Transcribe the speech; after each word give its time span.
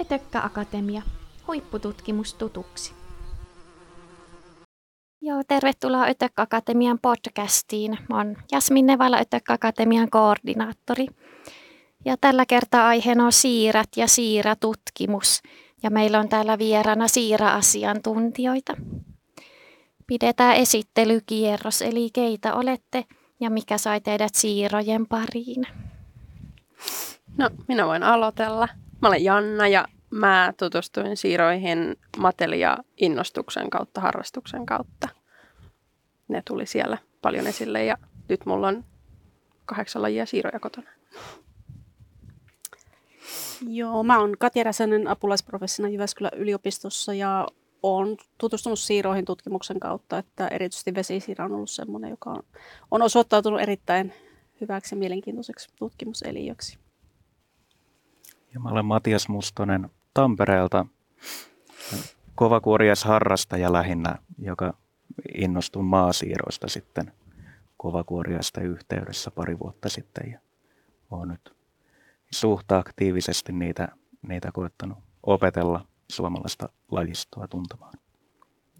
Etökkä 0.00 0.42
Akatemia, 0.42 1.02
huippututkimus 1.46 2.34
tutuksi. 2.34 2.94
Joo, 5.20 5.42
tervetuloa 5.48 6.04
Ötökkä 6.04 6.42
Akatemian 6.42 6.98
podcastiin. 6.98 7.98
Mä 8.08 8.16
oon 8.16 8.36
Jasmin 8.52 8.86
Nevala, 8.86 9.16
Ötökkä 9.16 9.52
Akatemian 9.52 10.10
koordinaattori. 10.10 11.06
Ja 12.04 12.16
tällä 12.20 12.46
kertaa 12.46 12.88
aiheena 12.88 13.24
on 13.24 13.32
siirat 13.32 13.88
ja 13.96 14.08
siiratutkimus. 14.08 15.42
Ja 15.82 15.90
meillä 15.90 16.20
on 16.20 16.28
täällä 16.28 16.58
vieraana 16.58 17.08
siira-asiantuntijoita. 17.08 18.76
Pidetään 20.06 20.56
esittelykierros, 20.56 21.82
eli 21.82 22.10
keitä 22.12 22.54
olette 22.54 23.04
ja 23.40 23.50
mikä 23.50 23.78
sai 23.78 24.00
teidät 24.00 24.34
siirojen 24.34 25.06
pariin? 25.06 25.66
No, 27.36 27.50
minä 27.68 27.86
voin 27.86 28.02
aloitella. 28.02 28.68
Mä 29.02 29.08
olen 29.08 29.24
Janna 29.24 29.68
ja 29.68 29.88
mä 30.10 30.52
tutustuin 30.58 31.16
siiroihin 31.16 31.96
matelia 32.18 32.78
innostuksen 32.96 33.70
kautta, 33.70 34.00
harrastuksen 34.00 34.66
kautta. 34.66 35.08
Ne 36.28 36.42
tuli 36.46 36.66
siellä 36.66 36.98
paljon 37.22 37.46
esille 37.46 37.84
ja 37.84 37.96
nyt 38.28 38.46
mulla 38.46 38.68
on 38.68 38.84
kahdeksan 39.64 40.02
lajia 40.02 40.26
siiroja 40.26 40.60
kotona. 40.60 40.90
Joo, 43.68 44.02
mä 44.02 44.20
oon 44.20 44.36
Katja 44.38 44.64
Räsänen 44.64 45.08
apulaisprofessina 45.08 45.88
Jyväskylän 45.88 46.34
yliopistossa 46.36 47.14
ja 47.14 47.48
olen 47.82 48.16
tutustunut 48.38 48.78
siiroihin 48.78 49.24
tutkimuksen 49.24 49.80
kautta, 49.80 50.18
että 50.18 50.48
erityisesti 50.48 50.94
vesisiira 50.94 51.44
on 51.44 51.52
ollut 51.52 51.70
sellainen, 51.70 52.10
joka 52.10 52.30
on, 52.90 53.02
osoittautunut 53.02 53.60
erittäin 53.60 54.12
hyväksi 54.60 54.94
ja 54.94 54.98
mielenkiintoiseksi 54.98 55.68
tutkimuseliöksi. 55.76 56.85
Ja 58.56 58.60
mä 58.60 58.68
olen 58.68 58.84
Matias 58.84 59.28
Mustonen 59.28 59.90
Tampereelta, 60.14 60.86
kovakuorias 62.34 63.04
harrastaja 63.04 63.72
lähinnä, 63.72 64.18
joka 64.38 64.74
innostui 65.34 65.82
maasiirroista 65.82 66.68
sitten 66.68 67.12
kovakuoriaista 67.76 68.60
yhteydessä 68.60 69.30
pari 69.30 69.58
vuotta 69.58 69.88
sitten 69.88 70.30
ja 70.32 70.40
olen 71.10 71.28
nyt 71.28 71.56
suht 72.30 72.72
aktiivisesti 72.72 73.52
niitä, 73.52 73.88
niitä 74.28 74.50
koettanut 74.52 74.98
opetella 75.22 75.86
suomalaista 76.12 76.68
lajistoa 76.90 77.48
tuntemaan. 77.48 77.94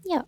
Joo. 0.05 0.23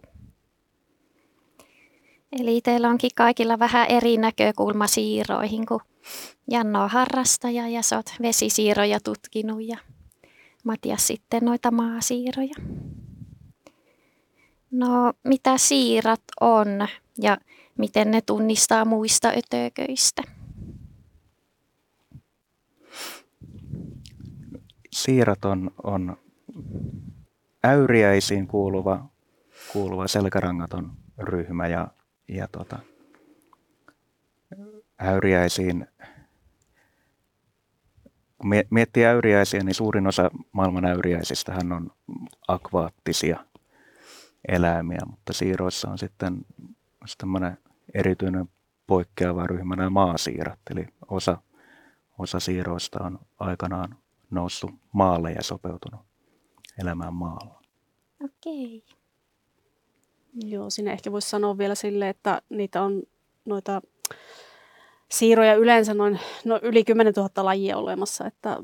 Eli 2.32 2.62
teillä 2.62 2.90
onkin 2.90 3.12
kaikilla 3.16 3.60
vähän 3.60 3.88
eri 3.90 4.18
näkökulma 4.18 4.88
siiroihin, 4.88 5.66
kun 5.66 5.82
Janno 6.52 6.84
on 6.84 6.90
harrastaja 6.90 7.68
ja 7.68 7.82
sä 7.82 7.96
oot 7.96 8.14
vesisiiroja 8.22 9.00
tutkinut 9.00 9.62
ja 9.62 9.78
Matias 10.64 11.08
sitten 11.08 11.46
noita 11.46 11.72
maasiiroja. 11.72 12.56
No, 14.72 15.14
mitä 15.24 15.58
siirat 15.58 16.22
on 16.42 16.88
ja 17.22 17.38
miten 17.78 18.12
ne 18.12 18.22
tunnistaa 18.22 18.86
muista 18.86 19.28
ötököistä? 19.28 20.24
Siirat 24.92 25.46
on, 25.46 25.72
on 25.84 26.18
äyriäisiin 27.64 28.48
kuuluva, 28.48 29.06
kuuluva 29.74 30.08
selkärangaton 30.08 30.92
ryhmä 31.18 31.68
ja, 31.68 31.88
ja 32.30 32.48
tota, 32.48 32.80
äyriäisiin, 35.02 35.88
kun 38.38 38.52
miettii 38.70 39.06
äyriäisiä, 39.06 39.64
niin 39.64 39.76
suurin 39.76 40.08
osa 40.08 40.32
maailman 40.52 40.86
äyriäisistä 40.86 41.56
on 41.76 41.92
akvaattisia 42.48 43.46
eläimiä, 44.48 45.00
mutta 45.10 45.34
siiroissa 45.34 45.90
on 45.90 45.98
sitten 45.98 46.46
tämmöinen 47.18 47.58
erityinen 47.94 48.50
poikkeava 48.88 49.48
ryhmä 49.48 49.76
nämä 49.76 49.90
maasiirat, 49.90 50.60
eli 50.72 50.88
osa, 51.08 51.38
osa 52.18 52.40
siiroista 52.40 53.04
on 53.04 53.20
aikanaan 53.40 53.98
noussut 54.32 54.72
maalle 54.94 55.32
ja 55.32 55.44
sopeutunut 55.44 56.02
elämään 56.82 57.14
maalla. 57.14 57.62
Okei. 58.24 58.84
Joo, 60.34 60.70
sinne 60.70 60.92
ehkä 60.92 61.12
voisi 61.12 61.30
sanoa 61.30 61.58
vielä 61.58 61.76
sille, 61.76 62.10
että 62.10 62.42
niitä 62.50 62.82
on 62.82 63.04
noita 63.46 63.82
siiroja 65.12 65.56
yleensä 65.56 65.94
noin 65.94 66.20
no 66.46 66.60
yli 66.62 66.84
10 66.84 67.14
000 67.18 67.46
lajia 67.46 67.78
olemassa, 67.78 68.26
että, 68.26 68.58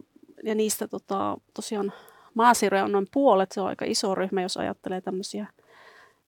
ja 0.44 0.56
niistä 0.56 0.88
tota, 0.88 1.38
tosiaan 1.54 1.94
maasiiroja 2.34 2.84
on 2.84 2.92
noin 2.92 3.08
puolet, 3.14 3.52
se 3.52 3.62
on 3.62 3.68
aika 3.68 3.86
iso 3.86 4.16
ryhmä, 4.16 4.42
jos 4.42 4.58
ajattelee 4.58 5.02
tämmöisiä 5.02 5.48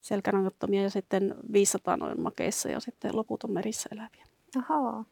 selkärangattomia 0.02 0.84
ja 0.84 0.90
sitten 0.90 1.36
500 1.54 1.98
noin 1.98 2.22
makeissa 2.22 2.69
ja 2.69 2.80
sitten 2.80 3.16
loput 3.16 3.44
on 3.44 3.52
merissä 3.52 3.90
eläviä. 3.92 4.25
Oho. 4.58 5.04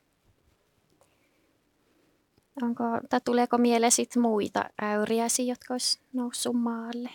Onko, 2.62 2.84
tai 3.10 3.22
tuleeko 3.26 3.58
mieleen 3.58 3.92
sit 3.92 4.16
muita 4.16 4.66
äyriäisiä, 4.82 5.46
jotka 5.46 5.74
olisi 5.74 6.00
noussut 6.14 6.56
maalle? 6.56 7.10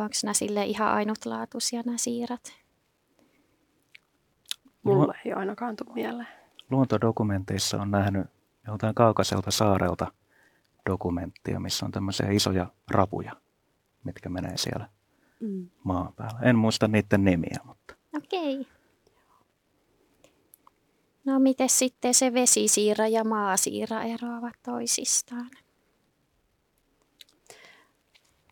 Onko 0.00 0.14
nämä 0.24 0.34
sille 0.34 0.64
ihan 0.64 0.88
ainutlaatuisia 0.88 1.82
nämä 1.86 1.98
siirat? 1.98 2.52
Mulle 4.82 5.14
ei 5.24 5.32
ainakaan 5.32 5.76
tule 5.76 5.94
mieleen. 5.94 6.28
Luontodokumenteissa 6.70 7.82
on 7.82 7.90
nähnyt 7.90 8.26
joltain 8.66 8.94
kaukaiselta 8.94 9.50
saarelta 9.50 10.12
dokumenttia, 10.86 11.60
missä 11.60 11.86
on 11.86 11.92
tämmöisiä 11.92 12.30
isoja 12.30 12.66
rapuja, 12.90 13.32
mitkä 14.04 14.28
menee 14.28 14.56
siellä 14.56 14.88
mm. 15.40 15.70
maan 15.84 16.12
päällä. 16.12 16.40
En 16.42 16.56
muista 16.56 16.88
niiden 16.88 17.24
nimiä, 17.24 17.56
mutta... 17.64 17.94
Okei. 18.16 18.60
Okay. 18.60 18.72
No 21.24 21.38
miten 21.38 21.68
sitten 21.68 22.14
se 22.14 22.32
vesisiira 22.34 23.08
ja 23.08 23.24
maasiira 23.24 24.02
eroavat 24.02 24.54
toisistaan? 24.62 25.50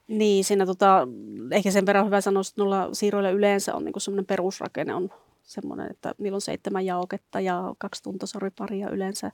Niin, 0.08 0.44
siinä 0.44 0.66
tota, 0.66 1.08
ehkä 1.50 1.70
sen 1.70 1.86
verran 1.86 2.06
hyvä 2.06 2.20
sanoa, 2.20 2.40
että 2.40 2.62
noilla 2.62 2.88
siiroilla 2.92 3.30
yleensä 3.30 3.74
on 3.74 3.84
niinku 3.84 4.00
semmoinen 4.00 4.26
perusrakenne 4.26 4.94
on 4.94 5.10
semmoinen, 5.42 5.90
että 5.90 6.14
niillä 6.18 6.36
on 6.36 6.40
seitsemän 6.40 6.86
jaoketta 6.86 7.40
ja 7.40 7.74
kaksi 7.78 8.02
tuntosoriparia 8.02 8.90
yleensä 8.90 9.32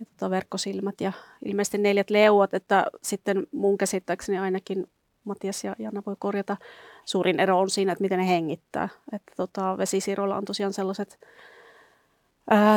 ja 0.00 0.06
tota 0.06 0.30
verkkosilmät 0.30 1.00
ja 1.00 1.12
ilmeisesti 1.44 1.78
neljät 1.78 2.10
leuat, 2.10 2.54
että 2.54 2.86
sitten 3.02 3.46
mun 3.52 3.78
käsittääkseni 3.78 4.38
ainakin 4.38 4.86
Matias 5.24 5.64
ja 5.64 5.76
Janna 5.78 6.02
voi 6.06 6.16
korjata, 6.18 6.56
suurin 7.04 7.40
ero 7.40 7.60
on 7.60 7.70
siinä, 7.70 7.92
että 7.92 8.02
miten 8.02 8.18
ne 8.18 8.28
hengittää. 8.28 8.88
Että 9.12 9.32
tota, 9.36 9.78
vesisiiroilla 9.78 10.36
on 10.36 10.44
tosiaan 10.44 10.72
sellaiset 10.72 11.18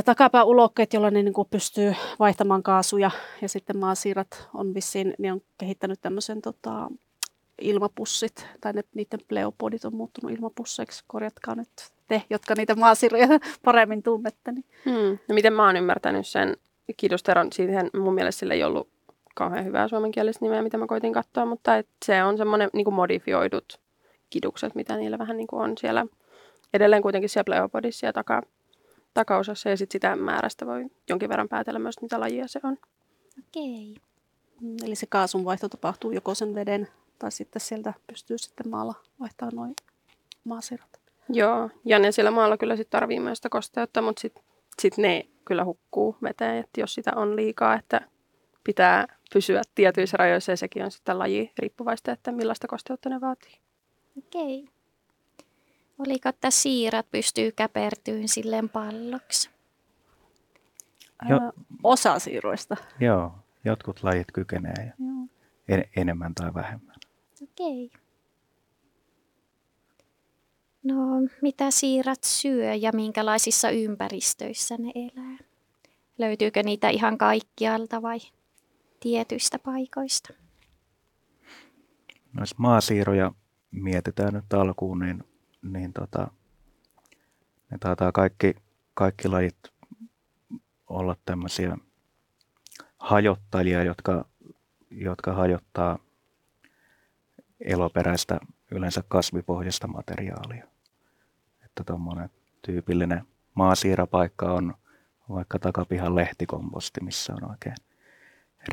takapääulokkeet, 0.06 0.94
joilla 0.94 1.12
ne 1.12 1.24
niin 1.24 1.34
pystyy 1.50 1.96
vaihtamaan 2.20 2.64
kaasuja. 2.64 3.12
Ja 3.42 3.50
sitten 3.50 3.78
maasiirat 3.78 4.50
on 4.54 4.74
vissiin, 4.74 5.14
ne 5.20 5.32
on 5.32 5.42
kehittänyt 5.58 6.02
tämmöisen 6.02 6.42
tota, 6.42 6.90
ilmapussit, 7.62 8.48
tai 8.62 8.74
ne, 8.74 8.84
niiden 8.96 9.20
pleopodit 9.28 9.86
on 9.86 9.96
muuttunut 9.96 10.32
ilmapusseiksi. 10.32 11.04
Korjatkaa 11.08 11.56
nyt 11.56 11.70
te, 12.08 12.22
jotka 12.30 12.54
niitä 12.58 12.76
maasiroja 12.76 13.28
paremmin 13.66 14.04
tunnette. 14.04 14.52
Niin. 14.52 14.66
Hmm. 14.86 15.20
No 15.30 15.36
miten 15.36 15.54
mä 15.54 15.66
oon 15.66 15.78
ymmärtänyt 15.78 16.28
sen 16.28 16.58
kidusteron, 16.98 17.52
siihen 17.54 17.90
mun 17.98 18.14
mielestä 18.14 18.40
sillä 18.40 18.54
ei 18.54 18.64
ollut 18.64 18.90
kauhean 19.36 19.66
hyvää 19.66 19.88
suomenkielistä 19.88 20.46
nimeä, 20.46 20.62
mitä 20.62 20.78
mä 20.78 20.88
koitin 20.88 21.14
katsoa, 21.14 21.46
mutta 21.46 21.76
et 21.76 21.88
se 22.06 22.24
on 22.24 22.38
semmoinen 22.38 22.70
niin 22.74 22.94
modifioidut 22.94 23.80
kidukset, 24.30 24.76
mitä 24.76 24.98
niillä 24.98 25.18
vähän 25.18 25.38
niin 25.38 25.48
kuin 25.48 25.62
on 25.62 25.78
siellä 25.78 26.06
edelleen 26.74 27.02
kuitenkin 27.02 27.30
siellä 27.30 27.44
pleopodissa 27.44 28.06
ja 28.06 28.14
taka, 28.14 28.42
takaosassa 29.14 29.70
ja 29.70 29.78
sit 29.78 29.92
sitä 29.92 30.16
määrästä 30.16 30.66
voi 30.66 30.86
jonkin 31.10 31.30
verran 31.30 31.50
päätellä 31.50 31.80
myös, 31.80 32.02
mitä 32.02 32.20
lajia 32.20 32.48
se 32.48 32.60
on. 32.64 32.78
Okei. 33.40 33.96
Eli 34.84 34.96
se 34.96 35.06
kaasunvaihto 35.06 35.70
tapahtuu 35.70 36.12
joko 36.12 36.36
sen 36.36 36.56
veden 36.56 36.88
tai 37.20 37.32
sitten 37.32 37.60
sieltä 37.60 37.94
pystyy 38.08 38.38
sitten 38.38 38.70
maalla 38.70 38.96
vaihtamaan 39.20 39.56
noin 39.56 39.76
maasirat. 40.44 41.00
Joo, 41.30 41.70
ja 41.86 42.00
ne 42.00 42.12
siellä 42.12 42.32
maalla 42.32 42.58
kyllä 42.58 42.76
sitten 42.76 43.00
tarvii 43.00 43.20
myös 43.20 43.38
sitä 43.38 43.50
kosteutta, 43.50 44.02
mutta 44.02 44.22
sitten 44.22 44.44
sit 44.82 44.98
ne 44.98 45.28
kyllä 45.46 45.66
hukkuu 45.66 46.18
veteen, 46.22 46.58
että 46.58 46.82
jos 46.82 46.94
sitä 46.94 47.12
on 47.16 47.36
liikaa, 47.36 47.76
että 47.76 48.02
pitää 48.64 49.18
pysyä 49.34 49.62
tietyissä 49.76 50.18
rajoissa 50.18 50.52
ja 50.52 50.58
sekin 50.58 50.84
on 50.84 50.92
sitten 50.92 51.20
laji 51.20 51.52
riippuvaista, 51.58 52.12
että 52.12 52.32
millaista 52.32 52.68
kosteutta 52.68 53.10
ne 53.10 53.22
vaatii. 53.22 53.58
Okei. 54.18 54.70
Oliko, 56.00 56.30
että 56.30 56.52
siirat 56.52 57.12
pystyy 57.12 57.52
käpertyyn 57.52 58.28
silleen 58.28 58.70
palloksi? 58.70 59.50
Jo. 61.30 61.38
osa 61.84 62.20
siiroista. 62.20 62.78
Joo, 63.00 63.32
jotkut 63.66 64.04
lajit 64.04 64.28
kykenee 64.34 64.94
Joo. 65.00 65.28
En, 65.68 65.86
enemmän 65.96 66.36
tai 66.36 66.54
vähemmän. 66.54 66.96
Okei. 67.62 67.92
No, 70.84 70.96
mitä 71.42 71.72
siirat 71.72 72.24
syö 72.24 72.74
ja 72.74 72.92
minkälaisissa 72.94 73.70
ympäristöissä 73.70 74.76
ne 74.78 74.92
elää? 74.96 75.38
Löytyykö 76.18 76.64
niitä 76.64 76.90
ihan 76.90 77.18
kaikkialta 77.18 78.02
vai 78.02 78.20
tietyistä 79.00 79.60
paikoista? 79.60 80.34
jos 82.40 82.58
maasiiroja 82.58 83.32
mietitään 83.72 84.34
nyt 84.34 84.54
alkuun, 84.54 85.00
niin, 85.00 85.24
niin 85.62 85.94
tota, 85.94 86.32
ne 87.72 87.78
taitaa 87.80 88.12
kaikki, 88.12 88.56
kaikki 88.94 89.28
lajit 89.28 89.58
olla 90.88 91.16
tämmöisiä 91.26 91.78
hajottajia, 93.00 93.84
jotka, 93.84 94.26
jotka 94.92 95.34
hajottaa 95.34 96.00
eloperäistä 97.62 98.40
yleensä 98.72 99.04
kasvipohjaista 99.08 99.88
materiaalia. 99.88 100.68
Että 101.66 101.84
tuommoinen 101.84 102.30
tyypillinen 102.62 103.24
maasiirapaikka 103.54 104.54
on 104.54 104.74
vaikka 105.30 105.60
takapihan 105.60 106.16
lehtikomposti, 106.16 107.04
missä 107.04 107.34
on 107.34 107.50
oikein 107.50 107.76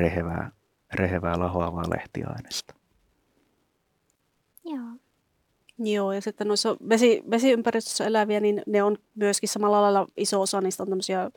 rehevää, 0.00 0.50
rehevää 0.92 1.38
lahoavaa 1.38 1.90
lehtiaineesta. 1.90 2.74
Joo. 4.64 4.86
Joo, 5.78 6.12
ja 6.12 6.20
sitten 6.20 6.48
noissa 6.48 6.76
vesi, 6.88 7.22
vesiympäristössä 7.30 8.06
eläviä, 8.06 8.40
niin 8.40 8.62
ne 8.66 8.82
on 8.82 8.96
myöskin 9.14 9.48
samalla 9.48 9.82
lailla 9.82 10.06
iso 10.16 10.40
osa 10.40 10.60
niistä 10.60 10.82
on 10.82 10.88
tämmöisiä 10.88 11.30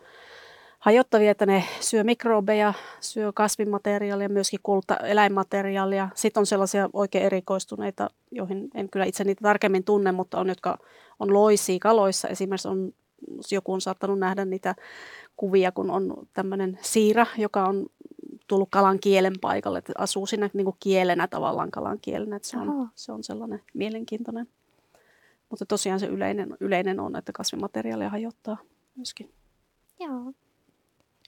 hajottavia, 0.79 1.31
että 1.31 1.45
ne 1.45 1.63
syö 1.79 2.03
mikrobeja, 2.03 2.73
syö 2.99 3.31
kasvimateriaalia, 3.33 4.29
myöskin 4.29 4.59
kulta 4.63 4.97
eläinmateriaalia. 4.97 6.09
Sitten 6.15 6.41
on 6.41 6.45
sellaisia 6.45 6.89
oikein 6.93 7.25
erikoistuneita, 7.25 8.09
joihin 8.31 8.69
en 8.73 8.89
kyllä 8.89 9.05
itse 9.05 9.23
niitä 9.23 9.41
tarkemmin 9.41 9.83
tunne, 9.83 10.11
mutta 10.11 10.39
on, 10.39 10.47
jotka 10.49 10.77
on 11.19 11.33
loisia 11.33 11.79
kaloissa. 11.79 12.27
Esimerkiksi 12.27 12.67
on, 12.67 12.93
joku 13.51 13.73
on 13.73 13.81
saattanut 13.81 14.19
nähdä 14.19 14.45
niitä 14.45 14.75
kuvia, 15.37 15.71
kun 15.71 15.91
on 15.91 16.27
tämmöinen 16.33 16.79
siira, 16.81 17.25
joka 17.37 17.63
on 17.65 17.85
tullut 18.47 18.69
kalan 18.71 18.99
kielen 18.99 19.35
paikalle, 19.41 19.77
että 19.77 19.93
asuu 19.97 20.25
siinä 20.25 20.49
niin 20.53 20.65
kuin 20.65 20.77
kielenä 20.79 21.27
tavallaan 21.27 21.71
kalan 21.71 21.99
kielenä, 22.01 22.35
että 22.35 22.47
se 22.47 22.57
on, 22.57 22.89
se 22.95 23.11
on 23.11 23.23
sellainen 23.23 23.61
mielenkiintoinen. 23.73 24.47
Mutta 25.49 25.65
tosiaan 25.65 25.99
se 25.99 26.05
yleinen, 26.05 26.57
yleinen 26.59 26.99
on, 26.99 27.15
että 27.15 27.31
kasvimateriaalia 27.31 28.09
hajottaa 28.09 28.57
myöskin. 28.95 29.31
Joo. 29.99 30.33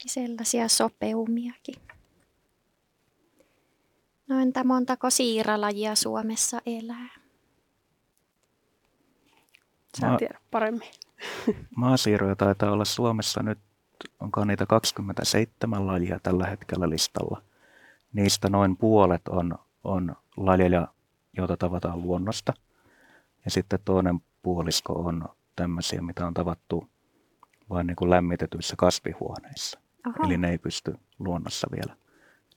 Sellaisia 0.08 0.68
sopeumiakin. 0.68 1.76
No 4.28 4.40
entä 4.40 4.64
montako 4.64 5.10
siiralajia 5.10 5.96
Suomessa 5.96 6.62
elää? 6.66 7.10
Sä 10.00 10.08
Ma- 10.10 10.18
tiedät 10.18 10.42
paremmin. 10.52 10.92
Maasiiroja 11.76 12.36
taitaa 12.36 12.72
olla 12.72 12.86
Suomessa 12.86 13.44
nyt 13.44 13.60
onko 14.20 14.46
niitä 14.46 14.66
27 14.66 15.88
lajia 15.88 16.20
tällä 16.24 16.48
hetkellä 16.48 16.90
listalla. 16.90 17.42
Niistä 18.14 18.50
noin 18.50 18.78
puolet 18.78 19.28
on, 19.28 19.56
on 19.84 20.16
lajeja, 20.38 20.88
joita 21.38 21.58
tavataan 21.58 22.02
luonnosta. 22.02 22.54
Ja 23.46 23.52
sitten 23.52 23.80
toinen 23.86 24.20
puolisko 24.42 24.94
on 24.94 25.30
tämmöisiä, 25.56 26.02
mitä 26.02 26.28
on 26.28 26.34
tavattu 26.34 26.90
vain 27.70 27.88
niin 27.88 27.96
kuin 27.96 28.10
lämmitetyissä 28.10 28.76
kasvihuoneissa. 28.78 29.80
Aha. 30.04 30.26
Eli 30.26 30.38
ne 30.38 30.52
ei 30.52 30.58
pysty 30.58 30.94
luonnossa 31.20 31.68
vielä 31.72 31.96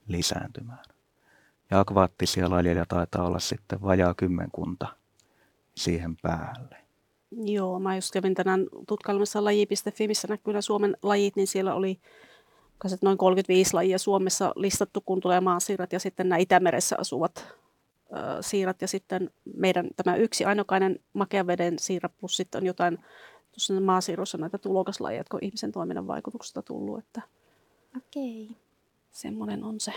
lisääntymään. 0.07 0.83
Ja 1.71 1.79
akvaattisia 1.79 2.49
lajeja 2.49 2.85
taitaa 2.85 3.25
olla 3.25 3.39
sitten 3.39 3.81
vajaa 3.81 4.13
kymmenkunta 4.13 4.87
siihen 5.75 6.17
päälle. 6.21 6.77
Joo, 7.31 7.79
mä 7.79 7.95
just 7.95 8.11
kävin 8.13 8.33
tänään 8.33 8.67
tutkailemassa 8.87 9.43
laji.fi, 9.43 10.07
missä 10.07 10.27
näkyy 10.27 10.61
Suomen 10.61 10.97
lajit, 11.03 11.35
niin 11.35 11.47
siellä 11.47 11.73
oli 11.73 11.99
noin 13.01 13.17
35 13.17 13.73
lajia 13.73 13.97
Suomessa 13.97 14.53
listattu, 14.55 15.01
kun 15.01 15.19
tulee 15.19 15.41
maasiirat 15.41 15.93
ja 15.93 15.99
sitten 15.99 16.29
nämä 16.29 16.39
Itämeressä 16.39 16.95
asuvat 16.99 17.37
äh, 17.37 18.37
siirat 18.41 18.81
ja 18.81 18.87
sitten 18.87 19.29
meidän 19.55 19.87
tämä 19.95 20.15
yksi 20.15 20.45
ainokainen 20.45 20.99
makean 21.13 21.47
veden 21.47 21.79
siira 21.79 22.09
plus 22.09 22.37
sitten 22.37 22.61
on 22.61 22.65
jotain 22.65 22.99
tuossa 23.53 23.81
maasiirossa 23.81 24.37
näitä 24.37 24.57
tulokaslajeja, 24.57 25.19
jotka 25.19 25.37
on 25.37 25.43
ihmisen 25.43 25.71
toiminnan 25.71 26.07
vaikutuksesta 26.07 26.61
tullut, 26.61 26.99
että 26.99 27.21
Okei. 27.97 28.57
semmoinen 29.11 29.63
on 29.63 29.79
se. 29.79 29.93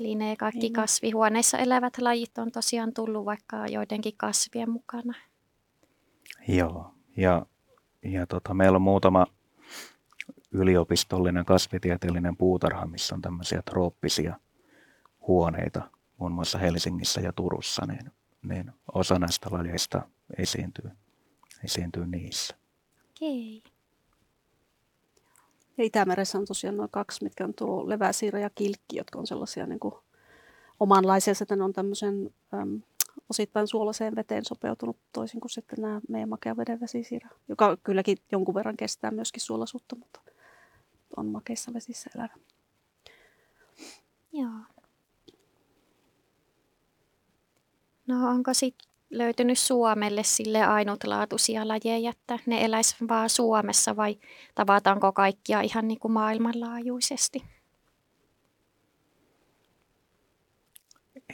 Eli 0.00 0.14
ne 0.14 0.36
kaikki 0.36 0.70
kasvihuoneissa 0.70 1.58
elävät 1.58 1.98
lajit 1.98 2.38
on 2.38 2.52
tosiaan 2.52 2.94
tullut 2.94 3.24
vaikka 3.24 3.66
joidenkin 3.66 4.16
kasvien 4.16 4.70
mukana. 4.70 5.14
Joo, 6.48 6.94
ja, 7.16 7.46
ja 8.02 8.26
tota, 8.26 8.54
meillä 8.54 8.76
on 8.76 8.82
muutama 8.82 9.26
yliopistollinen 10.52 11.44
kasvitieteellinen 11.44 12.36
puutarha, 12.36 12.86
missä 12.86 13.14
on 13.14 13.22
tämmöisiä 13.22 13.62
trooppisia 13.62 14.36
huoneita, 15.26 15.90
muun 16.18 16.32
muassa 16.32 16.58
Helsingissä 16.58 17.20
ja 17.20 17.32
Turussa, 17.32 17.86
niin, 17.86 18.12
niin 18.42 18.72
osa 18.94 19.18
näistä 19.18 19.48
lajeista 19.52 20.02
esiintyy, 20.38 20.90
esiintyy 21.64 22.06
niissä. 22.06 22.56
Okei. 23.10 23.62
Ja 25.78 25.84
Itämeressä 25.84 26.38
on 26.38 26.44
tosiaan 26.44 26.76
noin 26.76 26.90
kaksi, 26.90 27.24
mitkä 27.24 27.44
on 27.44 27.54
tuo 27.54 27.88
leväsiira 27.88 28.38
ja 28.38 28.50
kilkki, 28.50 28.96
jotka 28.96 29.18
on 29.18 29.26
sellaisia 29.26 29.66
niin 29.66 29.80
kuin 29.80 29.94
omanlaisia. 30.80 31.34
Sitten 31.34 31.62
on 31.62 31.72
tämmöisen 31.72 32.34
äm, 32.54 32.82
osittain 33.30 33.68
suolaseen 33.68 34.16
veteen 34.16 34.44
sopeutunut 34.44 34.96
toisin 35.12 35.40
kuin 35.40 35.50
sitten 35.50 35.82
nämä 35.82 36.00
meidän 36.08 36.28
makean 36.28 36.56
veden 36.56 36.80
vesisiira, 36.80 37.28
joka 37.48 37.76
kylläkin 37.76 38.18
jonkun 38.32 38.54
verran 38.54 38.76
kestää 38.76 39.10
myöskin 39.10 39.42
suolaisuutta, 39.42 39.96
mutta 39.96 40.20
on 41.16 41.26
makeissa 41.26 41.74
vesissä 41.74 42.10
elävä. 42.14 42.34
Joo. 44.32 44.50
No 48.06 48.28
onko 48.30 48.54
sitten 48.54 48.89
löytynyt 49.10 49.58
Suomelle 49.58 50.22
sille 50.22 50.62
ainutlaatuisia 50.64 51.68
lajeja, 51.68 52.10
että 52.10 52.38
ne 52.46 52.64
eläisi 52.64 52.96
vaan 53.08 53.30
Suomessa 53.30 53.96
vai 53.96 54.18
tavataanko 54.54 55.12
kaikkia 55.12 55.60
ihan 55.60 55.88
niin 55.88 55.98
kuin 55.98 56.12
maailmanlaajuisesti? 56.12 57.42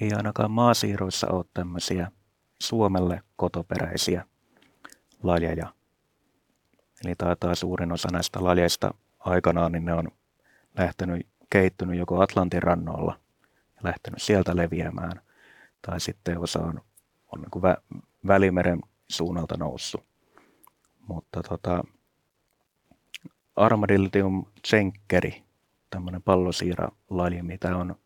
ei 0.00 0.12
ainakaan 0.12 0.50
maasiiroissa 0.50 1.26
ole 1.28 1.44
tämmöisiä 1.54 2.10
Suomelle 2.62 3.20
kotoperäisiä 3.36 4.24
lajeja. 5.22 5.72
Eli 7.04 7.14
taitaa 7.14 7.54
suurin 7.54 7.92
osa 7.92 8.08
näistä 8.12 8.44
lajeista 8.44 8.94
aikanaan, 9.18 9.72
niin 9.72 9.84
ne 9.84 9.94
on 9.94 10.08
lähtenyt, 10.78 11.26
kehittynyt 11.50 11.98
joko 11.98 12.20
Atlantin 12.20 12.62
rannoilla 12.62 13.20
ja 13.76 13.80
lähtenyt 13.82 14.22
sieltä 14.22 14.56
leviämään, 14.56 15.20
tai 15.86 16.00
sitten 16.00 16.38
osa 16.38 16.58
on, 16.58 16.80
on 17.32 17.40
niin 17.40 17.50
kuin 17.50 17.62
vä, 17.62 17.76
Välimeren 18.26 18.80
suunnalta 19.08 19.56
noussut. 19.56 20.04
Mutta 21.08 21.42
tota, 21.42 21.84
Armadillium 23.56 24.44
cenkeri, 24.66 25.42
tämmöinen 25.90 26.22
pallosiiralaji, 26.22 27.42
mitä 27.42 27.76
on 27.76 27.96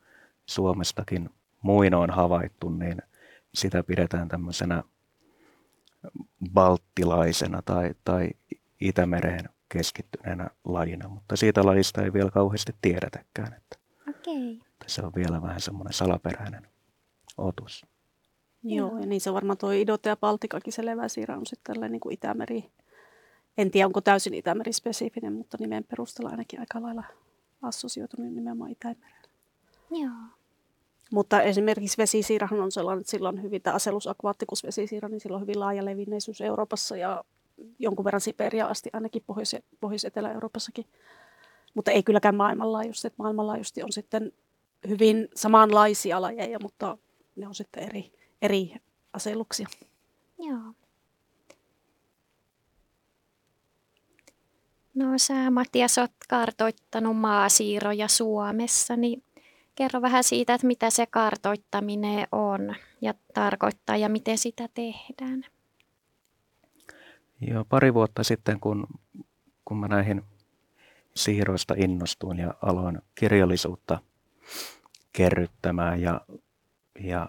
Suomestakin 0.47 1.31
muinoin 1.63 2.11
havaittu, 2.11 2.69
niin 2.69 3.03
sitä 3.55 3.83
pidetään 3.83 4.29
tämmöisenä 4.29 4.83
balttilaisena 6.53 7.63
tai, 7.63 7.95
tai 8.05 8.31
Itämereen 8.81 9.49
keskittyneenä 9.69 10.51
lajina, 10.65 11.09
mutta 11.09 11.37
siitä 11.37 11.67
lajista 11.67 12.03
ei 12.03 12.13
vielä 12.13 12.31
kauheasti 12.31 12.75
tiedetäkään. 12.83 13.53
Että 13.53 13.79
Okei. 14.09 14.61
Se 14.87 15.03
on 15.03 15.13
vielä 15.15 15.43
vähän 15.43 15.61
semmoinen 15.61 15.93
salaperäinen 15.93 16.67
otus. 17.39 17.87
Joo, 18.63 18.99
ja 18.99 19.07
niin 19.07 19.21
se 19.21 19.33
varmaan 19.33 19.59
tuo 19.59 19.71
Idota 19.71 20.09
ja 20.09 20.17
Baltikakin 20.17 20.73
se 20.73 20.87
leväsiira 20.87 21.37
on 21.37 21.47
sitten 21.47 21.75
tällainen 21.75 21.93
niin 21.93 22.01
kuin 22.01 22.13
Itämeri. 22.13 22.71
En 23.59 23.71
tiedä, 23.71 23.87
onko 23.87 24.01
täysin 24.01 24.35
Itämeri-spesifinen, 24.35 25.33
mutta 25.33 25.57
nimen 25.61 25.85
perusteella 25.85 26.31
ainakin 26.31 26.61
aika 26.61 26.83
lailla 26.83 27.05
assosioitunut 27.63 28.33
nimenomaan 28.33 28.71
Itämerelle. 28.71 29.29
Joo. 29.91 30.13
Mutta 31.13 31.43
esimerkiksi 31.43 31.99
vesisiirahan 31.99 32.61
on 32.61 32.73
sellainen, 32.73 33.01
että 33.01 33.11
sillä 33.11 33.29
on 33.29 33.43
hyvin, 33.43 33.63
tämä 33.63 33.75
Aselus 33.75 34.07
aquaticus 34.07 34.65
vesisiira, 34.65 35.09
niin 35.09 35.21
sillä 35.21 35.37
on 35.37 35.43
hyvin 35.43 35.61
laaja 35.61 35.85
levinneisyys 35.85 36.41
Euroopassa 36.41 36.97
ja 36.97 37.25
jonkun 37.79 38.05
verran 38.05 38.21
Siberia 38.21 38.67
asti, 38.67 38.91
ainakin 38.93 39.23
Pohjois- 39.27 39.63
Pohjois-Etelä-Euroopassakin. 39.81 40.87
Mutta 41.75 41.91
ei 41.91 42.03
kylläkään 42.03 42.35
maailmanlaajuisesti, 42.35 43.07
että 43.07 43.23
maailmanlaajuisesti 43.23 43.83
on 43.83 43.93
sitten 43.93 44.33
hyvin 44.89 45.29
samanlaisia 45.35 46.21
lajeja, 46.21 46.59
mutta 46.63 46.99
ne 47.37 47.49
on 47.49 47.55
sitten 47.55 47.83
eri, 47.83 48.13
eri 48.43 48.75
aseluksia. 49.13 49.67
Joo. 50.39 50.75
No 54.95 55.19
sä 55.19 55.51
Matias 55.51 55.99
oot 55.99 56.13
kartoittanut 56.29 57.17
maasiiroja 57.17 58.09
Suomessa, 58.09 58.97
niin 58.97 59.23
Kerro 59.81 60.03
vähän 60.03 60.25
siitä, 60.25 60.55
että 60.55 60.67
mitä 60.67 60.91
se 60.91 61.07
kartoittaminen 61.07 62.27
on 62.33 62.75
ja 63.01 63.15
tarkoittaa 63.35 63.97
ja 63.97 64.09
miten 64.09 64.39
sitä 64.39 64.69
tehdään. 64.75 65.45
Joo, 67.41 67.65
pari 67.65 67.95
vuotta 67.95 68.25
sitten, 68.25 68.61
kun, 68.61 68.87
kun 69.65 69.77
mä 69.77 69.89
näihin 69.89 70.23
siirroista 71.15 71.75
innostuin 71.77 72.39
ja 72.39 72.55
aloin 72.63 72.99
kirjallisuutta 73.15 73.99
kerryttämään 75.13 76.01
ja, 76.01 76.21
ja 77.01 77.29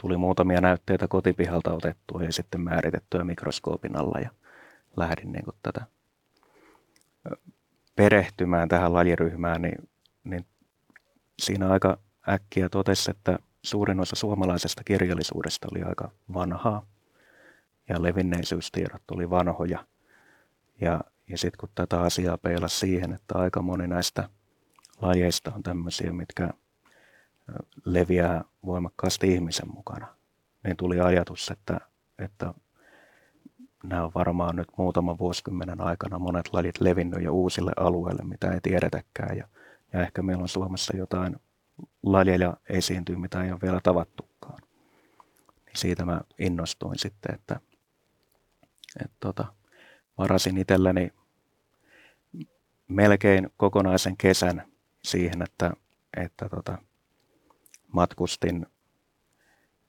tuli 0.00 0.16
muutamia 0.16 0.60
näytteitä 0.60 1.08
kotipihalta 1.08 1.72
otettua 1.72 2.22
ja 2.22 2.32
sitten 2.32 2.60
määritettyä 2.60 3.24
mikroskoopin 3.24 3.96
alla 3.96 4.18
ja 4.20 4.30
lähdin 4.96 5.32
niin 5.32 5.44
tätä 5.62 5.86
perehtymään 7.96 8.68
tähän 8.68 8.92
lajiryhmään, 8.92 9.62
niin, 9.62 9.88
niin 10.24 10.46
siinä 11.42 11.68
aika 11.68 11.98
äkkiä 12.28 12.68
totesi, 12.68 13.10
että 13.10 13.38
suurin 13.62 14.00
osa 14.00 14.16
suomalaisesta 14.16 14.84
kirjallisuudesta 14.84 15.68
oli 15.72 15.82
aika 15.82 16.10
vanhaa 16.34 16.86
ja 17.88 18.02
levinneisyystiedot 18.02 19.02
oli 19.10 19.30
vanhoja. 19.30 19.84
Ja, 20.80 21.00
ja 21.28 21.38
sitten 21.38 21.58
kun 21.60 21.68
tätä 21.74 22.00
asiaa 22.00 22.38
peilasi 22.38 22.78
siihen, 22.78 23.12
että 23.12 23.38
aika 23.38 23.62
moni 23.62 23.86
näistä 23.86 24.28
lajeista 25.00 25.52
on 25.54 25.62
tämmöisiä, 25.62 26.12
mitkä 26.12 26.50
leviää 27.84 28.44
voimakkaasti 28.66 29.34
ihmisen 29.34 29.74
mukana, 29.74 30.06
niin 30.64 30.76
tuli 30.76 31.00
ajatus, 31.00 31.50
että, 31.50 31.80
että 32.18 32.54
nämä 33.82 34.04
on 34.04 34.12
varmaan 34.14 34.56
nyt 34.56 34.68
muutaman 34.76 35.18
vuosikymmenen 35.18 35.80
aikana 35.80 36.18
monet 36.18 36.52
lajit 36.52 36.80
levinnyt 36.80 37.22
jo 37.22 37.32
uusille 37.32 37.72
alueille, 37.76 38.22
mitä 38.24 38.52
ei 38.52 38.60
tiedetäkään. 38.60 39.36
Ja, 39.36 39.48
ja 39.92 40.02
ehkä 40.02 40.22
meillä 40.22 40.42
on 40.42 40.48
Suomessa 40.48 40.96
jotain 40.96 41.36
lajeja 42.02 42.56
esiintyy, 42.68 43.16
mitä 43.16 43.44
ei 43.44 43.52
ole 43.52 43.60
vielä 43.62 43.80
tavattukaan. 43.82 44.58
Niin 45.66 45.76
siitä 45.76 46.04
mä 46.04 46.20
innostuin 46.38 46.98
sitten, 46.98 47.34
että, 47.34 47.60
että 49.00 49.16
tota, 49.20 49.44
varasin 50.18 50.58
itselleni 50.58 51.12
melkein 52.88 53.50
kokonaisen 53.56 54.16
kesän 54.16 54.62
siihen, 55.04 55.42
että, 55.42 55.70
että 56.16 56.48
tota, 56.48 56.78
matkustin 57.92 58.66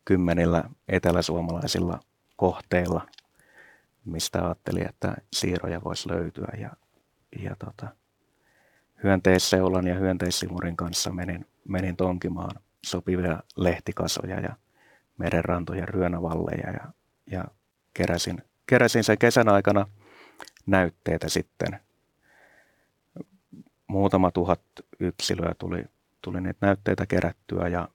kymmenillä 0.05 0.63
eteläsuomalaisilla 0.87 1.99
kohteilla, 2.35 3.07
mistä 4.05 4.45
ajattelin, 4.45 4.89
että 4.89 5.15
siiroja 5.33 5.83
voisi 5.83 6.09
löytyä. 6.09 6.53
Ja, 6.57 6.69
ja 7.41 7.55
tota, 7.55 7.87
hyönteisseulan 9.03 9.87
ja 9.87 9.95
hyönteissimurin 9.95 10.77
kanssa 10.77 11.11
menin, 11.11 11.45
menin 11.67 11.95
tonkimaan 11.95 12.61
sopivia 12.85 13.43
lehtikasoja 13.55 14.39
ja 14.39 14.55
merenrantoja, 15.17 15.85
ryönävalleja 15.85 16.71
ja, 16.71 16.93
ja 17.31 17.45
keräsin, 17.93 18.43
keräsin 18.65 19.03
sen 19.03 19.17
kesän 19.17 19.49
aikana 19.49 19.85
näytteitä 20.65 21.29
sitten. 21.29 21.79
Muutama 23.87 24.31
tuhat 24.31 24.61
yksilöä 24.99 25.55
tuli, 25.57 25.85
tuli 26.21 26.41
niitä 26.41 26.65
näytteitä 26.65 27.05
kerättyä 27.05 27.67
ja, 27.67 27.87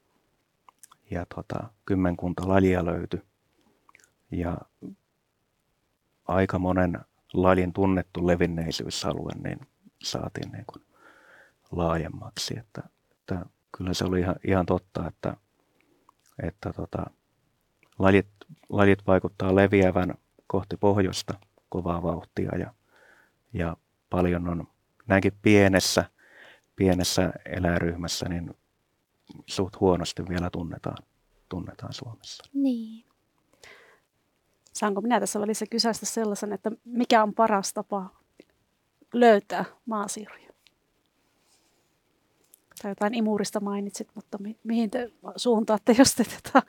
ja 1.10 1.26
tota, 1.34 1.70
kymmenkunta 1.84 2.48
lajia 2.48 2.84
löytyi. 2.84 3.22
Ja 4.30 4.58
aika 6.24 6.58
monen 6.58 6.98
lajin 7.32 7.72
tunnettu 7.72 8.26
levinneisyysalue 8.26 9.32
niin 9.44 9.60
saatiin 10.02 10.52
niin 10.52 10.64
kuin 10.66 10.84
laajemmaksi. 11.72 12.58
Että, 12.58 12.82
että 13.10 13.46
kyllä 13.76 13.94
se 13.94 14.04
oli 14.04 14.20
ihan, 14.20 14.36
ihan 14.44 14.66
totta, 14.66 15.06
että, 15.06 15.36
että 16.42 16.72
tota, 16.72 17.06
lajit, 17.98 18.26
lajit 18.68 19.06
vaikuttaa 19.06 19.54
leviävän 19.54 20.14
kohti 20.46 20.76
pohjoista 20.76 21.34
kovaa 21.68 22.02
vauhtia 22.02 22.58
ja, 22.58 22.74
ja 23.52 23.76
paljon 24.10 24.48
on 24.48 24.68
näinkin 25.06 25.32
pienessä, 25.42 26.04
pienessä 26.76 27.32
eläinryhmässä, 27.44 28.28
niin 28.28 28.54
suht 29.46 29.80
huonosti 29.80 30.28
vielä 30.28 30.50
tunnetaan, 30.50 30.96
tunnetaan 31.48 31.92
Suomessa. 31.92 32.44
Niin. 32.52 33.04
Saanko 34.72 35.00
minä 35.00 35.20
tässä 35.20 35.40
välissä 35.40 35.66
kysäistä 35.70 36.06
sellaisen, 36.06 36.52
että 36.52 36.70
mikä 36.84 37.22
on 37.22 37.34
paras 37.34 37.72
tapa 37.72 38.10
löytää 39.14 39.64
maasiiruja? 39.86 40.46
Tai 42.82 42.90
jotain 42.90 43.14
imurista 43.14 43.60
mainitsit, 43.60 44.08
mutta 44.14 44.38
mi- 44.38 44.58
mihin 44.64 44.90
te 44.90 45.12
suuntaatte, 45.36 45.94
jos 45.98 46.14
te 46.14 46.24
tätä 46.24 46.62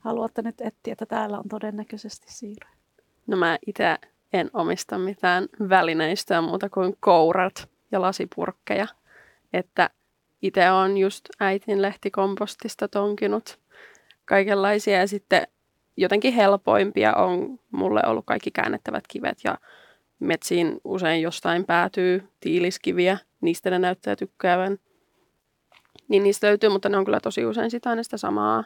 haluatte 0.00 0.42
nyt 0.42 0.60
etsiä, 0.60 0.92
että 0.92 1.06
täällä 1.06 1.38
on 1.38 1.48
todennäköisesti 1.48 2.32
siiruja? 2.32 2.76
No 3.26 3.36
mä 3.36 3.58
itse 3.66 3.98
en 4.32 4.50
omista 4.52 4.98
mitään 4.98 5.48
välineistöä 5.68 6.40
muuta 6.40 6.68
kuin 6.68 6.96
kourat 7.00 7.68
ja 7.92 8.00
lasipurkkeja. 8.00 8.86
Että 9.52 9.90
itse 10.42 10.70
on 10.70 10.98
just 10.98 11.28
äitin 11.40 11.82
lehtikompostista 11.82 12.88
tonkinut 12.88 13.58
kaikenlaisia 14.24 14.98
ja 14.98 15.06
sitten 15.06 15.46
jotenkin 15.96 16.34
helpoimpia 16.34 17.14
on 17.14 17.58
mulle 17.70 18.00
ollut 18.06 18.26
kaikki 18.26 18.50
käännettävät 18.50 19.04
kivet 19.08 19.38
ja 19.44 19.58
metsiin 20.18 20.80
usein 20.84 21.22
jostain 21.22 21.64
päätyy 21.64 22.28
tiiliskiviä, 22.40 23.18
niistä 23.40 23.70
ne 23.70 23.78
näyttää 23.78 24.16
tykkäävän. 24.16 24.78
Niin 26.08 26.22
niistä 26.22 26.46
löytyy, 26.46 26.70
mutta 26.70 26.88
ne 26.88 26.96
on 26.96 27.04
kyllä 27.04 27.20
tosi 27.20 27.46
usein 27.46 27.70
sitä 27.70 27.90
aina 27.90 28.02
sitä 28.02 28.16
samaa 28.16 28.64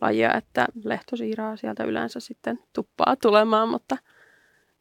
lajia, 0.00 0.34
että 0.34 0.66
lehtosiiraa 0.84 1.56
sieltä 1.56 1.84
yleensä 1.84 2.20
sitten 2.20 2.58
tuppaa 2.72 3.16
tulemaan, 3.22 3.68
mutta 3.68 3.96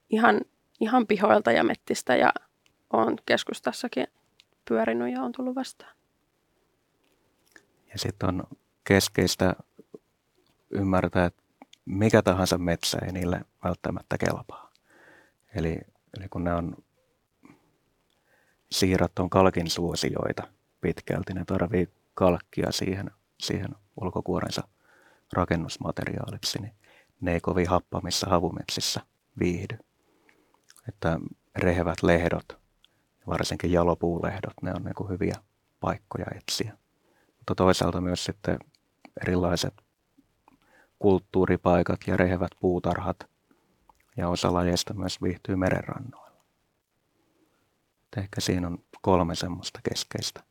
ihan, 0.09 0.41
ihan 0.79 1.07
pihoilta 1.07 1.51
ja 1.51 1.63
mettistä 1.63 2.15
ja 2.15 2.33
on 2.93 3.17
keskustassakin 3.25 4.07
pyörinyt 4.67 5.13
ja 5.13 5.21
on 5.21 5.31
tullut 5.31 5.55
vastaan. 5.55 5.95
Ja 7.93 7.99
sitten 7.99 8.29
on 8.29 8.43
keskeistä 8.83 9.55
ymmärtää, 10.69 11.25
että 11.25 11.43
mikä 11.85 12.21
tahansa 12.21 12.57
metsä 12.57 12.97
ei 13.05 13.11
niille 13.11 13.41
välttämättä 13.63 14.17
kelpaa. 14.17 14.71
Eli, 15.55 15.79
eli 16.17 16.29
kun 16.29 16.43
ne 16.43 16.53
on, 16.53 16.75
siirat 18.71 19.19
on 19.19 19.29
kalkin 19.29 19.69
suosioita 19.69 20.47
pitkälti, 20.81 21.33
ne 21.33 21.45
tarvii 21.45 21.89
kalkkia 22.13 22.71
siihen, 22.71 23.11
siihen 23.39 23.75
ulkokuorensa 24.01 24.67
rakennusmateriaaliksi, 25.33 26.61
niin 26.61 26.73
ne 27.21 27.33
ei 27.33 27.39
kovin 27.39 27.69
happamissa 27.69 28.29
havumetsissä 28.29 29.01
viihdy. 29.39 29.77
Että 30.87 31.19
rehevät 31.55 32.03
lehdot, 32.03 32.64
varsinkin 33.27 33.71
jalopuulehdot, 33.71 34.53
ne 34.61 34.73
on 34.75 34.83
niin 34.83 34.95
kuin 34.95 35.09
hyviä 35.09 35.35
paikkoja 35.79 36.25
etsiä. 36.35 36.77
Mutta 37.37 37.55
toisaalta 37.55 38.01
myös 38.01 38.25
sitten 38.25 38.59
erilaiset 39.21 39.73
kulttuuripaikat 40.99 41.99
ja 42.07 42.17
rehevät 42.17 42.51
puutarhat 42.59 43.17
ja 44.17 44.29
osa 44.29 44.53
lajeista 44.53 44.93
myös 44.93 45.21
viihtyy 45.21 45.55
merenrannoilla. 45.55 46.41
Ehkä 48.17 48.41
siinä 48.41 48.67
on 48.67 48.83
kolme 49.01 49.35
semmoista 49.35 49.79
keskeistä 49.89 50.43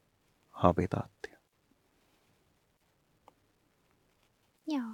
habitaattia. 0.51 1.39
Joo. 4.67 4.85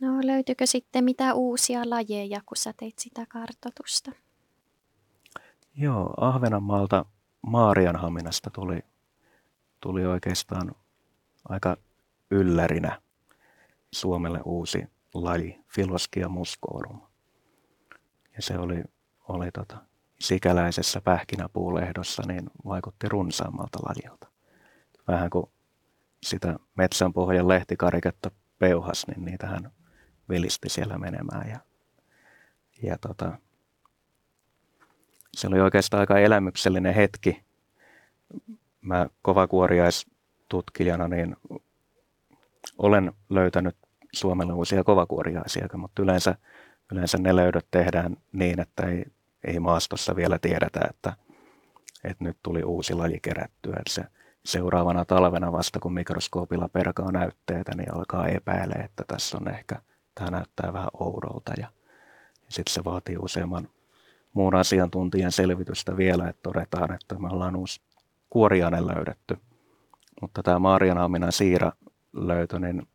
No 0.00 0.08
löytyykö 0.22 0.66
sitten 0.66 1.04
mitä 1.04 1.34
uusia 1.34 1.90
lajeja, 1.90 2.40
kun 2.46 2.56
sä 2.56 2.72
teit 2.76 2.98
sitä 2.98 3.26
kartotusta? 3.28 4.12
Joo, 5.74 6.14
Ahvenanmaalta 6.16 7.04
Maarianhaminasta 7.42 8.50
tuli, 8.50 8.80
tuli 9.80 10.06
oikeastaan 10.06 10.74
aika 11.48 11.76
yllärinä 12.30 13.00
Suomelle 13.92 14.40
uusi 14.44 14.86
laji, 15.14 15.60
Filoskia 15.74 16.28
muscorum. 16.28 17.00
Ja 18.36 18.42
se 18.42 18.58
oli, 18.58 18.84
oli 19.28 19.50
tota, 19.50 19.76
sikäläisessä 20.20 21.00
pähkinäpuulehdossa, 21.00 22.22
niin 22.26 22.50
vaikutti 22.64 23.08
runsaammalta 23.08 23.78
lajilta. 23.88 24.28
Vähän 25.08 25.30
kuin 25.30 25.46
sitä 26.22 26.56
metsän 26.74 27.12
pohjan 27.12 27.48
lehtikariketta 27.48 28.30
peuhas, 28.58 29.06
niin 29.06 29.24
niitähän 29.24 29.70
vilisti 30.28 30.68
siellä 30.68 30.98
menemään. 30.98 31.50
Ja, 31.50 31.60
ja 32.82 32.98
tota, 32.98 33.38
se 35.36 35.46
oli 35.46 35.60
oikeastaan 35.60 36.00
aika 36.00 36.18
elämyksellinen 36.18 36.94
hetki. 36.94 37.42
Mä 38.80 39.06
kovakuoriaistutkijana 39.22 41.08
niin 41.08 41.36
olen 42.78 43.12
löytänyt 43.28 43.76
Suomelle 44.12 44.52
uusia 44.52 44.84
kovakuoriaisia, 44.84 45.68
mutta 45.76 46.02
yleensä, 46.02 46.34
yleensä 46.92 47.18
ne 47.18 47.36
löydöt 47.36 47.66
tehdään 47.70 48.16
niin, 48.32 48.60
että 48.60 48.86
ei, 48.86 49.04
ei 49.44 49.60
maastossa 49.60 50.16
vielä 50.16 50.38
tiedetä, 50.38 50.80
että, 50.90 51.12
että 52.04 52.24
nyt 52.24 52.36
tuli 52.42 52.62
uusi 52.62 52.94
laji 52.94 53.18
kerättyä. 53.22 53.76
Että 53.76 53.92
se 53.92 54.04
seuraavana 54.44 55.04
talvena 55.04 55.52
vasta, 55.52 55.80
kun 55.80 55.94
mikroskoopilla 55.94 56.68
perkaa 56.68 57.12
näytteitä, 57.12 57.72
niin 57.76 57.94
alkaa 57.94 58.28
epäile, 58.28 58.74
että 58.74 59.04
tässä 59.06 59.36
on 59.36 59.48
ehkä, 59.48 59.76
tämä 60.14 60.30
näyttää 60.30 60.72
vähän 60.72 60.90
oudolta. 60.94 61.52
Ja, 61.58 61.66
ja 62.44 62.48
sitten 62.48 62.74
se 62.74 62.84
vaatii 62.84 63.16
useamman 63.18 63.68
muun 64.32 64.54
asiantuntijan 64.54 65.32
selvitystä 65.32 65.96
vielä, 65.96 66.28
että 66.28 66.42
todetaan, 66.42 66.94
että 66.94 67.14
me 67.18 67.28
ollaan 67.28 67.56
uusi 67.56 67.80
kuoriainen 68.30 68.86
löydetty. 68.86 69.38
Mutta 70.20 70.42
tämä 70.42 70.58
Maarianhaaminan 70.58 71.32
siira 71.32 71.72
löytö, 72.12 72.58
niin, 72.58 72.88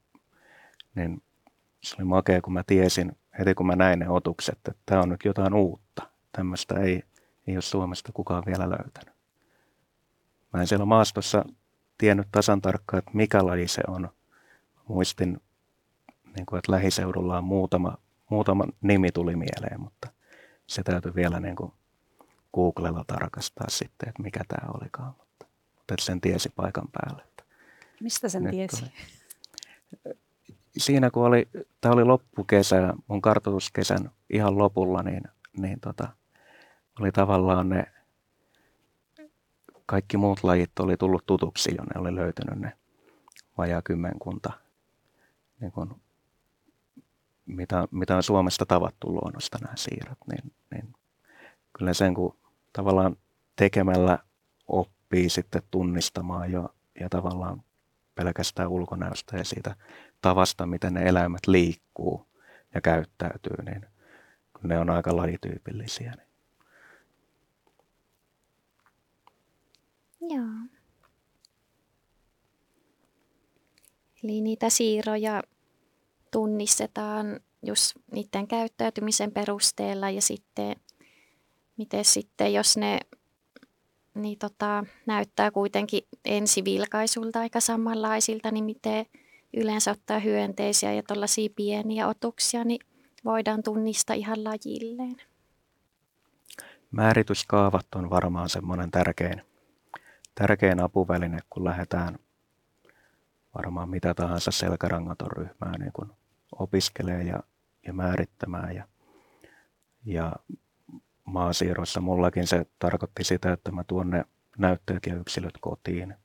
niin 0.96 1.22
se 1.84 1.96
oli 2.00 2.06
makea, 2.06 2.42
kun 2.42 2.54
mä 2.54 2.64
tiesin 2.68 3.18
heti 3.40 3.54
kun 3.54 3.68
mä 3.68 3.76
näin 3.76 4.00
ne 4.00 4.10
otukset, 4.10 4.56
että 4.58 4.74
tämä 4.86 5.02
on 5.02 5.10
nyt 5.10 5.26
jotain 5.26 5.54
uutta. 5.54 6.08
Tämmöistä 6.32 6.80
ei, 6.80 7.04
ei 7.48 7.56
ole 7.56 7.62
Suomesta 7.62 8.12
kukaan 8.14 8.44
vielä 8.46 8.70
löytänyt. 8.70 9.16
Mä 10.54 10.62
en 10.62 10.68
siellä 10.68 10.86
maastossa 10.86 11.46
tiennyt 11.98 12.28
tasan 12.32 12.62
tarkkaan, 12.62 13.00
että 13.00 13.12
mikä 13.14 13.46
laji 13.46 13.68
se 13.68 13.82
on. 13.88 14.10
Muistin, 14.88 15.42
niin 16.36 16.46
kuin, 16.46 16.58
että 16.58 16.72
lähiseudulla 16.72 17.38
on 17.38 17.44
muutama, 17.44 17.98
muutama 18.30 18.64
nimi 18.82 19.12
tuli 19.12 19.36
mieleen, 19.36 19.82
mutta 19.82 20.10
se 20.68 20.84
täytyy 20.84 21.16
vielä 21.16 21.40
niin 21.40 21.56
kuin 21.56 21.74
Googlella 22.54 23.04
tarkastaa 23.08 23.70
sitten, 23.70 24.10
että 24.10 24.24
mikä 24.24 24.42
tämä 24.48 24.72
olikaan. 24.74 25.14
Mutta, 25.18 25.46
mutta 25.76 25.94
että 25.94 26.06
sen 26.06 26.22
tiesi 26.22 26.50
paikan 26.56 26.88
päälle. 26.92 27.22
Että 27.22 27.44
Mistä 28.02 28.30
sen 28.30 28.50
tiesi? 28.52 28.78
Tuli. 28.80 28.92
Siinä 30.78 31.12
kun 31.12 31.26
oli, 31.26 31.48
tämä 31.82 31.94
oli 31.94 32.04
loppukesä, 32.04 32.94
mun 33.08 33.22
kartoituskesän 33.22 34.12
ihan 34.30 34.58
lopulla, 34.58 35.04
niin, 35.04 35.24
niin 35.58 35.80
tota, 35.80 36.08
oli 37.00 37.12
tavallaan 37.12 37.70
ne 37.70 37.84
kaikki 39.86 40.18
muut 40.18 40.44
lajit 40.44 40.80
oli 40.80 40.98
tullut 40.98 41.26
tutuksi 41.26 41.76
jo, 41.78 41.84
ne 41.84 42.02
oli 42.02 42.16
löytynyt 42.16 42.60
ne 42.60 42.78
vajaa 43.58 43.82
kymmenkunta, 43.82 44.54
niin 45.60 45.72
kun, 45.72 46.02
mitä, 47.48 47.88
mitä 47.92 48.16
on 48.16 48.24
Suomesta 48.24 48.66
tavattu 48.66 49.14
luonnosta 49.14 49.58
nämä 49.62 49.76
siirrot, 49.76 50.18
niin, 50.32 50.54
niin 50.72 50.94
kyllä 51.78 51.94
sen 51.94 52.14
kun 52.14 52.38
tavallaan 52.74 53.16
tekemällä 53.56 54.20
oppii 54.68 55.30
sitten 55.30 55.62
tunnistamaan 55.72 56.52
jo 56.52 56.70
ja 57.00 57.10
tavallaan 57.10 57.64
pelkästään 58.16 58.70
ulkonäöstä 58.70 59.38
ja 59.38 59.44
siitä 59.44 59.76
tavasta, 60.22 60.66
miten 60.66 60.94
ne 60.94 61.04
eläimet 61.04 61.48
liikkuu 61.48 62.28
ja 62.74 62.82
käyttäytyy, 62.82 63.64
niin 63.66 63.86
ne 64.64 64.80
on 64.80 64.90
aika 64.90 65.16
lajityypillisiä. 65.18 66.14
Niin 66.16 66.28
Joo. 70.36 70.78
Eli 74.24 74.42
niitä 74.42 74.70
siiroja 74.70 75.44
tunnistetaan 76.32 77.40
just 77.66 77.96
niiden 78.12 78.48
käyttäytymisen 78.48 79.32
perusteella 79.32 80.10
ja 80.10 80.22
sitten 80.22 80.76
miten 81.78 82.06
sitten, 82.06 82.54
jos 82.54 82.78
ne 82.78 83.00
niin 84.16 84.38
tota, 84.38 84.84
näyttää 85.06 85.52
kuitenkin 85.52 86.04
ensivilkaisulta 86.26 87.40
aika 87.40 87.60
samanlaisilta, 87.60 88.52
niin 88.52 88.64
miten 88.64 89.06
yleensä 89.58 89.92
ottaa 89.92 90.20
hyönteisiä 90.20 90.94
ja 90.94 91.04
tuollaisia 91.04 91.50
pieniä 91.56 92.08
otuksia, 92.08 92.64
niin 92.64 92.80
voidaan 93.26 93.64
tunnistaa 93.64 94.16
ihan 94.16 94.44
lajilleen. 94.44 95.16
Määrityskaavat 96.92 97.96
on 97.96 98.10
varmaan 98.10 98.50
semmoinen 98.50 98.92
tärkein 98.92 99.42
tärkein 100.36 100.80
apuväline, 100.80 101.40
kun 101.50 101.64
lähdetään 101.64 102.20
varmaan 103.58 103.90
mitä 103.90 104.14
tahansa 104.14 104.52
selkärangaton 104.52 105.32
ryhmää 105.32 105.78
niin 105.78 105.92
kun 105.94 106.14
opiskelee 106.52 107.24
ja, 107.24 107.44
ja 107.88 107.94
määrittämään. 107.94 108.76
Ja, 108.76 108.88
ja 110.06 110.34
maasiirroissa 111.26 112.02
mullakin 112.02 112.48
se 112.48 112.66
tarkoitti 112.80 113.24
sitä, 113.24 113.54
että 113.54 113.72
mä 113.72 113.84
tuon 113.84 114.10
ne 114.10 114.26
näytteet 114.58 115.06
ja 115.06 115.16
yksilöt 115.16 115.58
kotiin. 115.62 116.16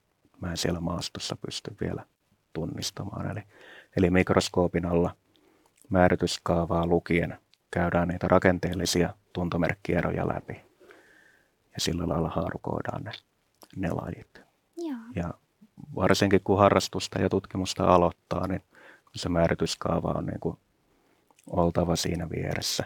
Mä 0.41 0.51
en 0.51 0.57
siellä 0.57 0.81
maastossa 0.81 1.37
pysty 1.37 1.77
vielä 1.81 2.05
tunnistamaan. 2.53 3.31
Eli, 3.31 3.43
eli 3.97 4.11
mikroskoopin 4.11 4.87
alla 4.87 5.17
määrityskaavaa 5.89 6.87
lukien 6.87 7.39
käydään 7.71 8.09
niitä 8.09 8.29
rakenteellisia 8.29 9.15
tuntomerkkieroja 9.33 10.29
läpi. 10.29 10.61
Ja 11.75 11.81
sillä 11.81 12.09
lailla 12.09 12.29
haarukoidaan 12.29 13.05
ne 13.05 13.13
ne 13.77 13.91
lajit. 13.91 14.41
Joo. 14.77 14.99
Ja 15.15 15.35
varsinkin 15.95 16.41
kun 16.45 16.59
harrastusta 16.59 17.19
ja 17.19 17.29
tutkimusta 17.29 17.85
aloittaa, 17.85 18.47
niin 18.47 18.63
se 19.15 19.29
määrityskaava 19.29 20.13
on 20.19 20.27
niin 20.27 20.41
kuin 20.41 20.57
oltava 21.51 21.97
siinä 21.97 22.31
vieressä. 22.31 22.85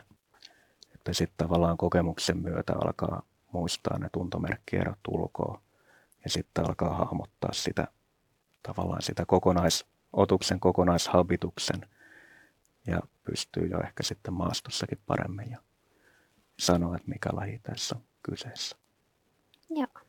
Että 0.95 1.13
sitten 1.13 1.47
tavallaan 1.47 1.77
kokemuksen 1.77 2.39
myötä 2.39 2.73
alkaa 2.73 3.23
muistaa 3.53 3.99
ne 3.99 4.09
tuntomerkkierot 4.13 4.99
ulkoa 5.09 5.63
ja 6.25 6.31
sitten 6.31 6.67
alkaa 6.67 6.95
hahmottaa 6.95 7.53
sitä 7.53 7.89
tavallaan 8.63 9.03
sitä 9.03 9.27
kokonais, 9.27 9.87
otuksen 10.13 10.61
kokonaishabituksen 10.61 11.87
ja 12.87 13.01
pystyy 13.25 13.67
jo 13.67 13.81
ehkä 13.81 14.03
sitten 14.03 14.35
maastossakin 14.35 14.99
paremmin 15.07 15.51
ja 15.51 15.59
sanoa, 16.59 16.97
että 16.97 17.09
mikä 17.09 17.31
laji 17.33 17.59
tässä 17.59 17.97
on 17.97 18.03
kyseessä. 18.23 18.77
Joo. 19.71 20.06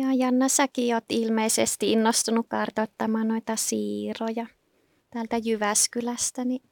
Ja 0.00 0.14
Janna, 0.14 0.48
säkin 0.48 0.94
olet 0.94 1.04
ilmeisesti 1.08 1.92
innostunut 1.92 2.46
kartoittamaan 2.48 3.28
noita 3.28 3.56
siiroja 3.56 4.46
täältä 5.10 5.36
Jyväskylästä, 5.36 6.44
niin 6.44 6.62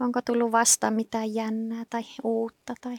onko 0.00 0.20
tullut 0.22 0.52
vastaan 0.52 0.94
mitään 0.94 1.34
jännää 1.34 1.84
tai 1.90 2.02
uutta? 2.24 2.74
Tai? 2.80 2.96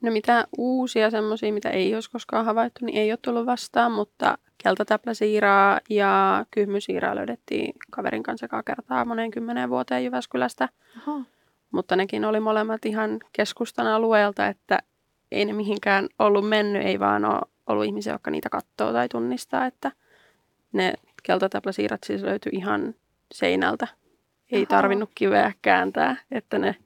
No 0.00 0.10
mitä 0.12 0.46
uusia 0.58 1.10
semmoisia, 1.10 1.52
mitä 1.52 1.70
ei 1.70 1.94
olisi 1.94 2.10
koskaan 2.10 2.44
havaittu, 2.44 2.84
niin 2.84 2.98
ei 2.98 3.12
ole 3.12 3.18
tullut 3.22 3.46
vastaan, 3.46 3.92
mutta 3.92 4.38
keltatäpläsiiraa 4.62 5.80
ja 5.90 6.44
kyhmysiiraa 6.50 7.14
löydettiin 7.14 7.74
kaverin 7.90 8.22
kanssa 8.22 8.44
joka 8.44 8.62
kertaa 8.62 9.04
moneen 9.04 9.30
kymmeneen 9.30 9.70
vuoteen 9.70 10.04
Jyväskylästä. 10.04 10.68
Oho. 11.06 11.20
Mutta 11.70 11.96
nekin 11.96 12.24
oli 12.24 12.40
molemmat 12.40 12.84
ihan 12.84 13.18
keskustan 13.32 13.86
alueelta, 13.86 14.46
että 14.46 14.78
ei 15.32 15.44
ne 15.44 15.52
mihinkään 15.52 16.08
ollut 16.18 16.48
mennyt, 16.48 16.86
ei 16.86 17.00
vaan 17.00 17.24
ole 17.24 17.40
ollut 17.68 17.84
ihmisiä, 17.84 18.12
jotka 18.12 18.30
niitä 18.30 18.48
katsoo 18.48 18.92
tai 18.92 19.08
tunnistaa, 19.08 19.66
että 19.66 19.92
ne 20.72 20.92
keltatäpläsiirrat 21.22 22.04
siis 22.04 22.22
löytyi 22.22 22.52
ihan 22.52 22.94
seinältä. 23.32 23.88
Ei 24.50 24.62
Aha. 24.62 24.66
tarvinnut 24.66 25.10
kiveä 25.14 25.52
kääntää, 25.62 26.16
että 26.30 26.58
ne 26.58 26.76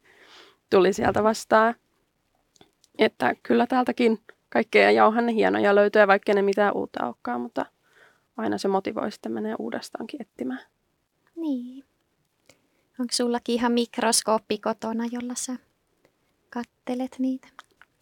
tuli 0.70 0.92
sieltä 0.92 1.22
vastaan. 1.22 1.74
Että 2.98 3.34
kyllä 3.42 3.66
täältäkin 3.66 4.18
kaikkea 4.48 4.90
jauhanne 4.90 5.32
hienoja 5.32 5.74
löytyy, 5.74 6.06
vaikka 6.06 6.34
ne 6.34 6.42
mitään 6.42 6.74
uutta 6.74 7.06
olekaan, 7.06 7.40
mutta 7.40 7.66
aina 8.36 8.58
se 8.58 8.68
motivoi 8.68 9.12
sitten 9.12 9.32
menee 9.32 9.54
uudestaankin 9.58 10.22
etsimään. 10.22 10.60
Niin. 11.36 11.84
Onko 13.00 13.12
sullakin 13.12 13.54
ihan 13.54 13.72
mikroskooppi 13.72 14.58
kotona, 14.58 15.04
jolla 15.10 15.34
sä 15.34 15.56
kattelet 16.50 17.16
niitä? 17.18 17.48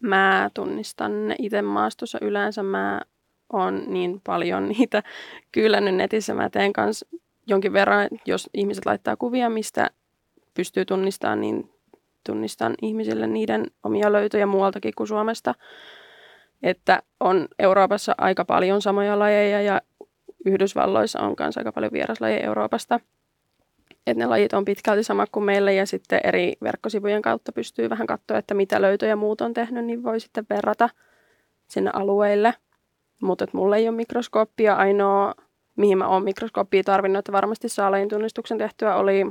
Mä 0.01 0.49
tunnistan 0.53 1.27
ne 1.27 1.35
itse 1.39 1.61
maastossa 1.61 2.17
yleensä. 2.21 2.63
Mä 2.63 3.01
on 3.53 3.83
niin 3.87 4.21
paljon 4.23 4.69
niitä 4.69 5.03
kyylännyt 5.51 5.95
netissä. 5.95 6.33
Mä 6.33 6.49
teen 6.49 6.73
kanssa 6.73 7.07
jonkin 7.47 7.73
verran, 7.73 8.07
jos 8.25 8.49
ihmiset 8.53 8.85
laittaa 8.85 9.15
kuvia, 9.15 9.49
mistä 9.49 9.89
pystyy 10.53 10.85
tunnistamaan, 10.85 11.41
niin 11.41 11.69
tunnistan 12.25 12.73
ihmisille 12.81 13.27
niiden 13.27 13.65
omia 13.83 14.11
löytöjä 14.11 14.45
muualtakin 14.45 14.93
kuin 14.97 15.07
Suomesta. 15.07 15.55
Että 16.63 17.03
on 17.19 17.47
Euroopassa 17.59 18.15
aika 18.17 18.45
paljon 18.45 18.81
samoja 18.81 19.19
lajeja 19.19 19.61
ja 19.61 19.81
Yhdysvalloissa 20.45 21.19
on 21.19 21.35
myös 21.39 21.57
aika 21.57 21.71
paljon 21.71 21.91
vieraslajeja 21.91 22.45
Euroopasta– 22.45 22.99
että 24.07 24.23
ne 24.23 24.25
lajit 24.25 24.53
on 24.53 24.65
pitkälti 24.65 25.03
sama 25.03 25.25
kuin 25.31 25.43
meillä 25.43 25.71
ja 25.71 25.85
sitten 25.85 26.21
eri 26.23 26.53
verkkosivujen 26.63 27.21
kautta 27.21 27.51
pystyy 27.51 27.89
vähän 27.89 28.07
katsoa, 28.07 28.37
että 28.37 28.53
mitä 28.53 28.81
löytöjä 28.81 29.15
muut 29.15 29.41
on 29.41 29.53
tehnyt, 29.53 29.85
niin 29.85 30.03
voi 30.03 30.19
sitten 30.19 30.45
verrata 30.49 30.89
sinne 31.67 31.91
alueille. 31.93 32.53
Mutta 33.21 33.45
mulla 33.53 33.77
ei 33.77 33.89
ole 33.89 33.95
mikroskooppia. 33.95 34.75
Ainoa, 34.75 35.35
mihin 35.75 35.97
mä 35.97 36.07
oon 36.07 36.23
mikroskooppia 36.23 36.83
tarvinnut, 36.83 37.19
että 37.19 37.31
varmasti 37.31 37.69
saa 37.69 37.91
lajin 37.91 38.09
tunnistuksen 38.09 38.57
tehtyä, 38.57 38.95
oli 38.95 39.25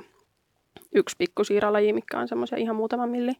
yksi 0.95 1.17
pikkusiiralaji, 1.19 1.93
mikä 1.93 2.19
on 2.19 2.29
semmoisia 2.29 2.59
ihan 2.59 2.77
muutaman 2.77 3.11
milli 3.11 3.33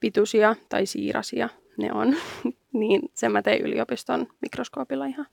pituisia 0.00 0.56
tai 0.68 0.86
siirasia 0.86 1.48
ne 1.76 1.92
on. 1.92 2.16
niin 2.72 3.02
sen 3.14 3.32
mä 3.32 3.42
tein 3.42 3.62
yliopiston 3.62 4.26
mikroskoopilla 4.40 5.06
ihan. 5.06 5.26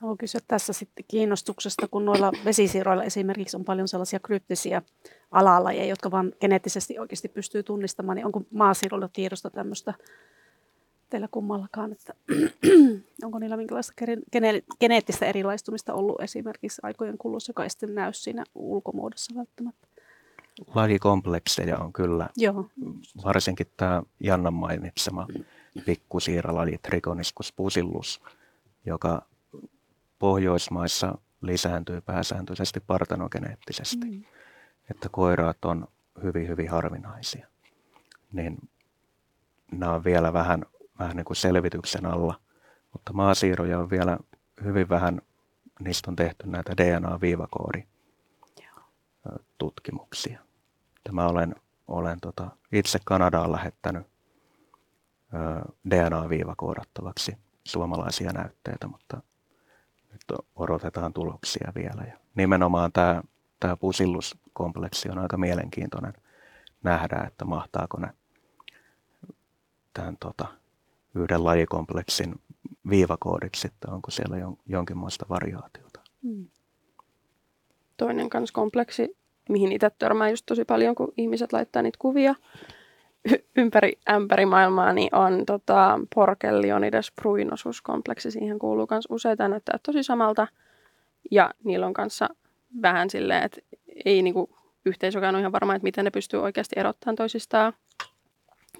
Haluan 0.00 0.18
kysyä 0.18 0.40
tässä 0.48 0.72
sitten 0.72 1.04
kiinnostuksesta, 1.08 1.88
kun 1.88 2.04
noilla 2.04 2.32
vesisiiroilla 2.44 3.04
esimerkiksi 3.04 3.56
on 3.56 3.64
paljon 3.64 3.88
sellaisia 3.88 4.18
kryptisiä 4.18 4.82
alalajeja, 5.30 5.88
jotka 5.88 6.10
vaan 6.10 6.32
geneettisesti 6.40 6.98
oikeasti 6.98 7.28
pystyy 7.28 7.62
tunnistamaan, 7.62 8.16
niin 8.16 8.26
onko 8.26 8.42
maasiiroilla 8.50 9.08
tiedosta 9.12 9.50
tämmöistä 9.50 9.94
teillä 11.10 11.28
kummallakaan, 11.30 11.92
että 11.92 12.14
onko 13.24 13.38
niillä 13.38 13.56
minkälaista 13.56 13.92
gene- 14.36 14.62
geneettistä 14.80 15.26
erilaistumista 15.26 15.94
ollut 15.94 16.20
esimerkiksi 16.20 16.80
aikojen 16.84 17.18
kulussa, 17.18 17.50
joka 17.50 17.62
ei 17.62 17.70
sitten 17.70 17.94
näy 17.94 18.12
siinä 18.12 18.44
ulkomuodossa 18.54 19.34
välttämättä? 19.36 19.86
Lajikomplekseja 20.74 21.78
on 21.78 21.92
kyllä. 21.92 22.28
Joo. 22.36 22.68
Varsinkin 23.24 23.66
tämä 23.76 24.02
Jannan 24.20 24.54
mainitsema 24.54 25.26
pikkusiiralaji 25.86 26.78
Trigoniscus 26.82 27.52
pusillus, 27.52 28.22
joka 28.86 29.29
Pohjoismaissa 30.20 31.18
lisääntyy 31.40 32.00
pääsääntöisesti 32.00 32.80
partenogeneettisesti, 32.80 34.06
mm. 34.10 34.24
että 34.90 35.08
koiraat 35.08 35.64
on 35.64 35.88
hyvin, 36.22 36.48
hyvin 36.48 36.70
harvinaisia. 36.70 37.46
Niin 38.32 38.68
nämä 39.72 39.92
on 39.92 40.04
vielä 40.04 40.32
vähän, 40.32 40.62
vähän 40.98 41.16
niin 41.16 41.24
kuin 41.24 41.36
selvityksen 41.36 42.06
alla, 42.06 42.40
mutta 42.92 43.12
maasiiroja 43.12 43.78
on 43.78 43.90
vielä 43.90 44.18
hyvin 44.64 44.88
vähän, 44.88 45.22
niistä 45.80 46.10
on 46.10 46.16
tehty 46.16 46.46
näitä 46.46 46.76
DNA-viivakoodi 46.76 47.84
tutkimuksia. 49.58 50.40
Tämä 51.04 51.26
olen, 51.26 51.54
olen 51.88 52.20
tota, 52.20 52.50
itse 52.72 52.98
Kanadaan 53.04 53.52
lähettänyt 53.52 54.06
DNA-viivakoodattavaksi 55.90 57.38
suomalaisia 57.64 58.32
näytteitä, 58.32 58.86
mutta 58.88 59.22
nyt 60.12 60.40
odotetaan 60.56 61.12
tuloksia 61.12 61.72
vielä. 61.74 62.02
Ja 62.08 62.16
nimenomaan 62.34 62.92
tämä, 62.92 63.22
tämä 63.60 63.76
pusilluskompleksi 63.76 65.10
on 65.10 65.18
aika 65.18 65.36
mielenkiintoinen 65.36 66.12
nähdä, 66.82 67.24
että 67.26 67.44
mahtaako 67.44 67.98
ne 67.98 68.08
tämän 69.94 70.16
tota, 70.20 70.46
yhden 71.14 71.44
lajikompleksin 71.44 72.40
viivakoodiksi, 72.90 73.66
että 73.66 73.90
onko 73.90 74.10
siellä 74.10 74.38
jon, 74.38 74.56
jonkinlaista 74.66 75.26
variaatiota. 75.28 76.00
Hmm. 76.22 76.46
Toinen 77.96 78.30
kans 78.30 78.52
kompleksi, 78.52 79.16
mihin 79.48 79.72
itse 79.72 79.90
törmään 79.90 80.30
just 80.30 80.46
tosi 80.46 80.64
paljon, 80.64 80.94
kun 80.94 81.12
ihmiset 81.16 81.52
laittaa 81.52 81.82
niitä 81.82 81.98
kuvia 81.98 82.34
ympäri 83.56 83.92
ämpäri 84.10 84.46
maailmaa, 84.46 84.92
niin 84.92 85.14
on 85.14 85.46
tota, 85.46 86.00
Porkellionides 86.14 87.12
pruinosus-kompleksi. 87.12 88.30
Siihen 88.30 88.58
kuuluu 88.58 88.86
myös 88.90 89.06
useita 89.10 89.48
näyttää 89.48 89.78
tosi 89.82 90.02
samalta. 90.02 90.46
Ja 91.30 91.50
niillä 91.64 91.86
on 91.86 91.92
kanssa 91.92 92.28
vähän 92.82 93.10
silleen, 93.10 93.42
että 93.42 93.60
ei 94.04 94.22
niinku, 94.22 94.50
yhteisökään 94.84 95.34
ole 95.34 95.40
ihan 95.40 95.52
varma, 95.52 95.74
että 95.74 95.84
miten 95.84 96.04
ne 96.04 96.10
pystyy 96.10 96.42
oikeasti 96.42 96.78
erottamaan 96.78 97.16
toisistaan. 97.16 97.72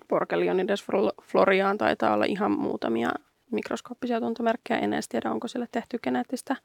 Porkellionides 0.09 0.87
floriaan 1.22 1.79
taitaa 1.79 2.14
olla 2.14 2.24
ihan 2.24 2.50
muutamia 2.50 3.11
mikroskooppisia 3.50 4.20
tuntomerkkejä. 4.20 4.81
En 4.81 4.92
edes 4.92 5.09
tiedä, 5.09 5.31
onko 5.31 5.48
sille 5.48 5.68
tehty 5.72 5.98
geneettistä 5.98 6.57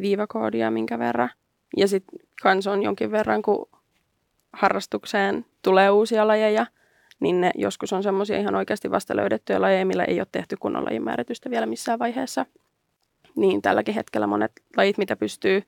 viivakoodia 0.00 0.70
minkä 0.70 0.98
verran. 0.98 1.30
Ja 1.76 1.88
sitten 1.88 2.20
kans 2.42 2.66
on 2.66 2.82
jonkin 2.82 3.10
verran, 3.10 3.42
kun 3.42 3.68
harrastukseen 4.52 5.44
tulee 5.62 5.90
uusia 5.90 6.26
lajeja, 6.26 6.66
niin 7.20 7.40
ne 7.40 7.50
joskus 7.54 7.92
on 7.92 8.02
semmoisia 8.02 8.38
ihan 8.38 8.54
oikeasti 8.54 8.90
vasta 8.90 9.16
löydettyjä 9.16 9.60
lajeja, 9.60 9.86
millä 9.86 10.04
ei 10.04 10.20
ole 10.20 10.26
tehty 10.32 10.56
kunnon 10.60 10.84
lajin 10.84 11.04
määritystä 11.04 11.50
vielä 11.50 11.66
missään 11.66 11.98
vaiheessa. 11.98 12.46
Niin 13.36 13.62
tälläkin 13.62 13.94
hetkellä 13.94 14.26
monet 14.26 14.52
lajit, 14.76 14.98
mitä 14.98 15.16
pystyy 15.16 15.62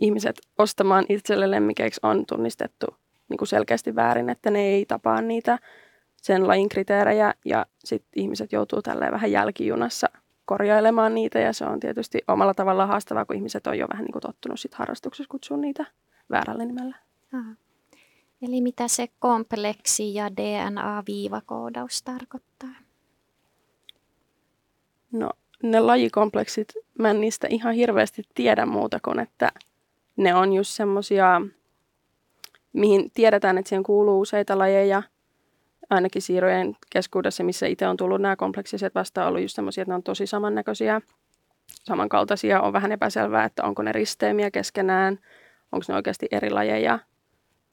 ihmiset 0.00 0.36
ostamaan 0.58 1.04
itselle 1.08 1.50
lemmikeiksi, 1.50 2.00
on 2.02 2.26
tunnistettu 2.26 2.86
niin 3.28 3.38
kuin 3.38 3.48
selkeästi 3.48 3.94
väärin, 3.94 4.30
että 4.30 4.50
ne 4.50 4.60
ei 4.60 4.86
tapaa 4.86 5.20
niitä 5.20 5.58
sen 6.16 6.48
lajin 6.48 6.68
kriteerejä 6.68 7.34
ja 7.44 7.66
sitten 7.84 8.22
ihmiset 8.22 8.52
joutuu 8.52 8.82
tälleen 8.82 9.12
vähän 9.12 9.32
jälkijunassa 9.32 10.08
korjailemaan 10.44 11.14
niitä 11.14 11.38
ja 11.38 11.52
se 11.52 11.64
on 11.64 11.80
tietysti 11.80 12.18
omalla 12.28 12.54
tavalla 12.54 12.86
haastavaa, 12.86 13.24
kun 13.24 13.36
ihmiset 13.36 13.66
on 13.66 13.78
jo 13.78 13.86
vähän 13.92 14.04
niin 14.04 14.12
kuin 14.12 14.22
tottunut 14.22 14.60
sit 14.60 14.74
harrastuksessa 14.74 15.30
kutsua 15.30 15.56
niitä 15.56 15.84
väärällä 16.30 16.64
nimellä. 16.64 16.96
Aha. 17.34 17.54
Eli 18.48 18.60
mitä 18.60 18.88
se 18.88 19.08
kompleksi 19.18 20.14
ja 20.14 20.30
DNA-viivakoodaus 20.36 22.02
tarkoittaa? 22.02 22.74
No 25.12 25.30
ne 25.62 25.80
lajikompleksit, 25.80 26.72
mä 26.98 27.10
en 27.10 27.20
niistä 27.20 27.46
ihan 27.50 27.74
hirveästi 27.74 28.22
tiedä 28.34 28.66
muuta 28.66 28.98
kuin, 29.04 29.18
että 29.18 29.52
ne 30.16 30.34
on 30.34 30.52
just 30.52 30.70
semmosia, 30.70 31.40
mihin 32.72 33.10
tiedetään, 33.10 33.58
että 33.58 33.68
siihen 33.68 33.82
kuuluu 33.82 34.20
useita 34.20 34.58
lajeja– 34.58 35.02
ainakin 35.90 36.22
siirojen 36.22 36.76
keskuudessa, 36.90 37.44
missä 37.44 37.66
itse 37.66 37.88
on 37.88 37.96
tullut 37.96 38.20
nämä 38.20 38.36
kompleksiset 38.36 38.94
vastaan, 38.94 39.28
ollut 39.28 39.42
just 39.42 39.56
sellaisia, 39.56 39.82
että 39.82 39.90
ne 39.90 39.94
on 39.94 40.02
tosi 40.02 40.26
samannäköisiä, 40.26 41.00
samankaltaisia. 41.84 42.60
On 42.60 42.72
vähän 42.72 42.92
epäselvää, 42.92 43.44
että 43.44 43.64
onko 43.64 43.82
ne 43.82 43.92
risteemiä 43.92 44.50
keskenään, 44.50 45.18
onko 45.72 45.84
ne 45.88 45.94
oikeasti 45.94 46.26
eri 46.30 46.50
lajeja 46.50 46.98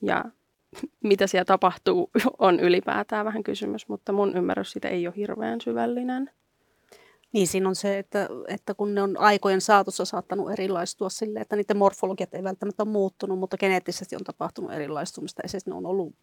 ja 0.02 0.26
mitä 1.10 1.28
siellä 1.28 1.46
tapahtuu 1.46 2.10
on 2.40 2.60
ylipäätään 2.60 3.26
vähän 3.26 3.44
kysymys, 3.44 3.88
mutta 3.88 4.12
mun 4.12 4.38
ymmärrys 4.38 4.72
siitä 4.72 4.88
ei 4.88 5.08
ole 5.08 5.16
hirveän 5.18 5.62
syvällinen. 5.62 6.30
Niin, 7.34 7.48
siinä 7.48 7.70
on 7.70 7.76
se, 7.76 8.00
että, 8.00 8.30
että 8.48 8.74
kun 8.74 8.96
ne 8.96 9.02
on 9.02 9.18
aikojen 9.18 9.62
saatossa 9.62 10.06
saattanut 10.06 10.52
erilaistua 10.52 11.10
sille, 11.10 11.40
että 11.40 11.56
niiden 11.56 11.78
morfologiat 11.78 12.34
ei 12.34 12.44
välttämättä 12.44 12.84
ole 12.84 12.92
muuttunut, 12.92 13.40
mutta 13.40 13.58
geneettisesti 13.58 14.16
on 14.16 14.24
tapahtunut 14.24 14.72
erilaistumista. 14.72 15.42
Ja 15.46 15.60
ne 15.66 15.74
on 15.74 15.86
ollut 15.86 16.16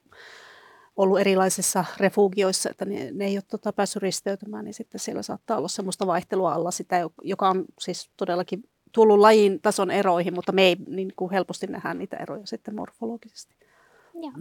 ollut 0.97 1.21
erilaisissa 1.21 1.85
refugioissa, 1.99 2.71
että 2.71 2.85
ne, 2.85 3.11
ne 3.13 3.25
ei 3.25 3.37
ole 3.37 3.43
tota, 3.51 3.73
päässyt 3.73 4.03
risteytymään, 4.03 4.65
niin 4.65 4.75
sitten 4.75 5.01
siellä 5.01 5.23
saattaa 5.23 5.59
olla 5.59 5.69
semmoista 5.69 6.07
vaihtelua 6.07 6.53
alla 6.53 6.71
sitä, 6.71 6.97
joka 7.23 7.49
on 7.49 7.65
siis 7.81 8.11
todellakin 8.17 8.69
tullut 8.93 9.19
lajin 9.19 9.61
tason 9.63 9.91
eroihin, 9.91 10.35
mutta 10.35 10.53
me 10.53 10.63
ei 10.63 10.77
niin 10.87 11.13
kuin 11.17 11.31
helposti 11.31 11.67
nähdä 11.67 11.95
niitä 11.95 12.17
eroja 12.17 12.47
sitten 12.47 12.75
morfologisesti. 12.75 13.55
Ja, 14.23 14.33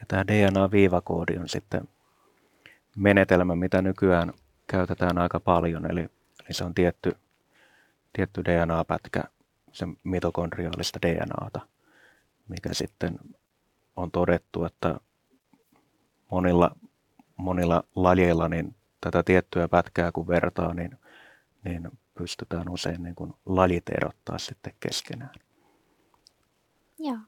ja 0.00 0.06
tämä 0.08 0.26
DNA-viivakoodi 0.26 1.38
on 1.38 1.48
sitten 1.48 1.88
menetelmä, 2.96 3.56
mitä 3.56 3.82
nykyään 3.82 4.32
käytetään 4.66 5.18
aika 5.18 5.40
paljon, 5.40 5.90
eli, 5.90 6.00
eli 6.00 6.48
se 6.50 6.64
on 6.64 6.74
tietty, 6.74 7.16
tietty 8.12 8.44
DNA-pätkä, 8.44 9.22
se 9.72 9.86
mitokondriaalista 10.04 10.98
DNAta, 11.02 11.60
mikä 12.48 12.68
sitten 12.74 13.18
on 13.96 14.10
todettu, 14.10 14.64
että 14.64 15.00
monilla, 16.30 16.76
monilla 17.36 17.84
lajeilla 17.96 18.48
niin 18.48 18.74
tätä 19.00 19.22
tiettyä 19.22 19.68
pätkää 19.68 20.12
kun 20.12 20.28
vertaa, 20.28 20.74
niin, 20.74 20.98
niin 21.64 21.90
pystytään 22.14 22.68
usein 22.68 23.02
niin 23.02 23.14
kuin 23.14 23.34
lajit 23.46 23.88
erottaa 23.88 24.38
sitten 24.38 24.72
keskenään. 24.80 25.34
Joo. 26.98 27.18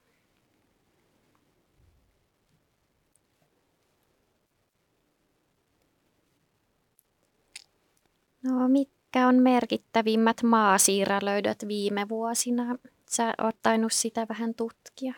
No, 8.44 8.68
mitkä 8.68 9.28
on 9.28 9.35
merkittävimmät 9.35 10.42
maasiiralöydöt 10.42 11.64
viime 11.68 12.09
vuosina? 12.09 12.76
Sä 13.11 13.35
oot 13.42 13.57
tainnut 13.62 13.92
sitä 13.92 14.26
vähän 14.28 14.54
tutkia 14.54 15.14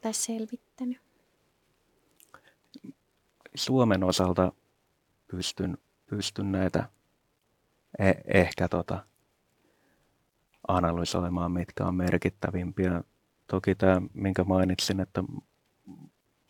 tai 0.00 0.14
selvittänyt? 0.14 1.00
Suomen 3.54 4.04
osalta 4.04 4.52
pystyn, 5.28 5.78
pystyn 6.06 6.52
näitä 6.52 6.88
e- 7.98 8.38
ehkä 8.38 8.68
tota, 8.68 9.06
analysoimaan, 10.68 11.52
mitkä 11.52 11.86
on 11.86 11.94
merkittävimpiä. 11.94 13.04
Toki 13.46 13.74
tämä, 13.74 14.02
minkä 14.14 14.44
mainitsin, 14.44 15.00
että 15.00 15.24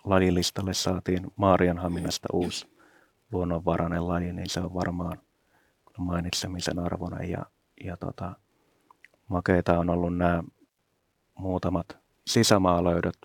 lajilistalle 0.04 0.74
saatiin 0.74 1.32
Maarianhaminasta 1.36 2.28
uusi 2.32 2.71
luonnonvarainen 3.32 4.08
laji, 4.08 4.32
niin 4.32 4.50
se 4.50 4.60
on 4.60 4.74
varmaan 4.74 5.18
mainitsemisen 5.98 6.78
arvoinen. 6.78 7.30
Ja, 7.30 7.46
ja 7.84 7.96
tota, 7.96 8.36
makeita 9.28 9.78
on 9.78 9.90
ollut 9.90 10.16
nämä 10.16 10.42
muutamat 11.34 11.98
sisämaalöydöt 12.26 13.18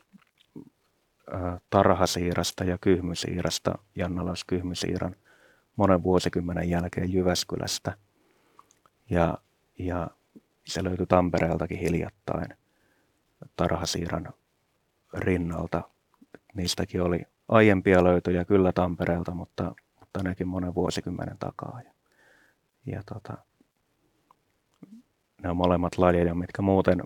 tarhasiirasta 1.69 2.63
ja 2.63 2.77
kyhmysiirasta, 2.77 3.77
Jannalaus 3.95 4.43
kyhmysiiran 4.45 5.15
monen 5.75 6.03
vuosikymmenen 6.03 6.69
jälkeen 6.69 7.13
Jyväskylästä. 7.13 7.97
Ja, 9.09 9.37
ja 9.79 10.09
se 10.65 10.83
löytyi 10.83 11.05
Tampereeltakin 11.05 11.79
hiljattain 11.79 12.47
tarhasiiran 13.55 14.33
rinnalta. 15.13 15.81
Niistäkin 16.53 17.01
oli 17.01 17.21
aiempia 17.47 18.03
löytöjä 18.03 18.45
kyllä 18.45 18.71
Tampereelta, 18.71 19.31
mutta, 19.31 19.75
mutta 20.07 20.29
nekin 20.29 20.47
monen 20.47 20.75
vuosikymmenen 20.75 21.37
takaa. 21.37 21.81
Ja, 21.85 21.91
ja 22.85 23.01
tota, 23.05 23.37
ne 25.43 25.49
on 25.49 25.57
molemmat 25.57 25.97
lajeja, 25.97 26.35
mitkä 26.35 26.61
muuten 26.61 27.01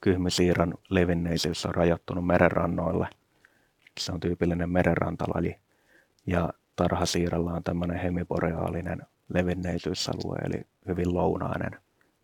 kyhmysiiran 0.00 0.74
levinneisyys 0.90 1.66
on 1.66 1.74
rajoittunut 1.74 2.26
merenrannoille– 2.26 3.08
se 4.00 4.12
on 4.12 4.20
tyypillinen 4.20 4.70
merenrantalaji. 4.70 5.56
Ja 6.26 6.52
tarhasiiralla 6.76 7.52
on 7.52 7.64
tämmöinen 7.64 7.98
hemiboreaalinen 7.98 9.02
levinneisyysalue, 9.28 10.38
eli 10.44 10.66
hyvin 10.88 11.14
lounainen, 11.14 11.80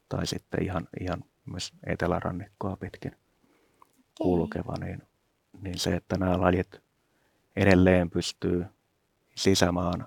tai 0.09 0.27
sitten 0.27 0.63
ihan, 0.63 0.89
ihan 1.01 1.25
myös 1.45 1.73
etelärannikkoa 1.87 2.77
pitkin 2.77 3.13
kulkeva, 4.21 4.75
niin, 4.81 5.03
niin 5.61 5.79
se, 5.79 5.97
että 5.97 6.17
nämä 6.17 6.41
lajit 6.41 6.81
edelleen 7.57 8.11
pystyy 8.11 8.67
sisämaan 9.35 10.07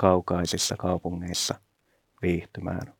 kaukaisissa 0.00 0.76
kaupungeissa 0.76 1.54
viihtymään. 2.22 2.94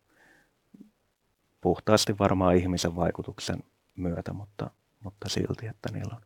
Puhtaasti 1.60 2.18
varmaan 2.18 2.56
ihmisen 2.56 2.96
vaikutuksen 2.96 3.64
myötä, 3.96 4.32
mutta, 4.32 4.70
mutta 5.04 5.28
silti, 5.28 5.66
että 5.66 5.88
niillä 5.92 6.14
on, 6.16 6.22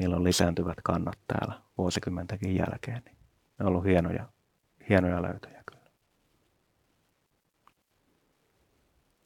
niillä 0.00 0.16
on 0.16 0.24
lisääntyvät 0.24 0.78
kannat 0.84 1.18
täällä 1.26 1.62
vuosikymmentäkin 1.78 2.56
jälkeen. 2.56 3.02
Niin 3.04 3.16
ne 3.58 3.64
on 3.64 3.66
ollut 3.66 3.84
hienoja, 3.84 4.28
hienoja 4.88 5.22
löytöjä 5.22 5.62
kyllä. 5.70 5.90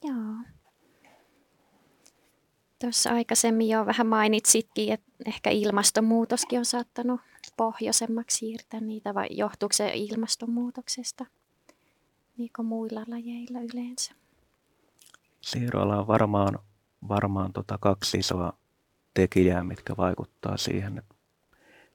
Joo. 0.02 0.54
Tuossa 2.80 3.10
aikaisemmin 3.10 3.68
jo 3.68 3.86
vähän 3.86 4.06
mainitsitkin, 4.06 4.92
että 4.92 5.12
ehkä 5.26 5.50
ilmastonmuutoskin 5.50 6.58
on 6.58 6.64
saattanut 6.64 7.20
pohjoisemmaksi 7.56 8.36
siirtää 8.36 8.80
niitä, 8.80 9.14
vai 9.14 9.26
johtuuko 9.30 9.72
se 9.72 9.90
ilmastonmuutoksesta 9.94 11.26
niin 12.36 12.50
kuin 12.56 12.66
muilla 12.66 13.04
lajeilla 13.06 13.60
yleensä? 13.74 14.12
Siiroilla 15.40 15.98
on 15.98 16.06
varmaan, 16.06 16.58
varmaan 17.08 17.52
tota 17.52 17.78
kaksi 17.80 18.18
isoa 18.18 18.52
tekijää, 19.14 19.64
mitkä 19.64 19.96
vaikuttaa 19.96 20.56
siihen, 20.56 20.98
että 20.98 21.14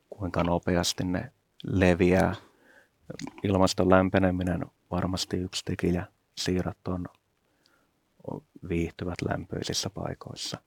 kuinka 0.09 0.43
nopeasti 0.43 1.03
ne 1.03 1.31
leviää. 1.63 2.35
Ilmaston 3.43 3.89
lämpeneminen 3.89 4.65
varmasti 4.91 5.37
yksi 5.37 5.65
tekijä. 5.65 6.05
Siirat 6.37 6.87
on, 6.87 7.05
viihtyvät 8.69 9.21
lämpöisissä 9.29 9.89
paikoissa. 9.89 10.57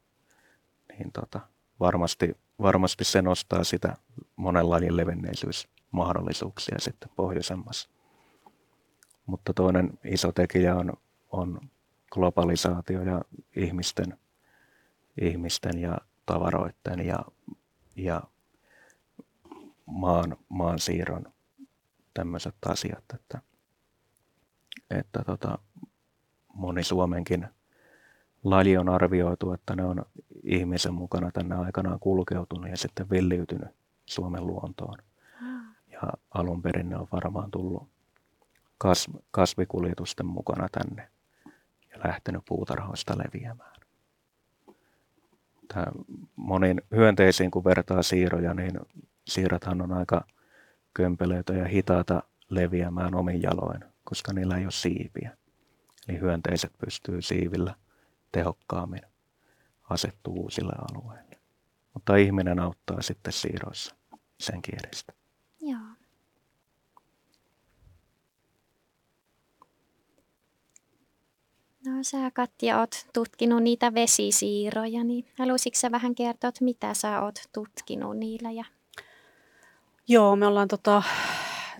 Niin 0.88 1.12
tota, 1.12 1.40
varmasti, 1.81 2.37
varmasti 2.62 3.05
se 3.05 3.22
nostaa 3.22 3.64
sitä 3.64 3.96
monen 4.37 4.70
lajin 4.70 4.96
levenneisyysmahdollisuuksia 4.96 6.79
sitten 6.79 7.09
pohjoisemmassa. 7.16 7.90
Mutta 9.27 9.55
toinen 9.55 9.98
iso 10.05 10.33
tekijä 10.33 10.77
on, 10.77 10.92
on 11.31 11.61
globalisaatio 12.12 13.03
ja 13.03 13.22
ihmisten, 13.57 14.18
ihmisten 15.20 15.79
ja 15.79 15.98
tavaroiden 16.27 17.07
ja, 17.07 17.18
ja 17.96 18.22
maan, 19.87 20.37
maan 20.48 20.79
siirron 20.79 21.33
tämmöiset 22.14 22.55
asiat, 22.66 23.05
että, 23.14 23.42
että 24.90 25.25
tota, 25.27 25.59
moni 26.55 26.85
Suomenkin 26.85 27.48
laji 28.44 28.76
on 28.76 28.88
arvioitu, 28.88 29.52
että 29.52 29.76
ne 29.76 29.85
on 29.85 30.05
ihmisen 30.42 30.94
mukana 30.94 31.31
tänne 31.31 31.55
aikanaan 31.55 32.00
kulkeutunut 32.00 32.70
ja 32.70 32.76
sitten 32.76 33.11
villiytynyt 33.11 33.68
Suomen 34.07 34.46
luontoon. 34.46 34.98
Ja 35.90 36.00
alun 36.31 36.62
perin 36.62 36.88
ne 36.88 36.96
on 36.96 37.09
varmaan 37.12 37.50
tullut 37.50 37.88
kasvikuljetusten 39.31 40.26
mukana 40.26 40.68
tänne 40.72 41.09
ja 41.90 41.98
lähtenyt 42.05 42.42
puutarhoista 42.48 43.18
leviämään. 43.18 43.76
Tämä 45.68 45.87
monin 46.37 46.83
hyönteisiin, 46.90 47.50
kun 47.50 47.64
vertaa 47.64 48.02
siiroja, 48.02 48.55
niin 48.55 48.81
siirathan 49.26 49.83
on 49.83 49.92
aika 49.92 50.26
kömpelöitä 50.94 51.52
ja 51.52 51.64
hitaata 51.64 52.22
leviämään 52.48 53.14
omin 53.14 53.42
jaloin, 53.42 53.85
koska 54.05 54.33
niillä 54.33 54.57
ei 54.57 54.64
ole 54.64 54.70
siipiä. 54.70 55.37
Eli 56.09 56.20
hyönteiset 56.20 56.72
pystyy 56.78 57.22
siivillä 57.22 57.74
tehokkaammin 58.33 59.03
asettuu 59.90 60.35
uusille 60.35 60.73
alueille. 60.92 61.40
Mutta 61.95 62.16
ihminen 62.16 62.59
auttaa 62.59 63.03
sitten 63.03 63.33
siiroissa 63.33 63.97
sen 64.40 64.62
kierestä. 64.62 65.12
Joo. 65.61 65.79
No 71.87 71.92
sä 72.03 72.31
Katja 72.35 72.81
oot 72.81 73.07
tutkinut 73.12 73.62
niitä 73.62 73.95
vesisiiroja, 73.95 75.05
niin 75.05 75.25
haluaisitko 75.38 75.79
sä 75.79 75.90
vähän 75.90 76.14
kertoa, 76.14 76.49
että 76.49 76.64
mitä 76.64 76.95
sä 76.95 77.23
oot 77.23 77.38
tutkinut 77.53 78.16
niillä? 78.16 78.51
Ja... 78.51 78.64
Joo, 80.09 80.37
me 80.37 80.47
ollaan 80.47 80.68
tota, 80.68 81.03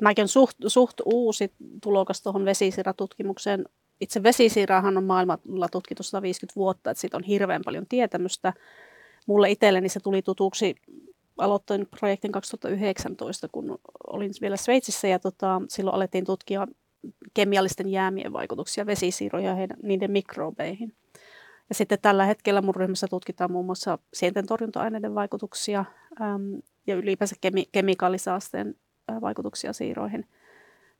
mäkin 0.01 0.23
on 0.23 0.29
suht, 0.29 0.57
suht 0.67 1.01
uusi 1.05 1.53
tulokas 1.83 2.23
tuohon 2.23 2.45
vesisiiratutkimukseen. 2.45 3.65
Itse 4.03 4.23
vesisiirahan 4.23 4.97
on 4.97 5.05
maailmalla 5.05 5.69
tutkittu 5.69 6.03
150 6.03 6.57
vuotta, 6.57 6.91
että 6.91 7.01
siitä 7.01 7.17
on 7.17 7.23
hirveän 7.23 7.63
paljon 7.65 7.87
tietämystä. 7.89 8.53
Mulle 9.27 9.51
itselleni 9.51 9.89
se 9.89 10.01
tuli 10.01 10.23
tutuksi, 10.23 10.75
aloittain 11.39 11.87
projektin 11.87 12.33
2019, 12.33 13.49
kun 13.53 13.79
olin 14.07 14.31
vielä 14.41 14.57
Sveitsissä 14.57 15.09
ja 15.09 15.19
tota, 15.19 15.63
silloin 15.69 15.95
alettiin 15.95 16.25
tutkia 16.25 16.67
kemiallisten 17.35 17.89
jäämien 17.89 18.33
vaikutuksia 18.33 18.87
vesisiiroja 18.87 19.61
ja 19.61 19.67
niiden 19.83 20.11
mikrobeihin. 20.11 20.95
Ja 21.69 21.75
sitten 21.75 21.99
tällä 22.03 22.25
hetkellä 22.25 22.63
mun 22.63 22.77
ryhmässä 22.77 23.07
tutkitaan 23.11 23.53
muun 23.53 23.67
muassa 23.67 23.99
sienten 24.15 24.47
torjunta-aineiden 24.47 25.15
vaikutuksia 25.15 25.85
äm, 26.21 26.63
ja 26.87 26.95
ylipäänsä 26.95 27.37
kemi- 27.41 27.69
kemikaalisaasteen 27.73 28.75
ä, 29.11 29.21
vaikutuksia 29.21 29.73
siiroihin. 29.73 30.27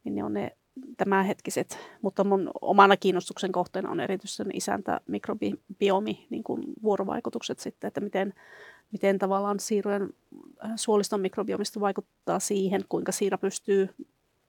Niin 0.05 0.15
ne 0.15 0.25
on 0.25 0.33
ne 0.33 0.57
tämänhetkiset, 0.97 1.79
mutta 2.03 2.25
mun 2.25 2.51
omana 2.61 2.97
kiinnostuksen 2.97 3.53
kohteena 3.53 3.91
on 3.91 4.01
erityisesti 4.01 4.43
isäntä 4.55 5.01
mikrobiomi, 5.07 6.27
niin 6.31 6.45
kuin 6.45 6.63
vuorovaikutukset 6.83 7.59
sitten, 7.59 7.89
että 7.89 8.01
miten, 8.01 8.35
miten 8.93 9.19
tavallaan 9.19 9.61
siirojen 9.61 10.11
suoliston 10.77 11.21
mikrobiomista 11.21 11.81
vaikuttaa 11.81 12.39
siihen, 12.39 12.85
kuinka 12.89 13.13
siira 13.13 13.39
pystyy 13.39 13.89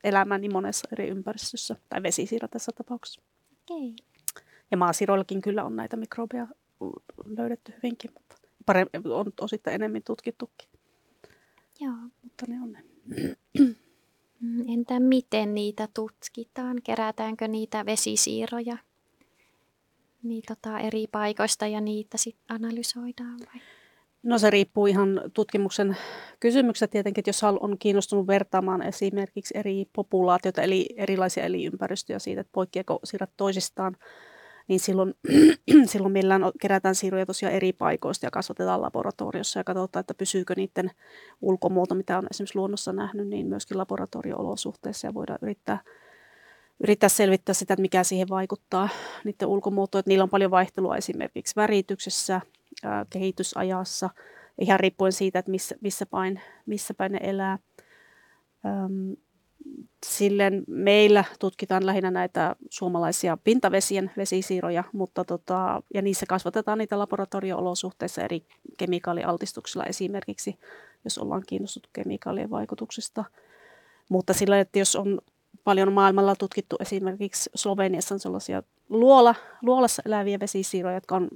elämään 0.04 0.42
niin 0.42 0.54
monessa 0.54 0.88
eri 0.92 1.08
ympäristössä, 1.08 1.76
tai 1.90 2.04
vesisiira 2.04 2.48
tässä 2.48 2.72
tapauksessa. 2.76 3.22
Okay. 3.72 3.94
Ja 4.72 4.78
maasiroillakin 4.78 5.42
kyllä 5.42 5.64
on 5.64 5.76
näitä 5.76 5.98
mikrobeja 5.98 6.48
löydetty 7.26 7.74
hyvinkin, 7.78 8.12
mutta 8.14 8.36
paremmin, 8.66 9.12
on 9.12 9.34
osittain 9.42 9.76
enemmän 9.76 10.02
tutkittukin. 10.06 10.70
Joo. 11.80 11.96
Mutta 12.22 12.46
ne 12.48 12.62
on 12.62 12.72
ne. 12.72 12.84
Mm, 14.44 14.70
entä 14.70 15.00
miten 15.00 15.56
niitä 15.56 15.88
tutkitaan? 15.94 16.82
Kerätäänkö 16.84 17.48
niitä 17.48 17.86
vesisiiroja 17.86 18.78
niin, 20.24 20.44
tota, 20.48 20.80
eri 20.80 21.08
paikoista 21.12 21.68
ja 21.68 21.82
niitä 21.82 22.18
sitten 22.18 22.56
analysoidaan 22.56 23.40
vai? 23.40 23.62
No 24.24 24.38
se 24.38 24.50
riippuu 24.50 24.88
ihan 24.88 25.22
tutkimuksen 25.34 25.98
kysymyksestä 26.40 26.92
tietenkin, 26.92 27.22
että 27.22 27.30
jos 27.30 27.44
on 27.44 27.78
kiinnostunut 27.80 28.28
vertaamaan 28.28 28.82
esimerkiksi 28.82 29.58
eri 29.58 29.86
populaatioita, 29.94 30.62
eli 30.62 30.90
erilaisia 30.98 31.44
elinympäristöjä 31.44 32.20
siitä, 32.20 32.42
että 32.42 32.52
poikkeako 32.54 33.00
siirrät 33.04 33.32
toisistaan, 33.38 33.98
niin 34.68 34.80
silloin, 34.80 35.14
silloin 35.92 36.12
millään 36.12 36.42
kerätään 36.62 36.96
siiruja 36.96 37.26
tosiaan 37.26 37.56
eri 37.56 37.74
paikoista 37.74 38.26
ja 38.26 38.32
kasvatetaan 38.32 38.82
laboratoriossa 38.82 39.60
ja 39.60 39.64
katsotaan, 39.64 40.02
että 40.02 40.14
pysyykö 40.14 40.54
niiden 40.58 40.92
ulkomuoto, 41.42 41.96
mitä 41.96 42.18
on 42.18 42.28
esimerkiksi 42.32 42.58
luonnossa 42.58 42.94
nähnyt, 42.94 43.28
niin 43.28 43.48
myöskin 43.48 43.78
laboratorio-olosuhteissa 43.78 45.08
ja 45.08 45.14
voidaan 45.14 45.40
yrittää, 45.42 45.80
yrittää 46.84 47.10
selvittää 47.10 47.54
sitä, 47.54 47.74
että 47.74 47.82
mikä 47.82 48.04
siihen 48.04 48.30
vaikuttaa 48.30 48.90
niiden 49.24 49.48
ulkomuotoon. 49.48 50.00
Että 50.00 50.10
niillä 50.10 50.24
on 50.24 50.30
paljon 50.30 50.52
vaihtelua 50.52 50.98
esimerkiksi 50.98 51.56
värityksessä, 51.56 52.42
kehitysajassa, 53.10 54.10
ihan 54.62 54.80
riippuen 54.80 55.12
siitä, 55.12 55.40
että 55.40 55.52
missä, 55.52 55.76
missä, 55.82 56.06
päin, 56.06 56.42
missä 56.66 56.94
päin 56.94 57.12
ne 57.12 57.20
elää. 57.24 57.60
Öm, 58.66 59.16
silleen 60.06 60.64
meillä 60.68 61.24
tutkitaan 61.40 61.86
lähinnä 61.86 62.12
näitä 62.12 62.56
suomalaisia 62.70 63.38
pintavesien 63.44 64.12
vesisiiroja, 64.18 64.84
mutta 64.94 65.26
tota, 65.26 65.84
ja 65.94 66.02
niissä 66.02 66.26
kasvatetaan 66.30 66.78
niitä 66.78 67.00
laboratorio-olosuhteissa 67.00 68.22
eri 68.22 68.46
kemikaalialtistuksilla 68.78 69.86
esimerkiksi, 69.86 70.60
jos 71.04 71.18
ollaan 71.18 71.44
kiinnostuttu 71.48 71.90
kemikaalien 71.94 72.50
vaikutuksista. 72.50 73.24
Mutta 74.10 74.34
sillä, 74.34 74.60
että 74.60 74.80
jos 74.80 74.96
on 74.96 75.22
paljon 75.64 75.94
maailmalla 75.94 76.36
tutkittu 76.36 76.76
esimerkiksi 76.80 77.50
Sloveniassa 77.56 78.16
on 78.16 78.20
sellaisia 78.20 78.64
luola, 78.90 79.36
luolassa 79.62 80.02
eläviä 80.06 80.40
vesisiiroja, 80.40 80.96
jotka 80.96 81.16
on 81.16 81.28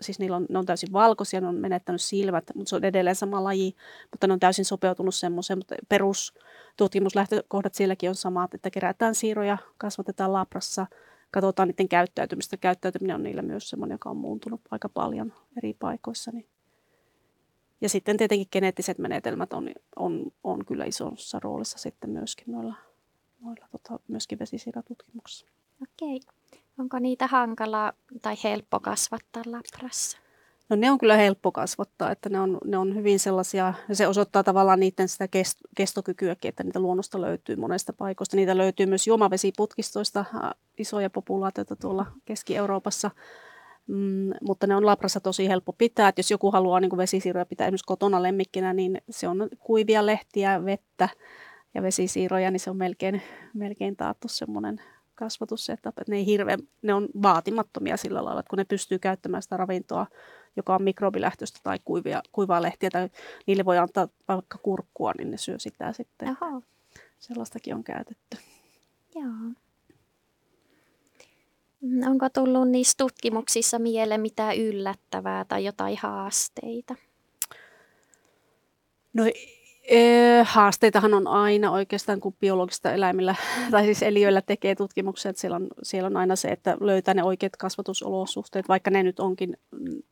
siis 0.00 0.18
niillä 0.18 0.36
on, 0.36 0.46
ne 0.48 0.58
on 0.58 0.66
täysin 0.66 0.92
valkoisia, 0.92 1.40
ne 1.40 1.48
on 1.48 1.54
menettänyt 1.54 2.02
silmät, 2.02 2.44
mutta 2.54 2.70
se 2.70 2.76
on 2.76 2.84
edelleen 2.84 3.16
sama 3.16 3.44
laji, 3.44 3.74
mutta 4.10 4.26
ne 4.26 4.32
on 4.32 4.40
täysin 4.40 4.64
sopeutunut 4.64 5.14
semmoiseen, 5.14 5.58
mutta 5.58 5.74
perustutkimuslähtökohdat 5.88 7.74
sielläkin 7.74 8.08
on 8.08 8.14
samat, 8.14 8.54
että 8.54 8.70
kerätään 8.70 9.14
siiroja, 9.14 9.58
kasvatetaan 9.78 10.32
labrassa, 10.32 10.86
katsotaan 11.30 11.68
niiden 11.68 11.88
käyttäytymistä. 11.88 12.56
Käyttäytyminen 12.56 13.16
on 13.16 13.22
niillä 13.22 13.42
myös 13.42 13.70
semmoinen, 13.70 13.94
joka 13.94 14.10
on 14.10 14.16
muuntunut 14.16 14.60
aika 14.70 14.88
paljon 14.88 15.32
eri 15.56 15.74
paikoissa. 15.78 16.30
Niin. 16.30 16.46
Ja 17.80 17.88
sitten 17.88 18.16
tietenkin 18.16 18.48
geneettiset 18.52 18.98
menetelmät 18.98 19.52
on, 19.52 19.70
on, 19.96 20.32
on 20.44 20.64
kyllä 20.64 20.84
isossa 20.84 21.40
roolissa 21.42 21.78
sitten 21.78 22.10
myöskin 22.10 22.52
noilla, 22.52 22.74
noilla 23.40 23.68
tota, 23.72 24.00
myöskin 24.08 24.38
vesisiiratutkimuksissa. 24.38 25.46
Okei. 25.82 26.20
Onko 26.78 26.98
niitä 26.98 27.26
hankala 27.26 27.92
tai 28.22 28.34
helppo 28.44 28.80
kasvattaa 28.80 29.42
labrassa? 29.46 30.18
No 30.68 30.76
ne 30.76 30.90
on 30.90 30.98
kyllä 30.98 31.16
helppo 31.16 31.52
kasvattaa, 31.52 32.10
että 32.10 32.28
ne 32.28 32.40
on, 32.40 32.58
ne 32.64 32.78
on 32.78 32.94
hyvin 32.94 33.18
sellaisia, 33.18 33.74
se 33.92 34.06
osoittaa 34.06 34.44
tavallaan 34.44 34.80
niiden 34.80 35.08
sitä 35.08 35.28
kest, 35.28 35.58
kestokykyäkin, 35.76 36.48
että 36.48 36.64
niitä 36.64 36.80
luonnosta 36.80 37.20
löytyy 37.20 37.56
monesta 37.56 37.92
paikoista. 37.92 38.36
Niitä 38.36 38.56
löytyy 38.56 38.86
myös 38.86 39.06
juomavesiputkistoista 39.06 40.24
isoja 40.78 41.10
populaatioita 41.10 41.76
tuolla 41.76 42.06
Keski-Euroopassa, 42.24 43.10
mm, 43.86 44.30
mutta 44.40 44.66
ne 44.66 44.76
on 44.76 44.86
labrassa 44.86 45.20
tosi 45.20 45.48
helppo 45.48 45.72
pitää. 45.72 46.08
Että 46.08 46.18
jos 46.18 46.30
joku 46.30 46.50
haluaa 46.50 46.80
niin 46.80 46.96
vesisiirroja 46.96 47.46
pitää 47.46 47.66
esimerkiksi 47.66 47.86
kotona 47.86 48.22
lemmikkinä, 48.22 48.72
niin 48.72 49.02
se 49.10 49.28
on 49.28 49.48
kuivia 49.58 50.06
lehtiä, 50.06 50.64
vettä 50.64 51.08
ja 51.74 51.82
vesisiirroja, 51.82 52.50
niin 52.50 52.60
se 52.60 52.70
on 52.70 52.76
melkein, 52.76 53.22
melkein 53.54 53.96
taattu 53.96 54.28
semmoinen 54.28 54.80
kasvatussetup, 55.18 55.98
että 55.98 56.12
ne, 56.12 56.16
ei 56.16 56.26
hirveän, 56.26 56.58
ne 56.82 56.94
on 56.94 57.08
vaatimattomia 57.22 57.96
sillä 57.96 58.24
lailla, 58.24 58.40
että 58.40 58.50
kun 58.50 58.58
ne 58.58 58.64
pystyy 58.64 58.98
käyttämään 58.98 59.42
sitä 59.42 59.56
ravintoa, 59.56 60.06
joka 60.56 60.74
on 60.74 60.82
mikrobilähtöistä 60.82 61.60
tai 61.62 61.78
kuivia, 61.84 62.22
kuivaa 62.32 62.62
lehtiä, 62.62 62.90
tai 62.90 63.08
niille 63.46 63.64
voi 63.64 63.78
antaa 63.78 64.08
vaikka 64.28 64.58
kurkkua, 64.58 65.12
niin 65.18 65.30
ne 65.30 65.36
syö 65.36 65.58
sitä 65.58 65.92
sitten. 65.92 66.28
Aha. 66.28 66.62
Sellaistakin 67.18 67.74
on 67.74 67.84
käytetty. 67.84 68.36
Joo. 69.14 69.52
Onko 72.10 72.28
tullut 72.28 72.68
niissä 72.68 72.94
tutkimuksissa 72.98 73.78
mieleen 73.78 74.20
mitään 74.20 74.56
yllättävää 74.56 75.44
tai 75.44 75.64
jotain 75.64 75.96
haasteita? 76.02 76.94
No 79.12 79.24
haasteitahan 80.44 81.14
on 81.14 81.26
aina 81.26 81.70
oikeastaan, 81.70 82.20
kun 82.20 82.36
biologista 82.40 82.92
eläimillä 82.92 83.34
tai 83.70 83.84
siis 83.84 84.02
eliöillä 84.02 84.42
tekee 84.42 84.74
tutkimuksia, 84.74 85.30
että 85.30 85.40
siellä 85.40 85.56
on, 85.56 85.68
siellä 85.82 86.06
on 86.06 86.16
aina 86.16 86.36
se, 86.36 86.48
että 86.48 86.76
löytää 86.80 87.14
ne 87.14 87.24
oikeat 87.24 87.56
kasvatusolosuhteet, 87.56 88.68
vaikka 88.68 88.90
ne 88.90 89.02
nyt 89.02 89.20
onkin 89.20 89.56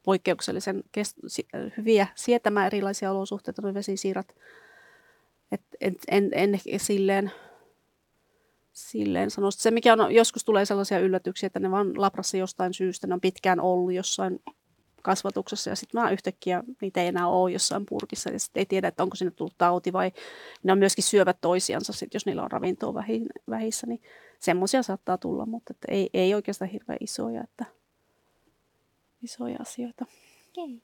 poikkeuksellisen 0.03 0.85
kest- 0.99 1.71
hyviä 1.77 2.07
sietämään 2.15 2.67
erilaisia 2.67 3.11
olosuhteita, 3.11 3.63
nuo 3.63 3.75
vesisiirat. 3.75 4.35
Et, 5.53 5.63
et, 5.81 5.95
en, 6.09 6.31
en 6.33 6.61
silleen, 6.77 7.33
silleen 8.73 9.31
sano. 9.31 9.51
Se, 9.51 9.71
mikä 9.71 9.93
on, 9.93 10.15
joskus 10.15 10.45
tulee 10.45 10.65
sellaisia 10.65 10.99
yllätyksiä, 10.99 11.47
että 11.47 11.61
ne 11.61 11.71
vaan 11.71 12.01
labrassa 12.01 12.37
jostain 12.37 12.75
syystä, 12.75 13.07
ne 13.07 13.15
on 13.15 13.21
pitkään 13.21 13.61
ollut 13.61 13.93
jossain 13.93 14.41
kasvatuksessa 15.07 15.71
ja 15.71 15.77
sitten 15.77 16.01
vaan 16.01 16.13
yhtäkkiä 16.13 16.63
niitä 16.81 17.03
ei 17.03 17.09
enää 17.09 17.29
ole 17.29 17.53
jossain 17.53 17.87
purkissa 17.87 18.31
ja 18.31 18.39
sitten 18.39 18.61
ei 18.61 18.67
tiedä, 18.67 18.89
että 18.89 19.03
onko 19.03 19.17
sinne 19.17 19.31
tullut 19.31 19.59
tauti 19.59 19.93
vai 19.93 20.13
ne 20.63 20.73
on 20.73 20.79
myöskin 20.79 21.05
syövät 21.05 21.41
toisiansa 21.41 21.93
sit, 21.93 22.15
jos 22.15 22.27
niillä 22.27 22.43
on 22.43 22.51
ravintoa 22.51 22.95
vähissä, 23.51 23.87
niin 23.87 24.03
semmoisia 24.39 24.83
saattaa 24.83 25.19
tulla, 25.19 25.47
mutta 25.47 25.73
että 25.73 25.87
ei, 25.91 26.11
ei 26.15 26.35
oikeastaan 26.35 26.71
hirveän 26.71 26.99
isoja, 27.01 27.45
että 27.45 27.65
isoja 29.23 29.57
asioita. 29.61 30.07
Okay. 30.59 30.81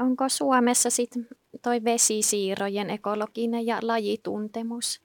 Onko 0.00 0.28
Suomessa 0.28 0.90
sitten 0.90 1.28
toi 1.62 1.84
vesisiirojen 1.84 2.90
ekologinen 2.90 3.66
ja 3.66 3.78
lajituntemus 3.82 5.02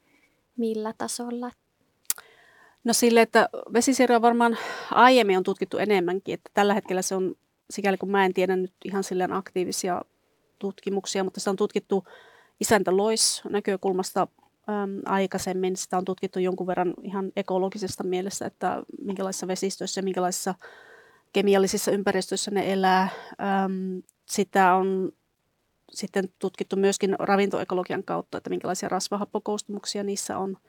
millä 0.58 0.94
tasolla 0.98 1.52
No 2.88 2.94
sille, 2.94 3.22
että 3.22 3.50
vesisirja 3.74 4.22
varmaan 4.22 4.58
aiemmin 4.92 5.38
on 5.38 5.44
tutkittu 5.44 5.78
enemmänkin, 5.78 6.34
että 6.34 6.52
tällä 6.54 6.74
hetkellä 6.74 7.02
se 7.02 7.16
on, 7.16 7.36
sikäli 7.70 7.98
kun 7.98 8.12
mä 8.12 8.26
en 8.26 8.34
tiedä 8.34 8.56
nyt 8.56 8.74
ihan 8.86 9.04
silleen 9.04 9.34
aktiivisia 9.34 10.02
tutkimuksia, 10.60 11.24
mutta 11.24 11.40
se 11.40 11.50
on 11.50 11.56
tutkittu 11.56 12.08
isäntä 12.60 12.98
Lois 12.98 13.42
näkökulmasta 13.50 14.28
äm, 14.70 15.02
aikaisemmin. 15.06 15.76
Sitä 15.76 15.98
on 15.98 16.06
tutkittu 16.06 16.40
jonkun 16.40 16.68
verran 16.68 16.94
ihan 17.04 17.32
ekologisesta 17.36 18.04
mielessä, 18.04 18.46
että 18.46 18.84
minkälaisissa 19.02 19.48
vesistöissä 19.48 20.00
ja 20.00 20.04
minkälaisissa 20.04 20.56
kemiallisissa 21.34 21.92
ympäristöissä 21.92 22.52
ne 22.52 22.74
elää. 22.74 23.10
Äm, 23.64 24.04
sitä 24.26 24.74
on 24.76 25.12
sitten 25.92 26.30
tutkittu 26.40 26.76
myöskin 26.76 27.16
ravintoekologian 27.20 28.04
kautta, 28.04 28.38
että 28.38 28.50
minkälaisia 28.50 28.90
rasvahappokoostumuksia 28.90 30.04
niissä 30.04 30.38
on– 30.38 30.58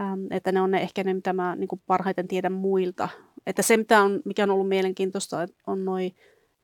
Ähm, 0.00 0.26
että 0.30 0.52
ne 0.52 0.60
on 0.60 0.70
ne 0.70 0.80
ehkä 0.80 1.04
ne, 1.04 1.14
mitä 1.14 1.32
mä 1.32 1.56
niin 1.56 1.68
kuin 1.68 1.82
parhaiten 1.86 2.28
tiedän 2.28 2.52
muilta. 2.52 3.08
Että 3.46 3.62
se, 3.62 3.76
mitä 3.76 4.02
on, 4.02 4.22
mikä 4.24 4.42
on 4.42 4.50
ollut 4.50 4.68
mielenkiintoista, 4.68 5.46
on 5.66 5.84
noin 5.84 6.14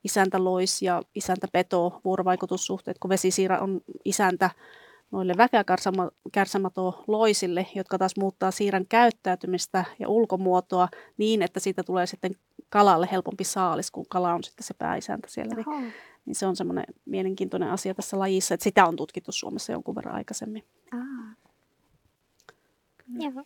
isäntä 0.04 0.44
lois 0.44 0.82
ja 0.82 1.02
isäntä 1.14 1.46
peto 1.52 2.00
vuorovaikutussuhteet, 2.04 2.98
kun 2.98 3.08
vesisiira 3.08 3.58
on 3.58 3.80
isäntä 4.04 4.50
noille 5.10 5.34
väkeäkärsämato 5.36 7.04
loisille, 7.06 7.66
jotka 7.74 7.98
taas 7.98 8.16
muuttaa 8.18 8.50
siirän 8.50 8.86
käyttäytymistä 8.88 9.84
ja 9.98 10.08
ulkomuotoa 10.08 10.88
niin, 11.16 11.42
että 11.42 11.60
siitä 11.60 11.82
tulee 11.82 12.06
sitten 12.06 12.36
kalalle 12.70 13.08
helpompi 13.12 13.44
saalis, 13.44 13.90
kun 13.90 14.06
kala 14.08 14.34
on 14.34 14.44
sitten 14.44 14.64
se 14.66 14.74
pääisäntä 14.74 15.28
siellä. 15.30 15.54
Niin, 15.54 15.92
niin 16.26 16.34
se 16.34 16.46
on 16.46 16.56
semmoinen 16.56 16.84
mielenkiintoinen 17.04 17.70
asia 17.70 17.94
tässä 17.94 18.18
lajissa, 18.18 18.54
että 18.54 18.64
sitä 18.64 18.86
on 18.86 18.96
tutkittu 18.96 19.32
Suomessa 19.32 19.72
jonkun 19.72 19.94
verran 19.94 20.14
aikaisemmin. 20.14 20.64
Aa. 20.92 21.47
Joo. 23.08 23.44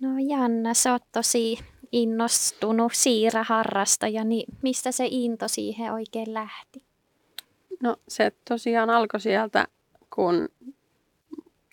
No 0.00 0.08
Janna, 0.28 0.74
sä 0.74 0.92
oot 0.92 1.04
tosi 1.12 1.58
innostunut 1.92 2.92
siiraharrastaja, 2.94 4.24
niin 4.24 4.44
mistä 4.62 4.92
se 4.92 5.06
into 5.10 5.48
siihen 5.48 5.92
oikein 5.92 6.34
lähti? 6.34 6.82
No 7.82 7.96
se 8.08 8.32
tosiaan 8.48 8.90
alkoi 8.90 9.20
sieltä, 9.20 9.66
kun 10.14 10.48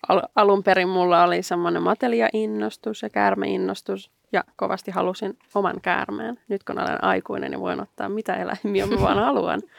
al- 0.08 0.28
alun 0.34 0.62
perin 0.62 0.88
mulla 0.88 1.24
oli 1.24 1.42
semmoinen 1.42 1.82
matelia-innostus 1.82 3.02
ja 3.02 3.10
käärmeinnostus 3.10 4.10
ja 4.32 4.44
kovasti 4.56 4.90
halusin 4.90 5.38
oman 5.54 5.80
käärmeen. 5.80 6.40
Nyt 6.48 6.64
kun 6.64 6.78
olen 6.80 7.04
aikuinen, 7.04 7.50
niin 7.50 7.60
voin 7.60 7.80
ottaa 7.80 8.08
mitä 8.08 8.34
eläimiä 8.34 8.86
mä 8.86 9.00
vaan 9.00 9.18
haluan 9.18 9.62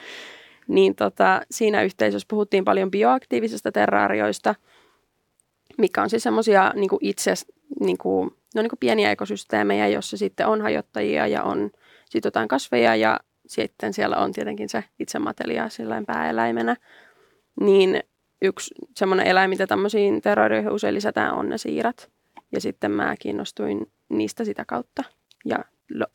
niin 0.69 0.95
tota, 0.95 1.41
siinä 1.51 1.83
yhteisössä 1.83 2.25
puhuttiin 2.29 2.65
paljon 2.65 2.91
bioaktiivisista 2.91 3.71
terraarioista, 3.71 4.55
mikä 5.77 6.01
on 6.01 6.09
siis 6.09 6.23
semmoisia 6.23 6.73
niin 6.75 6.89
itse, 7.01 7.33
niin 7.79 7.97
kuin, 7.97 8.29
no 8.55 8.61
niin 8.61 8.69
kuin 8.69 8.79
pieniä 8.79 9.11
ekosysteemejä, 9.11 9.87
joissa 9.87 10.17
sitten 10.17 10.47
on 10.47 10.61
hajottajia 10.61 11.27
ja 11.27 11.43
on 11.43 11.71
sit 12.09 12.25
jotain 12.25 12.47
kasveja 12.47 12.95
ja 12.95 13.19
sitten 13.47 13.93
siellä 13.93 14.17
on 14.17 14.31
tietenkin 14.31 14.69
se 14.69 14.83
itse 14.99 15.19
matelia 15.19 15.67
pääeläimenä. 16.07 16.75
Niin 17.61 18.03
yksi 18.41 18.75
semmoinen 18.95 19.27
eläin, 19.27 19.49
mitä 19.49 19.67
tämmöisiin 19.67 20.21
terrorioihin 20.21 20.71
usein 20.71 20.95
lisätään, 20.95 21.33
on 21.33 21.49
ne 21.49 21.57
siirat. 21.57 22.09
Ja 22.51 22.61
sitten 22.61 22.91
mä 22.91 23.15
kiinnostuin 23.19 23.91
niistä 24.09 24.43
sitä 24.43 24.65
kautta 24.65 25.03
ja 25.45 25.59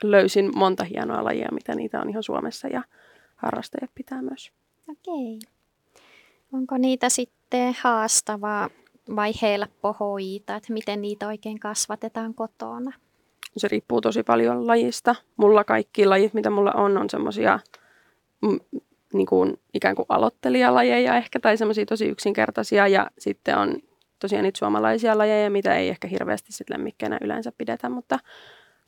löysin 0.03 0.51
monta 0.55 0.85
hienoa 0.85 1.25
lajia, 1.25 1.49
mitä 1.53 1.75
niitä 1.75 2.01
on 2.01 2.11
ihan 2.11 2.23
Suomessa 2.23 2.69
ja 2.69 2.83
harrastajat 3.37 3.91
pitää 3.95 4.23
myös. 4.23 4.53
Okei. 4.91 5.39
Onko 6.53 6.79
niitä 6.79 7.09
sitten 7.09 7.75
haastavaa 7.81 8.71
vai 9.17 9.33
helppo 9.43 9.97
hoitaa, 10.01 10.57
että 10.57 10.73
miten 10.73 11.03
niitä 11.03 11.27
oikein 11.27 11.61
kasvatetaan 11.61 12.35
kotona? 12.35 12.93
Se 13.57 13.69
riippuu 13.69 14.01
tosi 14.01 14.23
paljon 14.23 14.67
lajista. 14.67 15.15
Mulla 15.37 15.65
kaikki 15.65 16.07
lajit, 16.07 16.35
mitä 16.35 16.51
mulla 16.51 16.73
on, 16.73 16.99
on 16.99 17.11
semmoisia 17.11 17.59
mm, 18.43 18.61
niin 19.13 19.27
kuin, 19.27 19.61
ikään 19.75 19.97
kuin 19.97 20.07
aloittelijalajeja 20.09 21.17
ehkä, 21.17 21.41
tai 21.41 21.57
semmoisia 21.57 21.87
tosi 21.87 22.07
yksinkertaisia, 22.07 22.89
ja 22.89 23.11
sitten 23.19 23.59
on 23.59 23.77
tosiaan 24.19 24.43
niitä 24.43 24.59
suomalaisia 24.59 25.19
lajeja, 25.19 25.51
mitä 25.51 25.77
ei 25.77 25.89
ehkä 25.89 26.09
hirveästi 26.09 26.53
sitten 26.53 26.79
lemmikkeinä 26.79 27.19
yleensä 27.21 27.53
pidetä, 27.59 27.89
mutta 27.89 28.19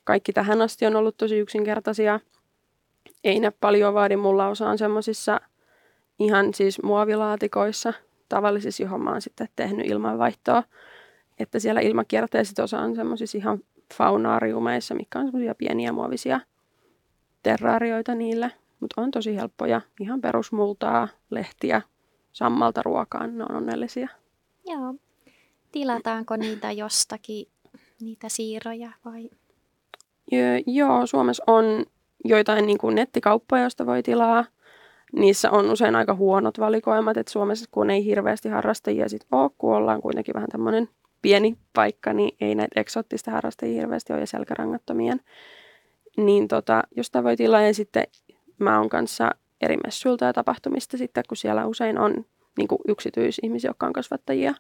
kaikki 0.05 0.33
tähän 0.33 0.63
asti 0.63 0.87
on 0.87 0.97
ollut 0.97 1.17
tosi 1.17 1.39
yksinkertaisia 1.39 2.21
ei 3.25 3.41
ne 3.41 3.51
paljon 3.51 3.95
vaadi. 3.95 4.17
Mulla 4.17 4.49
osa 4.49 4.69
on 4.69 4.79
semmoisissa 4.79 5.41
ihan 6.19 6.55
siis 6.55 6.83
muovilaatikoissa, 6.83 7.93
tavallisissa, 8.29 8.83
johon 8.83 9.01
mä 9.01 9.11
oon 9.11 9.23
sitten 9.23 9.49
tehnyt 9.57 9.87
ilmanvaihtoa. 9.87 10.63
Että 11.39 11.59
siellä 11.59 11.81
ilmakierteessä 11.81 12.63
osa 12.63 12.79
on 12.79 12.97
semmoisissa 12.97 13.39
ihan 13.39 13.59
faunaariumeissa, 13.95 14.95
mikä 14.95 15.19
on 15.19 15.27
semmoisia 15.27 15.55
pieniä 15.55 15.93
muovisia 15.93 16.41
terraarioita 17.43 18.15
niille. 18.15 18.53
Mutta 18.81 19.01
on 19.01 19.11
tosi 19.11 19.37
helppoja. 19.37 19.81
Ihan 20.01 20.21
perusmultaa, 20.21 21.09
lehtiä, 21.31 21.83
sammalta 22.33 22.83
ruokaan. 22.83 23.39
Ne 23.39 23.45
on 23.45 23.57
onnellisia. 23.57 24.09
Joo. 24.67 24.95
Tilataanko 25.73 26.37
niitä 26.37 26.73
jostakin, 26.73 27.47
niitä 28.01 28.29
siiroja 28.29 28.91
vai? 29.05 29.31
Joo, 30.67 31.07
Suomessa 31.07 31.45
on 31.47 31.87
joitain 32.25 32.67
niin 32.67 32.79
kuin 32.79 32.95
nettikauppoja, 32.95 33.63
joista 33.63 33.87
voi 33.87 34.03
tilaa. 34.03 34.45
Niissä 35.13 35.51
on 35.51 35.71
usein 35.71 35.97
aika 35.97 36.15
huonot 36.15 36.59
valikoimat, 36.59 37.17
että 37.17 37.33
Suomessa 37.33 37.67
kun 37.71 37.91
ei 37.91 38.05
hirveästi 38.05 38.49
harrastajia 38.49 39.09
sit 39.09 39.27
ole, 39.33 39.51
kun 39.59 39.75
ollaan 39.75 40.03
kuitenkin 40.03 40.35
vähän 40.35 40.49
tämmöinen 40.49 40.89
pieni 41.23 41.57
paikka, 41.73 42.13
niin 42.13 42.37
ei 42.41 42.55
näitä 42.55 42.81
eksoottista 42.81 43.31
harrastajia 43.31 43.81
hirveästi 43.81 44.13
ole 44.13 44.21
ja 44.21 44.27
selkärangattomien. 44.27 45.21
Niin 46.17 46.49
tota, 46.49 46.83
jostain 46.97 47.25
voi 47.25 47.37
tilaa 47.37 47.63
ja 47.63 47.75
sitten 47.75 48.05
mä 48.59 48.79
oon 48.79 48.89
kanssa 48.89 49.31
eri 49.61 49.77
messuilta 49.85 50.25
ja 50.25 50.33
tapahtumista 50.33 50.97
sitten, 50.97 51.25
kun 51.29 51.37
siellä 51.37 51.67
usein 51.67 51.99
on 51.99 52.25
niin 52.59 52.69
kuin 52.69 52.79
yksityisihmisiä, 52.89 53.71
jotka 53.71 53.87
on 53.87 53.93
kasvattajia, 53.93 54.55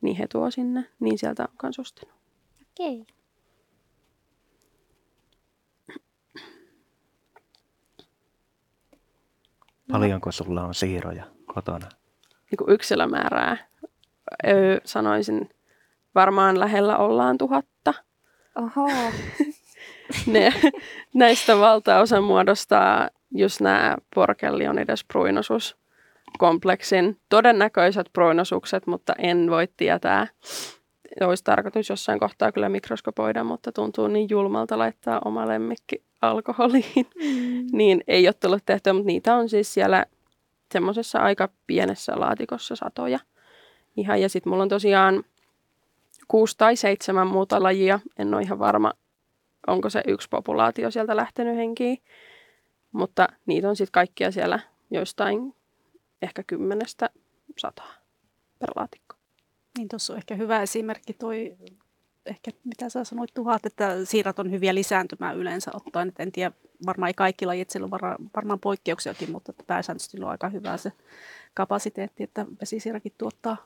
niin 0.00 0.16
he 0.16 0.26
tuo 0.32 0.50
sinne, 0.50 0.84
niin 1.00 1.18
sieltä 1.18 1.42
on 1.42 1.54
myös 1.62 1.78
ostanut. 1.78 2.14
Okei. 2.70 3.06
Paljonko 9.92 10.32
sulla 10.32 10.62
on 10.62 10.74
siiroja 10.74 11.24
kotona? 11.54 11.88
Niin 12.50 12.56
kuin 12.58 12.70
yksilömäärää 12.70 13.56
öö, 14.46 14.80
sanoisin, 14.84 15.50
varmaan 16.14 16.60
lähellä 16.60 16.96
ollaan 16.96 17.38
tuhatta. 17.38 17.94
Oho. 18.56 18.90
Ne, 20.26 20.52
näistä 21.14 21.58
valtaosa 21.58 22.20
muodostaa 22.20 23.10
just 23.30 23.60
nämä 23.60 23.96
Porkellionides 24.14 25.04
pruinosus 25.04 25.76
kompleksin 26.38 27.20
todennäköiset 27.28 28.10
pruinosukset, 28.12 28.86
mutta 28.86 29.14
en 29.18 29.50
voi 29.50 29.68
tietää. 29.76 30.26
Olisi 31.20 31.44
tarkoitus 31.44 31.88
jossain 31.88 32.18
kohtaa 32.20 32.52
kyllä 32.52 32.68
mikroskopoida, 32.68 33.44
mutta 33.44 33.72
tuntuu 33.72 34.08
niin 34.08 34.30
julmalta 34.30 34.78
laittaa 34.78 35.20
oma 35.24 35.48
lemmikki 35.48 36.05
alkoholiin. 36.22 36.84
Mm. 36.96 37.66
niin 37.72 38.04
ei 38.08 38.28
ole 38.28 38.34
tullut 38.34 38.62
tehtyä, 38.66 38.92
mutta 38.92 39.06
niitä 39.06 39.34
on 39.34 39.48
siis 39.48 39.74
siellä 39.74 40.06
semmoisessa 40.72 41.18
aika 41.18 41.48
pienessä 41.66 42.12
laatikossa 42.20 42.76
satoja. 42.76 43.18
Ihan, 43.96 44.20
ja 44.20 44.28
sitten 44.28 44.50
mulla 44.50 44.62
on 44.62 44.68
tosiaan 44.68 45.24
kuusi 46.28 46.54
tai 46.58 46.76
seitsemän 46.76 47.26
muuta 47.26 47.62
lajia. 47.62 48.00
En 48.18 48.34
ole 48.34 48.42
ihan 48.42 48.58
varma, 48.58 48.92
onko 49.66 49.90
se 49.90 50.02
yksi 50.06 50.28
populaatio 50.28 50.90
sieltä 50.90 51.16
lähtenyt 51.16 51.56
henkiin. 51.56 51.98
Mutta 52.92 53.28
niitä 53.46 53.68
on 53.68 53.76
sitten 53.76 53.92
kaikkia 53.92 54.30
siellä 54.30 54.60
joistain 54.90 55.54
ehkä 56.22 56.42
kymmenestä 56.42 57.10
sataa 57.58 57.94
per 58.58 58.70
laatikko. 58.76 59.16
Niin 59.78 59.88
tuossa 59.88 60.12
on 60.12 60.16
ehkä 60.16 60.34
hyvä 60.34 60.62
esimerkki 60.62 61.12
toi, 61.12 61.56
ehkä 62.26 62.50
mitä 62.64 62.88
sä 62.88 63.04
sanoit 63.04 63.34
tuhat, 63.34 63.66
että 63.66 64.04
siirat 64.04 64.38
on 64.38 64.50
hyviä 64.50 64.74
lisääntymään 64.74 65.36
yleensä 65.36 65.70
ottaen. 65.74 66.08
Et 66.08 66.20
en 66.20 66.32
tiedä, 66.32 66.52
varmaan 66.86 67.08
ei 67.08 67.14
kaikki 67.14 67.46
lajit, 67.46 67.70
siellä 67.70 67.84
on 67.84 67.90
vara, 67.90 68.16
varmaan 68.36 68.60
poikkeuksiakin, 68.60 69.30
mutta 69.30 69.52
pääsääntöisesti 69.66 70.20
on 70.22 70.30
aika 70.30 70.48
hyvä 70.48 70.76
se 70.76 70.92
kapasiteetti, 71.54 72.22
että 72.22 72.46
vesisiirakin 72.60 73.12
tuottaa 73.18 73.56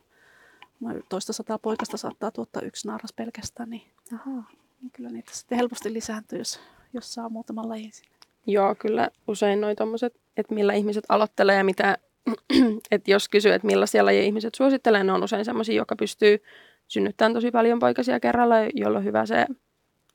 noin 0.80 1.02
toista 1.08 1.32
sataa 1.32 1.58
poikasta 1.58 1.96
saattaa 1.96 2.30
tuottaa 2.30 2.62
yksi 2.62 2.88
naaras 2.88 3.12
pelkästään, 3.12 3.70
niin, 3.70 3.82
aha, 4.14 4.42
niin 4.82 4.90
kyllä 4.92 5.10
niitä 5.10 5.30
sitten 5.34 5.58
helposti 5.58 5.92
lisääntyy, 5.92 6.38
jos, 6.38 6.60
jos 6.92 7.14
saa 7.14 7.28
muutaman 7.28 7.68
lajin 7.68 7.92
sinne. 7.92 8.16
Joo, 8.46 8.74
kyllä 8.74 9.10
usein 9.28 9.60
noin 9.60 9.76
tommoset, 9.76 10.14
että 10.36 10.54
millä 10.54 10.72
ihmiset 10.72 11.04
aloittelee 11.08 11.56
ja 11.56 11.64
mitä, 11.64 11.98
että 12.90 13.10
jos 13.10 13.28
kysyy, 13.28 13.52
että 13.52 13.66
millaisia 13.66 14.04
lajeja 14.04 14.24
ihmiset 14.24 14.54
suosittelee, 14.54 15.04
ne 15.04 15.12
on 15.12 15.24
usein 15.24 15.44
sellaisia, 15.44 15.74
jotka 15.74 15.96
pystyy 15.96 16.42
synnyttämään 16.90 17.34
tosi 17.34 17.50
paljon 17.50 17.78
poikasia 17.78 18.20
kerralla, 18.20 18.54
jolla 18.74 18.98
on 18.98 19.04
hyvä 19.04 19.26
se 19.26 19.46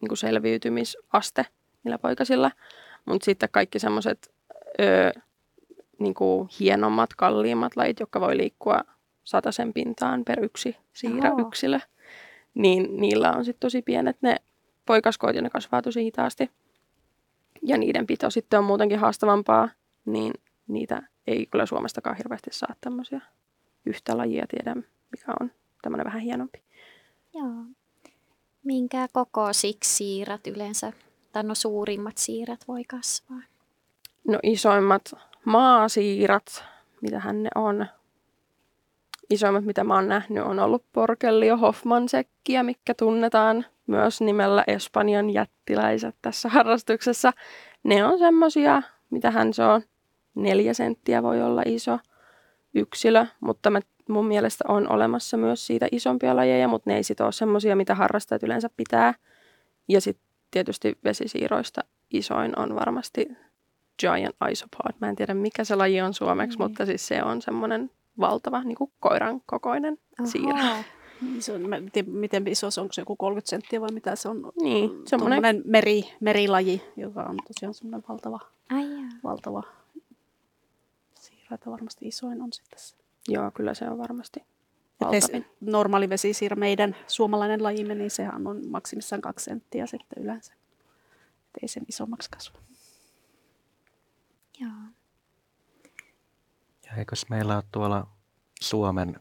niin 0.01 0.07
kuin 0.07 0.17
selviytymisaste 0.17 1.45
niillä 1.84 1.97
poikasilla. 1.97 2.51
Mutta 3.05 3.26
sitten 3.26 3.49
kaikki 3.51 3.80
semmoiset 3.80 4.34
niin 5.99 6.15
hienommat, 6.59 7.09
kalliimmat 7.13 7.76
lajit, 7.76 7.99
jotka 7.99 8.21
voi 8.21 8.38
liikkua 8.38 8.82
sen 9.49 9.73
pintaan 9.73 10.26
per 10.26 10.43
yksi 10.43 10.78
siirä 10.93 11.32
Oho. 11.32 11.47
yksilö, 11.47 11.80
niin 12.53 13.01
niillä 13.01 13.32
on 13.32 13.45
sitten 13.45 13.59
tosi 13.59 13.82
pienet 13.82 14.17
ne 14.21 14.36
poikaskoit 14.86 15.36
ja 15.36 15.41
ne 15.41 15.49
kasvaa 15.49 15.82
tosi 15.82 16.03
hitaasti. 16.03 16.51
Ja 17.61 17.78
niiden 17.78 18.07
pito 18.07 18.30
sitten 18.30 18.59
on 18.59 18.65
muutenkin 18.65 18.99
haastavampaa, 18.99 19.69
niin 20.05 20.34
niitä 20.67 21.01
ei 21.28 21.45
kyllä 21.45 21.65
Suomestakaan 21.65 22.17
hirveästi 22.17 22.49
saa 22.53 22.76
tämmöisiä 22.82 23.21
yhtä 23.86 24.17
lajia 24.17 24.45
tiedä, 24.47 24.76
mikä 25.11 25.34
on 25.39 25.51
tämmöinen 25.86 26.06
vähän 26.06 26.22
hienompi. 26.22 26.62
Joo. 27.34 27.66
Minkä 28.64 29.08
siksi 29.52 29.96
siirat 29.96 30.48
yleensä, 30.48 30.94
tai 31.32 31.44
no 31.44 31.56
suurimmat 31.56 32.18
siirat 32.18 32.68
voi 32.68 32.84
kasvaa? 32.84 33.42
No 34.28 34.40
isoimmat 34.44 35.14
maasiirat, 35.46 36.64
mitä 37.02 37.20
ne 37.34 37.50
on, 37.56 37.86
isoimmat, 39.30 39.66
mitä 39.66 39.84
mä 39.84 39.96
oon 39.96 40.08
nähnyt, 40.08 40.44
on 40.44 40.60
ollut 40.60 40.84
Porkellio 40.94 41.58
Hoffmansekkiä, 41.58 42.64
mikä 42.64 42.94
tunnetaan 42.94 43.66
myös 43.88 44.22
nimellä 44.22 44.64
Espanjan 44.68 45.30
jättiläiset 45.30 46.16
tässä 46.22 46.50
harrastuksessa. 46.50 47.32
Ne 47.84 48.06
on 48.06 48.20
semmosia, 48.20 48.82
hän 49.32 49.54
se 49.54 49.64
on, 49.64 49.82
neljä 50.36 50.74
senttiä 50.74 51.24
voi 51.24 51.42
olla 51.42 51.62
iso 51.66 52.00
yksilö, 52.76 53.26
mutta 53.40 53.70
mä, 53.70 53.80
mun 54.14 54.28
mielestä 54.28 54.64
on 54.68 54.91
olemassa 54.91 55.38
myös 55.38 55.68
siitä 55.68 55.88
isompia 55.91 56.36
lajeja, 56.36 56.68
mutta 56.68 56.89
ne 56.89 56.95
ei 56.95 57.03
sit 57.03 57.22
ole 57.22 57.32
semmosia, 57.32 57.76
mitä 57.76 57.95
harrastajat 57.95 58.43
yleensä 58.43 58.70
pitää. 58.78 59.14
Ja 59.88 60.01
sitten 60.01 60.26
tietysti 60.51 60.97
vesisiiroista 61.03 61.82
isoin 62.12 62.60
on 62.60 62.76
varmasti 62.76 63.28
Giant 63.99 64.36
Isopod. 64.51 64.91
Mä 65.01 65.10
en 65.10 65.16
tiedä, 65.16 65.34
mikä 65.34 65.64
se 65.64 65.76
laji 65.76 66.01
on 66.01 66.14
suomeksi, 66.14 66.58
mm. 66.58 66.64
mutta 66.64 66.86
siis 66.86 67.08
se 67.08 67.24
on 67.24 67.41
semmoinen 67.41 67.91
valtava 68.20 68.64
niin 68.64 68.76
kuin 68.76 68.91
koiran 68.99 69.41
kokoinen 69.45 69.97
Oho. 70.20 70.30
siira. 70.30 70.84
Se 71.39 71.53
on, 71.53 71.70
mä 71.70 71.76
en 71.76 71.91
tiedä, 71.91 72.12
miten 72.12 72.47
iso 72.47 72.72
se 72.72 72.82
on, 72.82 72.84
onko 72.84 72.93
se 72.93 73.01
joku 73.01 73.16
30 73.16 73.49
senttiä 73.49 73.82
vai 73.82 73.91
mitä 73.91 74.16
se 74.16 74.30
on? 74.30 74.51
Niin, 74.62 74.91
semmoinen 75.06 75.62
meri, 75.66 76.03
merilaji, 76.20 76.82
joka 76.97 77.24
on 77.24 77.38
tosiaan 77.47 77.74
semmoinen 77.74 78.03
valtava, 78.10 78.39
Ai 78.70 78.88
valtava 79.24 79.64
siira, 81.20 81.56
että 81.56 81.72
varmasti 81.72 82.08
isoin 82.08 82.41
on 82.41 82.53
sitten 82.53 82.80
se. 82.80 82.95
Joo, 83.28 83.51
kyllä 83.51 83.73
se 83.73 83.89
on 83.89 83.97
varmasti 83.97 84.43
valtavin. 85.01 85.45
Normaali 85.61 86.09
vesisiira, 86.09 86.55
meidän 86.55 86.95
suomalainen 87.07 87.63
lajimme, 87.63 87.95
niin 87.95 88.11
sehän 88.11 88.47
on 88.47 88.61
maksimissaan 88.69 89.21
kaksi 89.21 89.43
senttiä 89.43 89.86
sitten 89.86 90.23
yleensä. 90.23 90.53
Et 90.53 91.61
ei 91.61 91.67
sen 91.67 91.84
isommaksi 91.89 92.30
kasva. 92.30 92.59
Joo. 94.59 94.71
Ja 96.86 96.95
eikös 96.97 97.30
meillä 97.30 97.55
ole 97.55 97.63
tuolla 97.71 98.07
Suomen 98.61 99.19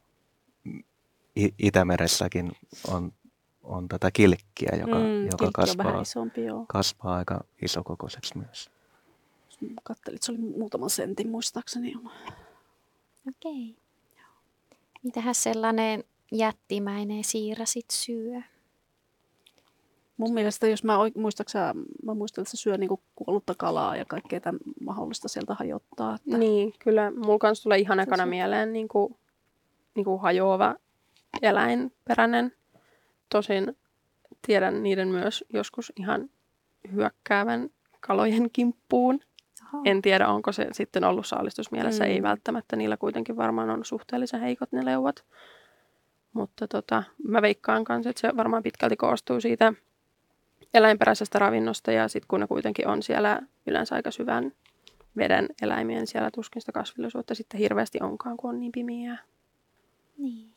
Itämeressäkin 1.58 2.52
on, 2.88 3.12
on 3.62 3.88
tätä 3.88 4.10
kilkkiä, 4.10 4.72
joka, 4.80 4.98
mm, 4.98 5.24
joka 5.24 5.50
kasvaa, 5.52 6.00
isompi, 6.00 6.40
kasvaa 6.68 7.16
aika 7.16 7.44
isokokoiseksi 7.62 8.38
myös. 8.38 8.70
Kattelit, 9.82 10.22
se 10.22 10.32
oli 10.32 10.38
muutaman 10.38 10.90
sentin 10.90 11.28
muistaakseni. 11.28 11.94
Okei. 13.28 13.70
Okay. 13.70 13.83
Mitähän 15.04 15.34
sellainen 15.34 16.04
jättimäinen 16.32 17.24
siira 17.24 17.66
sit 17.66 17.90
syö? 17.90 18.40
Mun 20.16 20.34
mielestä, 20.34 20.66
jos 20.66 20.84
mä 20.84 20.98
muistaakseni, 21.16 21.64
mä 22.04 22.14
muistan, 22.14 22.42
että 22.42 22.50
se 22.50 22.56
syö 22.56 22.76
niinku 22.76 23.00
kuollutta 23.14 23.54
kalaa 23.58 23.96
ja 23.96 24.04
kaikkea 24.04 24.40
tämän 24.40 24.60
mahdollista 24.80 25.28
sieltä 25.28 25.54
hajottaa. 25.54 26.14
Että... 26.14 26.38
Niin, 26.38 26.72
kyllä. 26.78 27.10
Mulla 27.10 27.38
kanssa 27.38 27.62
tulee 27.62 27.78
ihan 27.78 28.00
ekana 28.00 28.26
mieleen 28.26 28.72
niinku, 28.72 29.16
niinku 29.94 30.18
hajoava 30.18 30.76
eläinperäinen. 31.42 32.52
Tosin 33.28 33.76
tiedän 34.46 34.82
niiden 34.82 35.08
myös 35.08 35.44
joskus 35.52 35.92
ihan 35.96 36.30
hyökkäävän 36.92 37.70
kalojen 38.00 38.50
kimppuun. 38.50 39.20
Oho. 39.72 39.82
En 39.84 40.02
tiedä, 40.02 40.28
onko 40.28 40.52
se 40.52 40.68
sitten 40.72 41.04
ollut 41.04 41.26
saalistusmielessä. 41.26 42.04
Mm. 42.04 42.10
Ei 42.10 42.22
välttämättä. 42.22 42.76
Niillä 42.76 42.96
kuitenkin 42.96 43.36
varmaan 43.36 43.70
on 43.70 43.84
suhteellisen 43.84 44.40
heikot 44.40 44.72
ne 44.72 44.84
leuat. 44.84 45.24
Mutta 46.32 46.68
tota, 46.68 47.02
mä 47.28 47.42
veikkaan 47.42 47.84
kanssa, 47.84 48.10
että 48.10 48.20
se 48.20 48.36
varmaan 48.36 48.62
pitkälti 48.62 48.96
koostuu 48.96 49.40
siitä 49.40 49.72
eläinperäisestä 50.74 51.38
ravinnosta 51.38 51.92
ja 51.92 52.08
sitten 52.08 52.28
kun 52.28 52.40
ne 52.40 52.46
kuitenkin 52.46 52.88
on 52.88 53.02
siellä 53.02 53.40
yleensä 53.66 53.94
aika 53.94 54.10
syvän 54.10 54.52
veden 55.16 55.48
eläimien 55.62 56.06
siellä 56.06 56.30
tuskin 56.30 56.62
sitä 56.62 56.72
kasvillisuutta 56.72 57.34
sitten 57.34 57.60
hirveästi 57.60 57.98
onkaan, 58.02 58.36
kun 58.36 58.50
on 58.50 58.60
niin 58.60 58.72
pimiä. 58.72 59.18
Niin. 60.18 60.54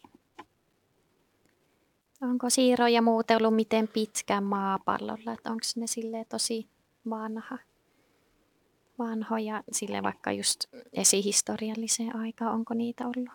Onko 2.22 2.50
siiroja 2.50 3.02
muuten 3.02 3.38
ollut 3.38 3.56
miten 3.56 3.88
pitkään 3.88 4.44
maapallolla, 4.44 5.34
että 5.34 5.52
onko 5.52 5.64
ne 5.76 5.88
sille 5.88 6.26
tosi 6.30 6.68
vanha, 7.10 7.58
vanhoja, 9.00 9.64
sille 9.72 10.04
vaikka 10.04 10.32
just 10.32 10.66
esihistorialliseen 10.94 12.16
aikaan, 12.16 12.54
onko 12.54 12.74
niitä 12.74 13.04
ollut? 13.06 13.30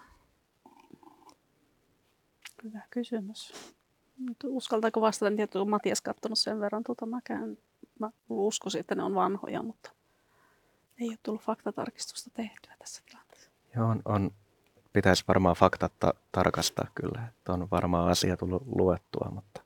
Hyvä 2.65 2.81
kysymys. 2.91 3.53
Uskaltaako 4.45 5.01
vastata, 5.01 5.27
en 5.27 5.37
tiedä, 5.37 5.65
Matias 5.65 6.01
katsonut 6.01 6.39
sen 6.39 6.61
verran, 6.61 6.85
tuota, 6.85 7.07
mä, 7.07 7.21
käyn, 7.25 7.59
mä 7.99 8.11
uskoisin, 8.29 8.81
että 8.81 8.95
ne 8.95 9.03
on 9.03 9.15
vanhoja, 9.15 9.63
mutta 9.63 9.91
ei 11.01 11.09
ole 11.09 11.19
tullut 11.23 11.43
faktatarkistusta 11.43 12.31
tehtyä 12.35 12.75
tässä 12.79 13.03
tilanteessa. 13.07 13.51
Joo, 13.77 13.89
on, 13.89 14.03
on 14.05 14.31
pitäisi 14.93 15.25
varmaan 15.29 15.57
faktat 15.57 15.93
ta- 15.99 16.15
tarkastaa 16.33 16.87
kyllä, 16.95 17.29
että 17.29 17.53
on 17.53 17.69
varmaan 17.71 18.11
asia 18.11 18.37
tullut 18.37 18.63
luettua, 18.67 19.31
mutta, 19.35 19.63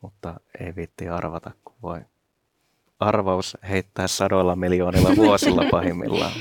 mutta 0.00 0.40
ei 0.60 0.76
viitti 0.76 1.08
arvata, 1.08 1.50
kun 1.64 1.74
voi 1.82 2.00
arvaus 3.02 3.56
heittää 3.68 4.06
sadoilla 4.06 4.56
miljoonilla 4.56 5.16
vuosilla 5.16 5.62
pahimmillaan. 5.70 6.32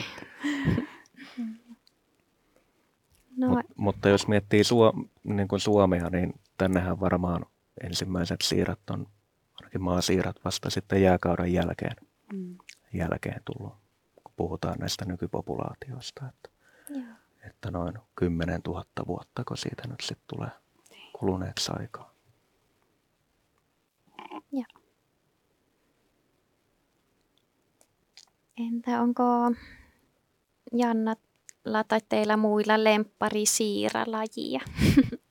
No, 3.38 3.48
Mut, 3.50 3.66
mutta 3.78 4.10
jos 4.10 4.28
miettii 4.28 4.64
Suo, 4.64 4.94
niin 5.24 5.48
kuin 5.48 5.60
Suomea, 5.60 6.10
niin 6.10 6.34
tännehän 6.58 7.00
varmaan 7.00 7.46
ensimmäiset 7.84 8.42
siirat 8.44 8.90
on, 8.90 9.08
ainakin 9.62 9.82
maasiirat 9.82 10.36
vasta 10.46 10.70
sitten 10.70 11.02
jääkauden 11.02 11.54
jälkeen, 11.54 11.96
Mm. 12.34 12.58
jälkeen 12.94 13.42
tullut, 13.46 13.74
kun 14.24 14.34
puhutaan 14.36 14.80
näistä 14.80 15.06
nykypopulaatioista. 15.06 16.26
Että, 16.30 16.50
joo. 16.90 17.04
että 17.50 17.72
noin 17.72 17.94
10 18.16 18.62
000 18.68 18.84
vuotta, 19.08 19.44
kun 19.48 19.58
siitä 19.58 19.88
nyt 19.88 20.00
sitten 20.02 20.26
tulee 20.28 20.50
kuluneeksi 21.20 21.72
aikaa. 21.80 22.12
Entä 28.58 29.02
onko 29.02 29.24
Jannalla 30.72 31.84
tai 31.88 32.00
teillä 32.10 32.38
muilla 32.38 32.84
lemppari 32.84 33.46
siiralajia? 33.46 34.60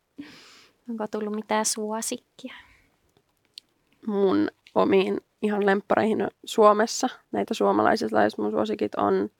onko 0.90 1.06
tullut 1.06 1.34
mitään 1.34 1.64
suosikkia? 1.64 2.54
mun 4.06 4.48
omiin 4.74 5.20
ihan 5.42 5.66
lemppareihin 5.66 6.28
Suomessa. 6.44 7.08
Näitä 7.32 7.54
suomalaisista 7.54 8.16
lajista 8.16 8.42
mun 8.42 8.50
suosikit 8.50 8.94
on 8.94 9.30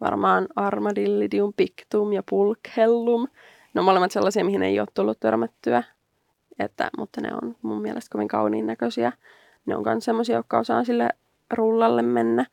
varmaan 0.00 0.48
Armadillidium 0.56 1.52
pictum 1.56 2.12
ja 2.12 2.22
Pulkhellum. 2.30 3.28
Ne 3.74 3.78
on 3.78 3.84
molemmat 3.84 4.10
sellaisia, 4.10 4.44
mihin 4.44 4.62
ei 4.62 4.80
ole 4.80 4.88
tullut 4.94 5.20
törmättyä, 5.20 5.82
että, 6.58 6.90
mutta 6.98 7.20
ne 7.20 7.28
on 7.42 7.56
mun 7.62 7.82
mielestä 7.82 8.12
kovin 8.12 8.28
kauniin 8.28 8.66
näköisiä. 8.66 9.12
Ne 9.66 9.76
on 9.76 9.82
myös 9.86 10.04
sellaisia, 10.04 10.36
jotka 10.36 10.58
osaa 10.58 10.84
sille 10.84 11.10
rullalle 11.50 12.02
mennä. 12.02 12.46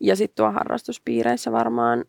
Ja 0.00 0.16
sitten 0.16 0.36
tuo 0.36 0.50
harrastuspiireissä 0.50 1.52
varmaan 1.52 2.04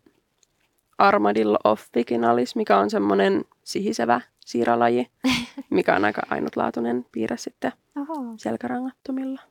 Armadillo 0.98 1.58
officinalis, 1.64 2.56
mikä 2.56 2.78
on 2.78 2.90
semmoinen 2.90 3.46
sihisevä 3.64 4.22
siiralaji, 4.40 5.08
mikä 5.70 5.96
on 5.96 6.06
aika 6.06 6.22
ainutlaatuinen 6.30 7.06
piirre 7.12 7.38
sitten 7.38 7.72
Oho. 7.98 8.34
selkärangattomilla. 8.38 9.42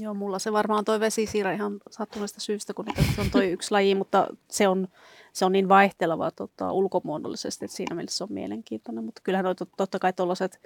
Joo, 0.00 0.14
mulla 0.14 0.38
se 0.38 0.52
varmaan 0.52 0.84
toi 0.84 1.00
vesisiira 1.00 1.52
ihan 1.52 1.80
sattuneesta 1.90 2.40
syystä, 2.40 2.74
kun 2.74 2.86
se 3.14 3.20
on 3.20 3.30
toi 3.30 3.52
yksi 3.52 3.70
laji, 3.70 3.94
mutta 3.94 4.26
se 4.50 4.68
on, 4.68 4.88
se 5.32 5.44
on 5.44 5.52
niin 5.52 5.68
vaihteleva 5.68 6.30
tota, 6.30 6.72
ulkomuodollisesti, 6.72 7.64
että 7.64 7.76
siinä 7.76 7.94
mielessä 7.94 8.18
se 8.18 8.24
on 8.24 8.32
mielenkiintoinen. 8.32 9.04
Mutta 9.04 9.20
kyllähän 9.24 9.44
noi, 9.44 9.54
tot- 9.54 9.74
totta 9.76 9.98
kai 9.98 10.12
tuollaiset 10.12 10.60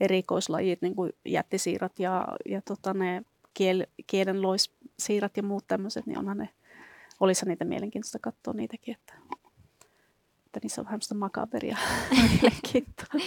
erikoislajit, 0.00 0.82
niin 0.82 0.94
kuin 0.94 1.12
jättisiirat 1.24 1.98
ja, 1.98 2.28
ja 2.48 2.62
tota, 2.62 2.94
ne 2.94 3.22
kiel, 3.54 3.86
kielenloissiirat 4.06 5.36
ja 5.36 5.42
muut 5.42 5.64
tämmöiset, 5.66 6.06
niin 6.06 6.18
onhan 6.18 6.38
ne, 6.38 6.48
olisi 7.20 7.46
niitä 7.46 7.64
mielenkiintoista 7.64 8.18
katsoa 8.18 8.54
niitäkin, 8.54 8.94
että, 8.94 9.14
että 10.46 10.60
niissä 10.62 10.80
on 10.80 10.84
vähän 10.84 11.02
sitä 11.02 11.14
makaberia 11.14 11.76
mielenkiintoa. 12.30 13.20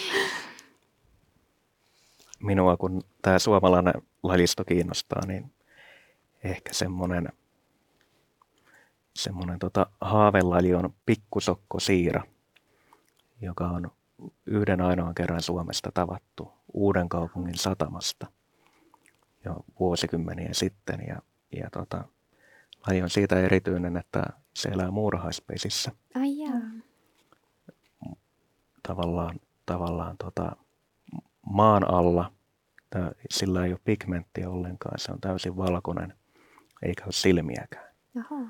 Minua, 2.39 2.78
kun 2.78 3.03
tämä 3.21 3.39
suomalainen 3.39 3.93
lajisto 4.23 4.65
kiinnostaa, 4.65 5.25
niin 5.25 5.51
ehkä 6.43 6.73
semmoinen 6.73 7.30
semmoinen 9.17 9.59
tota, 9.59 9.88
haavelaji 10.01 10.73
on 10.73 10.93
pikkusokkosiira, 11.05 12.23
joka 13.41 13.67
on 13.67 13.91
yhden 14.45 14.82
ainoan 14.82 15.15
kerran 15.15 15.41
Suomesta 15.41 15.91
tavattu 15.93 16.51
uuden 16.73 17.09
kaupungin 17.09 17.57
satamasta 17.57 18.28
jo 19.47 19.65
vuosikymmeniä 19.79 20.49
sitten. 20.51 20.99
Ja, 21.07 21.21
ja 21.59 21.69
tota, 21.71 22.03
laji 22.87 23.01
on 23.01 23.09
siitä 23.09 23.39
erityinen, 23.39 23.97
että 23.97 24.23
se 24.53 24.69
elää 24.69 24.91
muurahaispesissä 24.91 25.91
Ai 26.15 26.37
jaa. 26.37 26.61
tavallaan, 28.87 29.39
tavallaan 29.65 30.17
tota, 30.17 30.55
maan 31.49 31.93
alla. 31.93 32.31
Tää, 32.89 33.11
sillä 33.29 33.65
ei 33.65 33.71
ole 33.71 33.79
pigmenttiä 33.83 34.49
ollenkaan, 34.49 34.99
se 34.99 35.11
on 35.11 35.21
täysin 35.21 35.57
valkoinen, 35.57 36.13
eikä 36.83 37.03
ole 37.05 37.11
silmiäkään. 37.11 37.87
Oho. 38.17 38.41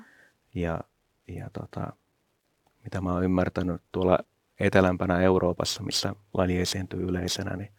Ja, 0.54 0.80
ja 1.28 1.50
tota, 1.52 1.92
mitä 2.84 3.00
mä 3.00 3.12
oon 3.12 3.24
ymmärtänyt 3.24 3.82
tuolla 3.92 4.18
etelämpänä 4.60 5.20
Euroopassa, 5.20 5.82
missä 5.82 6.14
laji 6.34 6.60
esiintyy 6.60 7.02
yleisenä, 7.02 7.56
niin, 7.56 7.72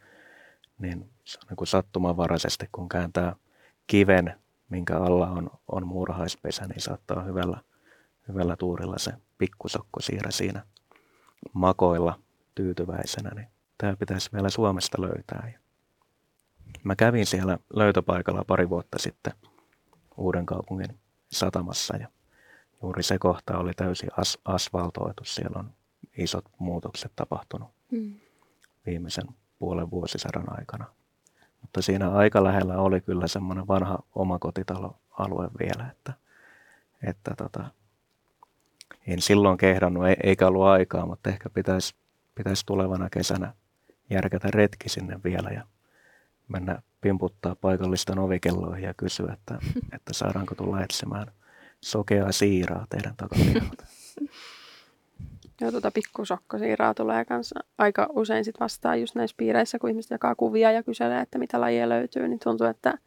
niin 0.80 1.10
se 1.24 1.38
on 1.38 1.56
niin 1.56 1.66
sattumanvaraisesti, 1.66 2.68
kun 2.72 2.88
kääntää 2.88 3.36
kiven, 3.86 4.40
minkä 4.68 4.98
alla 4.98 5.30
on, 5.30 5.50
on 5.68 5.86
muurahaispesä, 5.86 6.66
niin 6.66 6.80
saattaa 6.80 7.22
hyvällä, 7.22 7.60
hyvällä 8.28 8.56
tuurilla 8.56 8.98
se 8.98 9.12
pikkusokkosiira 9.38 10.30
siinä 10.30 10.64
makoilla 11.52 12.20
tyytyväisenä, 12.54 13.30
niin 13.34 13.48
tämä 13.78 13.96
pitäisi 13.96 14.30
vielä 14.32 14.50
Suomesta 14.50 15.02
löytää. 15.02 15.50
Ja 15.52 15.58
mä 16.84 16.96
kävin 16.96 17.26
siellä 17.26 17.58
löytöpaikalla 17.74 18.44
pari 18.44 18.68
vuotta 18.70 18.98
sitten 18.98 19.32
Uuden 20.16 20.46
kaupungin 20.46 20.98
satamassa 21.32 21.96
ja 21.96 22.08
juuri 22.82 23.02
se 23.02 23.18
kohta 23.18 23.58
oli 23.58 23.72
täysin 23.76 24.10
as- 24.16 24.38
asfaltoitu. 24.44 25.24
Siellä 25.24 25.58
on 25.58 25.72
isot 26.18 26.44
muutokset 26.58 27.12
tapahtunut 27.16 27.68
Mm. 27.90 28.14
viimeisen 28.86 29.24
puolen 29.60 29.90
vuosisadan 29.90 30.58
aikana. 30.58 30.84
Mutta 31.60 31.82
siinä 31.82 32.10
aika 32.10 32.44
lähellä 32.44 32.78
oli 32.78 33.00
kyllä 33.00 33.26
semmoinen 33.26 33.68
vanha 33.68 33.98
omakotitaloalue 34.14 35.50
vielä, 35.60 35.88
että, 35.90 36.12
että 37.02 37.34
tota, 37.36 37.64
en 39.06 39.20
silloin 39.20 39.58
kehdannut, 39.58 40.06
ei- 40.06 40.16
eikä 40.22 40.46
ollut 40.46 40.64
aikaa, 40.64 41.06
mutta 41.06 41.30
ehkä 41.30 41.50
pitäisi, 41.50 41.94
pitäisi 42.34 42.66
tulevana 42.66 43.10
kesänä 43.10 43.54
järkätä 44.10 44.48
retki 44.54 44.88
sinne 44.88 45.20
vielä 45.24 45.50
ja 45.50 45.62
mennä 46.48 46.82
pimputtaa 47.00 47.54
paikallista 47.54 48.20
ovikelloihin 48.20 48.84
ja 48.84 48.94
kysyä, 48.94 49.32
että, 49.32 49.58
että 49.96 50.12
saadaanko 50.12 50.54
tulla 50.54 50.82
etsimään 50.82 51.26
sokeaa 51.80 52.32
siiraa 52.32 52.86
teidän 52.90 53.16
takapihalta. 53.16 53.86
Ja 55.60 55.70
tuota 55.70 55.90
pikkusokkosiiraa 55.90 56.94
tulee 56.94 57.24
kanssa 57.24 57.60
aika 57.78 58.06
usein 58.12 58.44
sit 58.44 58.60
vastaan 58.60 59.00
just 59.00 59.14
näissä 59.14 59.34
piireissä, 59.36 59.78
kun 59.78 59.90
ihmiset 59.90 60.10
jakaa 60.10 60.34
kuvia 60.34 60.72
ja 60.72 60.82
kyselee, 60.82 61.20
että 61.20 61.38
mitä 61.38 61.60
lajia 61.60 61.88
löytyy, 61.88 62.28
niin 62.28 62.38
tuntuu, 62.38 62.66
että 62.66 62.98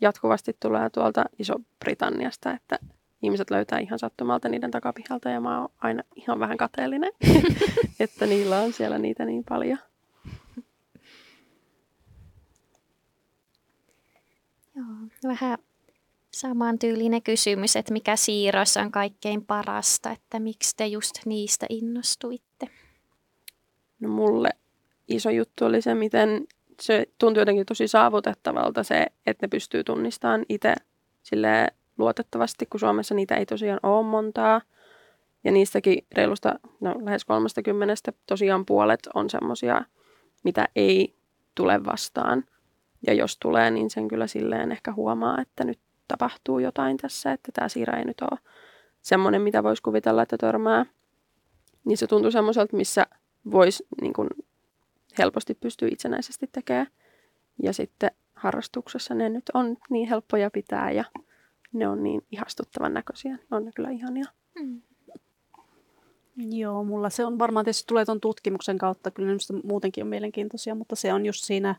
jatkuvasti 0.00 0.56
tulee 0.60 0.90
tuolta 0.90 1.24
Iso-Britanniasta, 1.38 2.52
että 2.52 2.78
ihmiset 3.22 3.50
löytää 3.50 3.78
ihan 3.78 3.98
sattumalta 3.98 4.48
niiden 4.48 4.70
takapihalta 4.70 5.30
ja 5.30 5.40
mä 5.40 5.60
oon 5.60 5.68
aina 5.78 6.02
ihan 6.16 6.40
vähän 6.40 6.56
kateellinen, 6.56 7.12
että 8.00 8.26
niillä 8.26 8.60
on 8.60 8.72
siellä 8.72 8.98
niitä 8.98 9.24
niin 9.24 9.44
paljon. 9.48 9.78
Joo, 14.76 14.86
vähän 15.24 15.58
samantyylinen 16.30 17.22
kysymys, 17.22 17.76
että 17.76 17.92
mikä 17.92 18.16
siirroissa 18.16 18.80
on 18.80 18.90
kaikkein 18.90 19.46
parasta, 19.46 20.10
että 20.10 20.38
miksi 20.38 20.76
te 20.76 20.86
just 20.86 21.14
niistä 21.26 21.66
innostuitte? 21.68 22.66
No 24.00 24.08
mulle 24.08 24.50
iso 25.08 25.30
juttu 25.30 25.64
oli 25.64 25.82
se, 25.82 25.94
miten 25.94 26.46
se 26.80 27.06
tuntui 27.18 27.40
jotenkin 27.40 27.66
tosi 27.66 27.88
saavutettavalta 27.88 28.82
se, 28.82 29.06
että 29.26 29.46
ne 29.46 29.48
pystyy 29.48 29.84
tunnistamaan 29.84 30.44
itse 30.48 30.74
sille 31.22 31.68
luotettavasti, 31.98 32.66
kun 32.66 32.80
Suomessa 32.80 33.14
niitä 33.14 33.36
ei 33.36 33.46
tosiaan 33.46 33.80
ole 33.82 34.06
montaa. 34.06 34.60
Ja 35.44 35.52
niistäkin 35.52 36.06
reilusta, 36.12 36.58
no 36.80 36.94
lähes 37.04 37.24
30 37.24 37.94
tosiaan 38.26 38.66
puolet 38.66 39.00
on 39.14 39.30
semmoisia, 39.30 39.82
mitä 40.44 40.68
ei 40.76 41.14
tule 41.54 41.84
vastaan. 41.84 42.44
Ja 43.06 43.14
jos 43.14 43.36
tulee, 43.38 43.70
niin 43.70 43.90
sen 43.90 44.08
kyllä 44.08 44.26
silleen 44.26 44.72
ehkä 44.72 44.92
huomaa, 44.92 45.40
että 45.40 45.64
nyt 45.64 45.78
tapahtuu 46.10 46.58
jotain 46.58 46.96
tässä, 46.96 47.32
että 47.32 47.52
tämä 47.52 47.68
siira 47.68 47.98
ei 47.98 48.04
nyt 48.04 48.20
ole 48.20 48.38
semmoinen, 49.02 49.42
mitä 49.42 49.62
voisi 49.62 49.82
kuvitella, 49.82 50.22
että 50.22 50.38
törmää. 50.38 50.86
Niin 51.84 51.98
se 51.98 52.06
tuntuu 52.06 52.30
semmoiselta, 52.30 52.76
missä 52.76 53.06
voisi 53.50 53.86
niin 54.00 54.12
kuin, 54.12 54.28
helposti 55.18 55.54
pystyä 55.54 55.88
itsenäisesti 55.92 56.48
tekemään. 56.52 56.86
Ja 57.62 57.72
sitten 57.72 58.10
harrastuksessa 58.34 59.14
ne 59.14 59.28
nyt 59.28 59.44
on 59.54 59.76
niin 59.90 60.08
helppoja 60.08 60.50
pitää 60.50 60.90
ja 60.90 61.04
ne 61.72 61.88
on 61.88 62.02
niin 62.02 62.22
ihastuttavan 62.30 62.94
näköisiä. 62.94 63.32
Ne 63.32 63.56
on 63.56 63.64
ne 63.64 63.70
kyllä 63.74 63.90
ihania. 63.90 64.24
Mm. 64.54 64.82
Joo, 66.36 66.84
mulla 66.84 67.10
se 67.10 67.24
on 67.24 67.38
varmaan 67.38 67.64
tietysti 67.64 67.86
tulee 67.86 68.04
tuon 68.04 68.20
tutkimuksen 68.20 68.78
kautta, 68.78 69.10
kyllä 69.10 69.32
ne 69.32 69.60
muutenkin 69.64 70.04
on 70.04 70.08
mielenkiintoisia, 70.08 70.74
mutta 70.74 70.96
se 70.96 71.12
on 71.12 71.26
just 71.26 71.44
siinä 71.44 71.74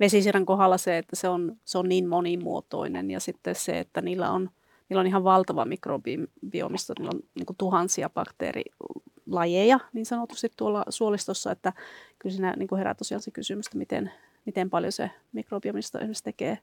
vesisiran 0.00 0.46
kohdalla 0.46 0.78
se, 0.78 0.98
että 0.98 1.16
se 1.16 1.28
on, 1.28 1.56
se 1.64 1.78
on 1.78 1.88
niin 1.88 2.08
monimuotoinen 2.08 3.10
ja 3.10 3.20
sitten 3.20 3.54
se, 3.54 3.78
että 3.78 4.00
niillä 4.00 4.30
on, 4.30 4.50
niillä 4.88 5.00
on 5.00 5.06
ihan 5.06 5.24
valtava 5.24 5.64
mikrobiomista, 5.64 6.94
niillä 6.98 7.10
on 7.14 7.20
niin 7.34 7.56
tuhansia 7.58 8.10
bakteerilajeja 8.10 9.80
niin 9.92 10.06
sanotusti 10.06 10.52
tuolla 10.56 10.84
suolistossa, 10.88 11.52
että 11.52 11.72
kyllä 12.18 12.34
siinä 12.34 12.54
niin 12.56 12.78
herää 12.78 12.94
tosiaan 12.94 13.22
se 13.22 13.30
kysymys, 13.30 13.66
että 13.66 13.78
miten, 13.78 14.12
miten 14.46 14.70
paljon 14.70 14.92
se 14.92 15.10
mikrobiomista 15.32 15.98
esimerkiksi 15.98 16.24
tekee, 16.24 16.58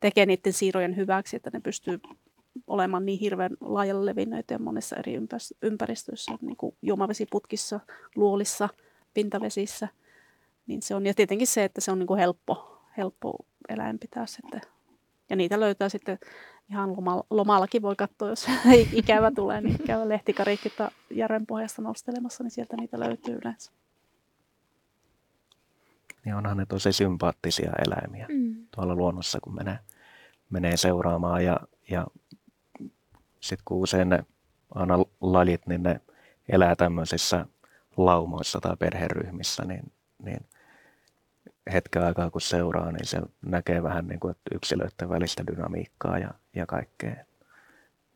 tekee 0.00 0.26
niiden 0.26 0.52
siirojen 0.52 0.96
hyväksi, 0.96 1.36
että 1.36 1.50
ne 1.52 1.60
pystyy 1.60 2.00
olemaan 2.66 3.06
niin 3.06 3.18
hirveän 3.18 3.56
laajalle 3.60 4.06
levinneitä 4.06 4.54
ja 4.54 4.58
monessa 4.58 4.96
eri 4.96 5.18
ympäristöissä, 5.62 6.32
niin 6.40 6.56
kuin 6.56 6.76
juomavesiputkissa, 6.82 7.80
luolissa, 8.16 8.68
pintavesissä. 9.14 9.88
Niin 10.66 10.82
se 10.82 10.94
on, 10.94 11.06
ja 11.06 11.14
tietenkin 11.14 11.46
se, 11.46 11.64
että 11.64 11.80
se 11.80 11.92
on 11.92 11.98
niin 11.98 12.06
kuin 12.06 12.20
helppo, 12.20 12.73
helppo 12.96 13.46
eläin 13.68 13.98
pitää 13.98 14.26
sitten. 14.26 14.60
Ja 15.30 15.36
niitä 15.36 15.60
löytää 15.60 15.88
sitten 15.88 16.18
ihan 16.70 16.96
lomalla, 16.96 17.26
lomallakin 17.30 17.82
voi 17.82 17.96
katsoa, 17.96 18.28
jos 18.28 18.46
ikävä 18.92 19.30
tulee, 19.30 19.60
niin 19.60 19.78
käy 19.86 20.08
lehtikarikita 20.08 20.90
järven 21.10 21.46
pohjasta 21.46 21.82
nostelemassa, 21.82 22.44
niin 22.44 22.50
sieltä 22.50 22.76
niitä 22.76 23.00
löytyy 23.00 23.38
yleensä. 23.44 23.72
Niin 26.24 26.34
onhan 26.34 26.56
ne 26.56 26.66
tosi 26.66 26.92
sympaattisia 26.92 27.72
eläimiä 27.86 28.26
mm. 28.28 28.66
tuolla 28.74 28.94
luonnossa, 28.94 29.38
kun 29.42 29.54
menee, 29.54 29.78
menee 30.50 30.76
seuraamaan. 30.76 31.44
Ja, 31.44 31.60
ja 31.90 32.06
sitten 33.40 33.64
kun 33.64 33.78
usein 33.78 34.08
ne 34.08 34.24
aina 34.74 34.98
lajit, 35.20 35.66
niin 35.66 35.82
ne 35.82 36.00
elää 36.48 36.76
tämmöisissä 36.76 37.46
laumoissa 37.96 38.60
tai 38.60 38.76
perheryhmissä, 38.76 39.64
niin, 39.64 39.92
niin 40.24 40.46
hetken 41.72 42.04
aikaa 42.04 42.30
kun 42.30 42.40
seuraa, 42.40 42.92
niin 42.92 43.06
se 43.06 43.20
näkee 43.46 43.82
vähän 43.82 44.06
niin 44.06 44.20
kuin, 44.20 44.30
että 44.30 44.54
yksilöiden 44.54 45.08
välistä 45.08 45.46
dynamiikkaa 45.46 46.18
ja, 46.18 46.30
ja 46.54 46.66
kaikkea. 46.66 47.14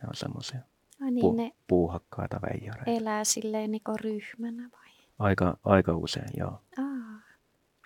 Ne 0.02 0.08
on 0.08 0.14
semmoisia 0.14 0.60
niin, 1.00 1.20
pu, 1.20 1.32
ne 1.32 1.52
puuhakkaita 1.68 2.40
veijareita. 2.42 2.90
elää 2.90 3.24
silleen 3.24 3.70
niin 3.70 3.82
ryhmänä 4.00 4.70
vai? 4.72 4.88
Aika, 5.18 5.58
aika 5.64 5.96
usein, 5.96 6.30
joo. 6.36 6.60
Aa, 6.78 7.18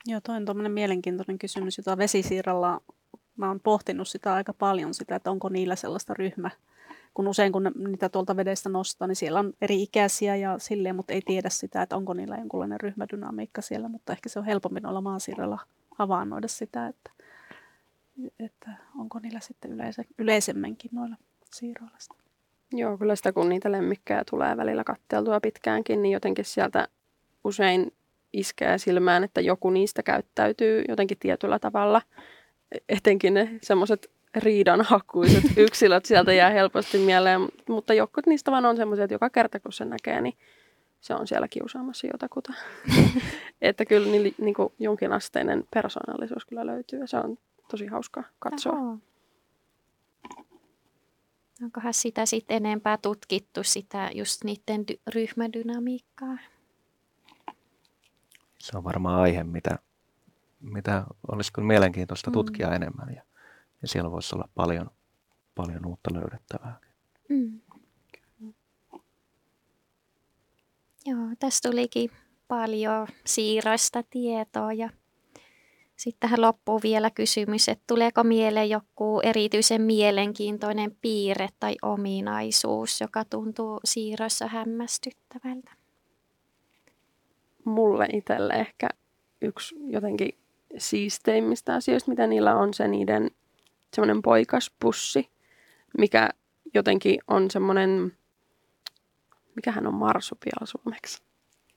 Joo, 0.06 0.20
toi 0.20 0.36
on 0.36 0.44
tuommoinen 0.44 0.72
mielenkiintoinen 0.72 1.38
kysymys, 1.38 1.78
jota 1.78 1.98
vesisiirralla 1.98 2.80
mä 3.36 3.48
oon 3.48 3.60
pohtinut 3.60 4.08
sitä 4.08 4.34
aika 4.34 4.52
paljon, 4.52 4.94
sitä, 4.94 5.16
että 5.16 5.30
onko 5.30 5.48
niillä 5.48 5.76
sellaista 5.76 6.14
ryhmä, 6.14 6.50
kun 7.14 7.28
usein 7.28 7.52
kun 7.52 7.70
niitä 7.88 8.08
tuolta 8.08 8.36
vedestä 8.36 8.68
nostaa, 8.68 9.08
niin 9.08 9.16
siellä 9.16 9.38
on 9.38 9.52
eri 9.60 9.82
ikäisiä 9.82 10.36
ja 10.36 10.58
silleen, 10.58 10.96
mutta 10.96 11.12
ei 11.12 11.22
tiedä 11.26 11.48
sitä, 11.48 11.82
että 11.82 11.96
onko 11.96 12.14
niillä 12.14 12.36
jonkunlainen 12.36 12.80
ryhmädynamiikka 12.80 13.62
siellä, 13.62 13.88
mutta 13.88 14.12
ehkä 14.12 14.28
se 14.28 14.38
on 14.38 14.44
helpommin 14.44 14.86
olla 14.86 15.00
maasiirralla 15.00 15.58
havainnoida 15.94 16.48
sitä, 16.48 16.86
että, 16.86 17.10
että 18.40 18.70
onko 18.98 19.18
niillä 19.18 19.40
sitten 19.40 19.72
yleise, 19.72 20.04
yleisemminkin 20.18 20.90
noilla 20.94 21.16
siirroilla 21.54 21.96
sitä. 21.98 22.14
Joo, 22.72 22.98
kyllä 22.98 23.16
sitä 23.16 23.32
kun 23.32 23.48
niitä 23.48 23.72
lemmikkejä 23.72 24.22
tulee 24.30 24.56
välillä 24.56 24.84
katteltua 24.84 25.40
pitkäänkin, 25.40 26.02
niin 26.02 26.12
jotenkin 26.12 26.44
sieltä 26.44 26.88
usein 27.44 27.92
iskee 28.32 28.78
silmään, 28.78 29.24
että 29.24 29.40
joku 29.40 29.70
niistä 29.70 30.02
käyttäytyy 30.02 30.84
jotenkin 30.88 31.18
tietyllä 31.18 31.58
tavalla. 31.58 32.02
Etenkin 32.88 33.34
ne 33.34 33.58
semmoiset 33.62 34.10
riidanhakuiset 34.37 35.45
yksilöt 35.66 36.05
sieltä 36.05 36.33
jää 36.33 36.51
helposti 36.51 36.99
mieleen, 36.99 37.41
mutta 37.68 37.95
jokut 37.95 38.26
niistä 38.26 38.51
vaan 38.51 38.66
on 38.66 38.76
semmoisia, 38.76 39.05
että 39.05 39.14
joka 39.14 39.30
kerta 39.30 39.61
kun 39.61 39.72
se 39.72 39.85
näkee, 39.85 40.20
niin 40.20 40.35
se 41.01 41.14
on 41.14 41.26
siellä 41.26 41.49
kiusaamassa 41.49 42.07
jotakuta. 42.07 42.53
että 43.62 43.85
kyllä 43.85 44.07
niin, 44.09 44.35
niin 44.39 44.55
kuin 44.55 44.72
jonkinasteinen 44.78 45.64
persoonallisuus 45.74 46.45
kyllä 46.45 46.66
löytyy 46.66 46.99
ja 47.01 47.07
se 47.07 47.16
on 47.16 47.39
tosi 47.70 47.87
hauska 47.87 48.24
katsoa. 48.39 48.72
Oho. 48.72 48.99
Onkohan 51.62 51.95
sitä 51.95 52.26
sitten 52.26 52.57
enempää 52.57 52.99
tutkittu, 53.03 53.62
sitä 53.64 54.11
just 54.14 54.45
niiden 54.45 54.85
dy- 54.93 55.01
ryhmädynamiikkaa? 55.14 56.39
Se 58.59 58.76
on 58.76 58.85
varmaan 58.85 59.20
aihe, 59.20 59.45
mitä, 59.45 59.78
mitä 60.61 61.05
olisi 61.33 61.53
kyllä 61.53 61.68
mielenkiintoista 61.68 62.30
Mm. 62.30 62.33
tutkia 62.33 62.74
enemmän. 62.74 63.14
Ja, 63.14 63.22
ja 63.83 63.89
siellä 63.89 64.11
voisi 64.11 64.35
olla 64.37 64.49
paljon, 64.55 64.91
paljon 65.55 65.87
uutta 65.87 66.11
löydettävää. 66.14 66.80
Mm. 67.28 67.61
Joo, 71.07 71.28
tässä 71.39 71.70
tulikin 71.70 72.11
paljon 72.49 73.07
siirroista 73.26 74.03
tietoa 74.11 74.72
ja 74.72 74.91
sitten 75.97 76.20
tähän 76.20 76.41
loppuu 76.41 76.80
vielä 76.83 77.11
kysymys, 77.11 77.68
että 77.68 77.85
tuleeko 77.87 78.24
mieleen 78.24 78.70
joku 78.70 79.20
erityisen 79.22 79.83
mielenkiintoinen 79.83 80.97
piirre 81.01 81.49
tai 81.61 81.76
ominaisuus, 81.83 83.01
joka 83.01 83.24
tuntuu 83.24 83.80
siirroissa 83.85 84.47
hämmästyttävältä? 84.47 85.72
Mulle 87.64 88.09
itselle 88.12 88.53
ehkä 88.53 88.89
yksi 89.41 89.74
jotenkin 89.87 90.39
siisteimmistä 90.78 91.74
asioista, 91.74 92.11
mitä 92.11 92.26
niillä 92.26 92.57
on, 92.57 92.74
se 92.74 92.89
niiden 92.89 93.30
semmoinen 93.95 94.22
poikaspussi, 94.22 95.30
mikä 95.99 96.28
jotenkin 96.74 97.18
on 97.28 97.51
semmoinen, 97.51 98.12
mikähän 99.57 99.86
on 99.86 99.95
marsupial 99.95 100.64
suomeksi? 100.66 101.22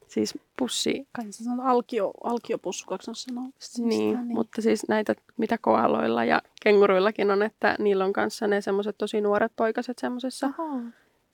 Siis 0.08 0.38
pussi, 0.58 1.08
Kai 1.12 1.26
se 1.30 1.50
on 1.50 1.60
alkio, 1.60 2.12
alkiopussukaksi 2.24 3.12
on 3.12 3.16
sanoo. 3.16 3.44
niin, 3.78 3.88
niin, 3.88 4.28
mutta 4.28 4.62
siis 4.62 4.88
näitä, 4.88 5.16
mitä 5.38 5.58
koaloilla 5.58 6.24
ja 6.26 6.42
kenguruillakin 6.64 7.32
on, 7.32 7.44
että 7.44 7.76
niillä 7.80 8.06
on 8.06 8.14
kanssa 8.14 8.48
ne 8.48 8.62
semmoiset 8.62 8.98
tosi 8.98 9.22
nuoret 9.22 9.52
poikaset 9.56 10.00
semmoisessa 10.00 10.50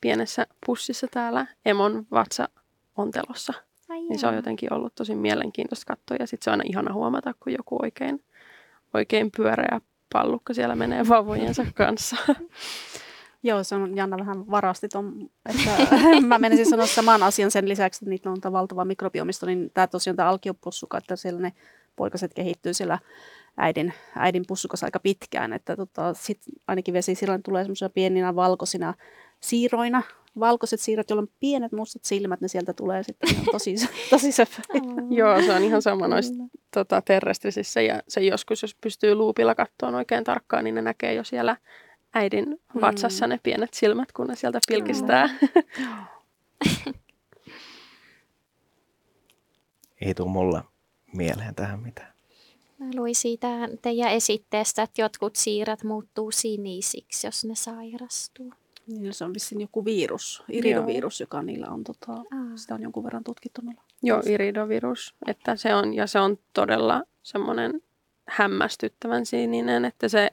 pienessä 0.02 0.48
pussissa 0.66 1.08
täällä 1.12 1.48
emon 1.66 2.08
vatsa 2.12 2.50
ontelossa. 2.98 3.54
ai 3.90 4.02
Niin 4.02 4.20
se 4.20 4.28
on 4.28 4.36
jotenkin 4.36 4.74
ollut 4.74 4.96
tosi 4.96 5.16
mielenkiintoista 5.16 5.86
katsoa. 5.96 6.18
Ja 6.20 6.28
sitten 6.28 6.44
se 6.44 6.50
on 6.50 6.54
aina 6.54 6.64
ihana 6.70 6.94
huomata, 6.94 7.34
kun 7.40 7.54
joku 7.54 7.78
oikein, 7.82 8.24
oikein 8.94 9.32
pyöreä 9.38 9.82
pallukka 10.14 10.54
siellä 10.54 10.76
menee 10.76 11.08
vauvojensa 11.08 11.66
kanssa. 11.76 12.16
Joo, 13.44 13.64
se 13.64 13.76
on 13.76 13.98
Janna 13.98 14.18
vähän 14.18 14.52
varasti 14.52 14.88
ton, 14.88 15.30
että 15.50 15.72
mä 16.28 16.40
menisin 16.40 16.70
sanoa 16.70 16.86
saman 16.86 17.24
asian 17.24 17.52
sen 17.52 17.70
lisäksi, 17.70 17.98
että 17.98 18.10
niitä 18.10 18.30
on 18.30 18.54
valtava 18.54 18.86
mikrobiomisto, 18.86 19.46
niin 19.46 19.72
tämä 19.74 19.88
tosiaan 19.88 20.18
tämä 20.18 20.30
alkiopussuka, 20.30 20.98
että 20.98 21.16
siellä 21.16 21.40
ne 21.40 21.54
poikaset 21.96 22.34
kehittyy 22.34 22.74
siellä 22.74 23.00
äidin, 23.58 23.94
äidin 24.16 24.44
pussukassa 24.48 24.88
aika 24.88 25.00
pitkään, 25.00 25.54
että 25.54 25.76
tota, 25.76 26.14
sit 26.14 26.42
ainakin 26.68 26.94
vesisirran 26.94 27.44
tulee 27.44 27.64
semmoisia 27.64 27.90
pieninä 27.90 28.36
valkoisina 28.36 28.94
siiroina, 29.40 30.04
valkoiset 30.40 30.80
siirrot, 30.80 31.10
joilla 31.10 31.22
on 31.22 31.28
pienet 31.40 31.72
mustat 31.72 32.04
silmät, 32.06 32.42
ne 32.42 32.48
sieltä 32.48 32.74
tulee 32.74 33.04
sitten 33.04 33.30
ne 33.34 33.40
on 33.40 33.46
tosi, 33.52 33.76
tosi. 34.10 34.32
Joo, 35.10 35.42
se 35.42 35.54
on 35.54 35.64
ihan 35.64 35.82
sama 35.82 36.08
noissa 36.08 36.34
tota, 36.74 37.02
terrestrisissä. 37.02 37.82
Ja 37.82 38.02
se 38.08 38.22
joskus, 38.22 38.62
jos 38.62 38.76
pystyy 38.76 39.16
luupilla 39.16 39.56
katsomaan 39.56 39.96
oikein 39.96 40.24
tarkkaan, 40.24 40.64
niin 40.64 40.76
ne 40.76 40.82
näkee 40.82 41.14
jo 41.14 41.24
siellä 41.24 41.58
äidin 42.14 42.62
vatsassa 42.82 43.28
ne 43.28 43.40
pienet 43.44 43.74
silmät, 43.74 44.12
kun 44.12 44.28
ne 44.28 44.36
sieltä 44.36 44.60
pilkistää. 44.68 45.30
Ei 50.02 50.14
tule 50.14 50.30
mulla 50.30 50.64
mieleen 51.14 51.56
tähän 51.56 51.80
mitään. 51.80 52.11
Mä 52.82 52.90
luin 52.96 53.16
siitä 53.16 53.48
teidän 53.82 54.12
esitteestä, 54.12 54.84
että 54.84 55.02
jotkut 55.02 55.36
siirat 55.36 55.84
muuttuu 55.84 56.32
sinisiksi, 56.32 57.28
jos 57.28 57.46
ne 57.46 57.56
sairastuu. 57.56 58.54
Niin 58.88 59.14
se 59.14 59.26
on 59.26 59.34
vissiin 59.34 59.62
joku 59.62 59.86
virus, 59.86 60.44
iridovirus, 60.50 61.20
joka 61.20 61.42
niillä 61.42 61.68
on, 61.68 61.84
tota, 61.84 62.12
Aa. 62.12 62.26
sitä 62.56 62.76
on 62.76 62.82
jonkun 62.82 63.04
verran 63.04 63.24
tutkittu 63.24 63.62
noilla. 63.62 63.82
Joo, 64.04 64.22
iridovirus. 64.26 65.16
Että 65.28 65.56
se 65.56 65.76
on, 65.76 65.94
ja 65.94 66.08
se 66.08 66.20
on 66.20 66.38
todella 66.54 67.04
semmoinen 67.24 67.82
hämmästyttävän 68.28 69.26
sininen, 69.26 69.86
että 69.86 70.08
se 70.08 70.30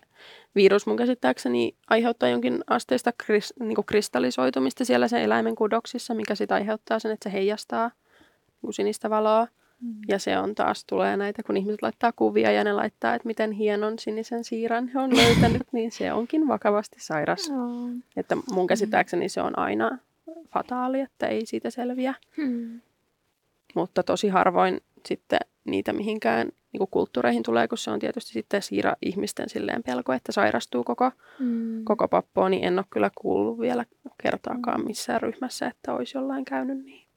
virus 0.55 0.87
mun 0.87 0.97
käsittääkseni 0.97 1.75
aiheuttaa 1.91 2.29
jonkin 2.29 2.65
asteista 2.67 3.13
kris, 3.13 3.55
niin 3.61 3.85
kristallisoitumista 3.87 4.85
siellä 4.85 5.09
sen 5.09 5.23
eläimen 5.23 5.55
kudoksissa, 5.55 6.15
mikä 6.15 6.35
sitten 6.35 6.55
aiheuttaa 6.55 6.99
sen, 6.99 7.11
että 7.13 7.29
se 7.29 7.33
heijastaa 7.33 7.91
niin 8.63 8.75
sinistä 8.75 9.11
valoa. 9.11 9.49
Mm. 9.83 9.95
Ja 10.09 10.19
se 10.19 10.39
on 10.39 10.55
taas, 10.55 10.85
tulee 10.85 11.17
näitä, 11.17 11.43
kun 11.43 11.57
ihmiset 11.57 11.83
laittaa 11.83 12.13
kuvia 12.13 12.53
ja 12.53 12.65
ne 12.65 12.73
laittaa, 12.73 13.15
että 13.15 13.27
miten 13.27 13.53
hienon 13.53 13.99
sinisen 13.99 14.45
siiran 14.45 14.89
he 14.89 14.99
on 14.99 15.17
löytänyt, 15.17 15.63
niin 15.73 15.91
se 15.91 16.13
onkin 16.13 16.49
vakavasti 16.49 16.97
sairas. 17.01 17.51
Oh. 17.51 17.91
Että 18.17 18.37
mun 18.53 18.67
käsittääkseni 18.67 19.29
se 19.29 19.43
on 19.43 19.59
aina 19.59 19.99
fataali, 20.53 21.01
että 21.01 21.27
ei 21.27 21.47
siitä 21.47 21.71
selviä. 21.71 22.15
Hmm. 22.37 22.81
Mutta 23.75 24.03
tosi 24.03 24.29
harvoin 24.29 24.81
sitten 25.07 25.41
niitä 25.65 25.93
mihinkään 25.93 26.49
niin 26.73 26.79
kuin 26.79 26.89
kulttuureihin 26.91 27.43
tulee, 27.43 27.69
kun 27.69 27.79
se 27.79 27.91
on 27.91 27.99
tietysti 27.99 28.33
sitten 28.33 28.63
siira 28.63 28.97
ihmisten 29.03 29.49
silleen 29.49 29.83
pelko, 29.83 30.13
että 30.13 30.33
sairastuu 30.33 30.85
koko, 30.85 31.11
Hmm. 31.39 31.85
koko 31.85 32.09
pappoa, 32.09 32.49
niin 32.49 32.65
en 32.65 32.79
ole 32.79 32.87
kyllä 32.91 33.11
kuullut 33.15 33.61
vielä 33.61 33.85
kertaakaan 34.23 34.85
missään 34.85 35.23
ryhmässä, 35.23 35.67
että 35.67 35.95
olisi 35.95 36.19
jollain 36.19 36.45
käynyt 36.45 36.85
niin. 36.85 37.08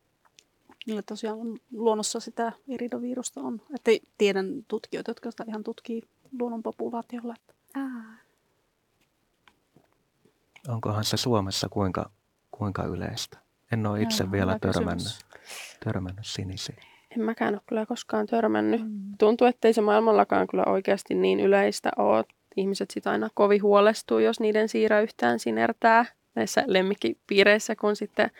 Niillä 0.87 1.01
tosiaan 1.01 1.39
on 1.39 1.57
luonnossa 1.73 2.19
sitä 2.19 2.51
iridovirusta 2.67 3.41
on. 3.41 3.61
Että 3.75 3.91
tiedän 4.17 4.65
tutkijoita, 4.67 5.11
jotka 5.11 5.31
sitä 5.31 5.45
ihan 5.47 5.63
tutkii 5.63 6.03
luonnon 6.39 6.63
populaatiolla. 6.63 7.35
Ah. 7.73 8.19
Onkohan 10.67 11.03
se 11.03 11.17
Suomessa 11.17 11.69
kuinka, 11.69 12.09
kuinka 12.51 12.83
yleistä? 12.83 13.37
En 13.71 13.87
ole 13.87 14.01
itse 14.01 14.23
Joo, 14.23 14.31
vielä 14.31 14.59
törmännyt, 14.59 15.25
törmännyt 15.83 16.25
sinisiin. 16.25 16.77
En 17.11 17.21
mäkään 17.21 17.53
ole 17.53 17.61
kyllä 17.65 17.85
koskaan 17.85 18.25
törmännyt. 18.27 18.81
Mm. 18.81 19.01
Tuntuu, 19.17 19.47
ettei 19.47 19.73
se 19.73 19.81
maailmallakaan 19.81 20.47
kyllä 20.47 20.63
oikeasti 20.65 21.15
niin 21.15 21.39
yleistä 21.39 21.91
ole. 21.97 22.25
ihmiset 22.55 22.91
sitten 22.91 23.11
aina 23.11 23.29
kovin 23.33 23.63
huolestuu, 23.63 24.19
jos 24.19 24.39
niiden 24.39 24.69
siirä 24.69 25.01
yhtään 25.01 25.39
sinertää 25.39 26.05
näissä 26.35 26.63
lemmikkipiireissä, 26.67 27.75
kun 27.75 27.95
sitten 27.95 28.31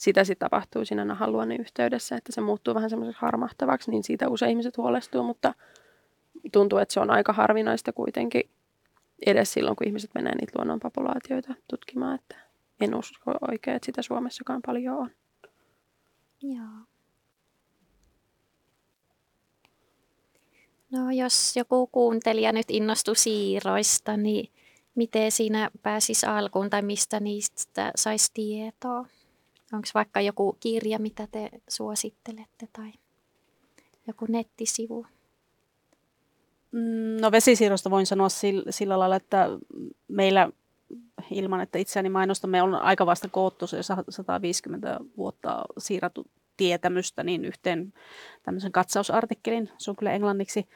sitä 0.00 0.24
sitten 0.24 0.46
tapahtuu 0.46 0.84
siinä 0.84 1.04
nahanluonnin 1.04 1.60
yhteydessä, 1.60 2.16
että 2.16 2.32
se 2.32 2.40
muuttuu 2.40 2.74
vähän 2.74 2.90
semmoiseksi 2.90 3.20
harmahtavaksi, 3.20 3.90
niin 3.90 4.04
siitä 4.04 4.28
usein 4.28 4.50
ihmiset 4.50 4.76
huolestuu, 4.76 5.22
mutta 5.22 5.54
tuntuu, 6.52 6.78
että 6.78 6.94
se 6.94 7.00
on 7.00 7.10
aika 7.10 7.32
harvinaista 7.32 7.92
kuitenkin 7.92 8.50
edes 9.26 9.52
silloin, 9.52 9.76
kun 9.76 9.86
ihmiset 9.86 10.10
menee 10.14 10.34
niitä 10.34 10.52
luonnonpopulaatioita 10.56 11.54
tutkimaan, 11.68 12.14
että 12.14 12.36
en 12.80 12.94
usko 12.94 13.32
oikein, 13.50 13.76
että 13.76 13.86
sitä 13.86 14.02
Suomessakaan 14.02 14.62
paljon 14.66 14.96
on. 14.96 15.10
Joo. 16.42 16.86
No 20.90 21.10
jos 21.10 21.56
joku 21.56 21.86
kuuntelija 21.86 22.52
nyt 22.52 22.66
innostui 22.70 23.16
siiroista, 23.16 24.16
niin 24.16 24.52
miten 24.94 25.32
siinä 25.32 25.70
pääsisi 25.82 26.26
alkuun 26.26 26.70
tai 26.70 26.82
mistä 26.82 27.20
niistä 27.20 27.92
saisi 27.96 28.30
tietoa? 28.34 29.06
Onko 29.72 29.88
vaikka 29.94 30.20
joku 30.20 30.56
kirja, 30.60 30.98
mitä 30.98 31.28
te 31.30 31.50
suosittelette 31.68 32.68
tai 32.72 32.92
joku 34.06 34.26
nettisivu? 34.28 35.06
Mm, 36.72 37.20
no 37.20 37.30
vesisiirrosta 37.32 37.90
voin 37.90 38.06
sanoa 38.06 38.28
sillä, 38.28 38.72
sillä 38.72 38.98
lailla, 38.98 39.16
että 39.16 39.48
meillä 40.08 40.50
ilman, 41.30 41.60
että 41.60 41.78
itseäni 41.78 42.08
mainostamme, 42.08 42.62
on 42.62 42.74
aika 42.74 43.06
vasta 43.06 43.28
koottu 43.28 43.66
se 43.66 43.78
150 44.08 45.00
vuotta 45.16 45.64
siirrattu 45.78 46.26
tietämystä 46.56 47.22
niin 47.22 47.44
yhteen 47.44 47.92
tämmöisen 48.42 48.72
katsausartikkelin, 48.72 49.70
se 49.78 49.90
on 49.90 49.96
kyllä 49.96 50.12
englanniksi. 50.12 50.68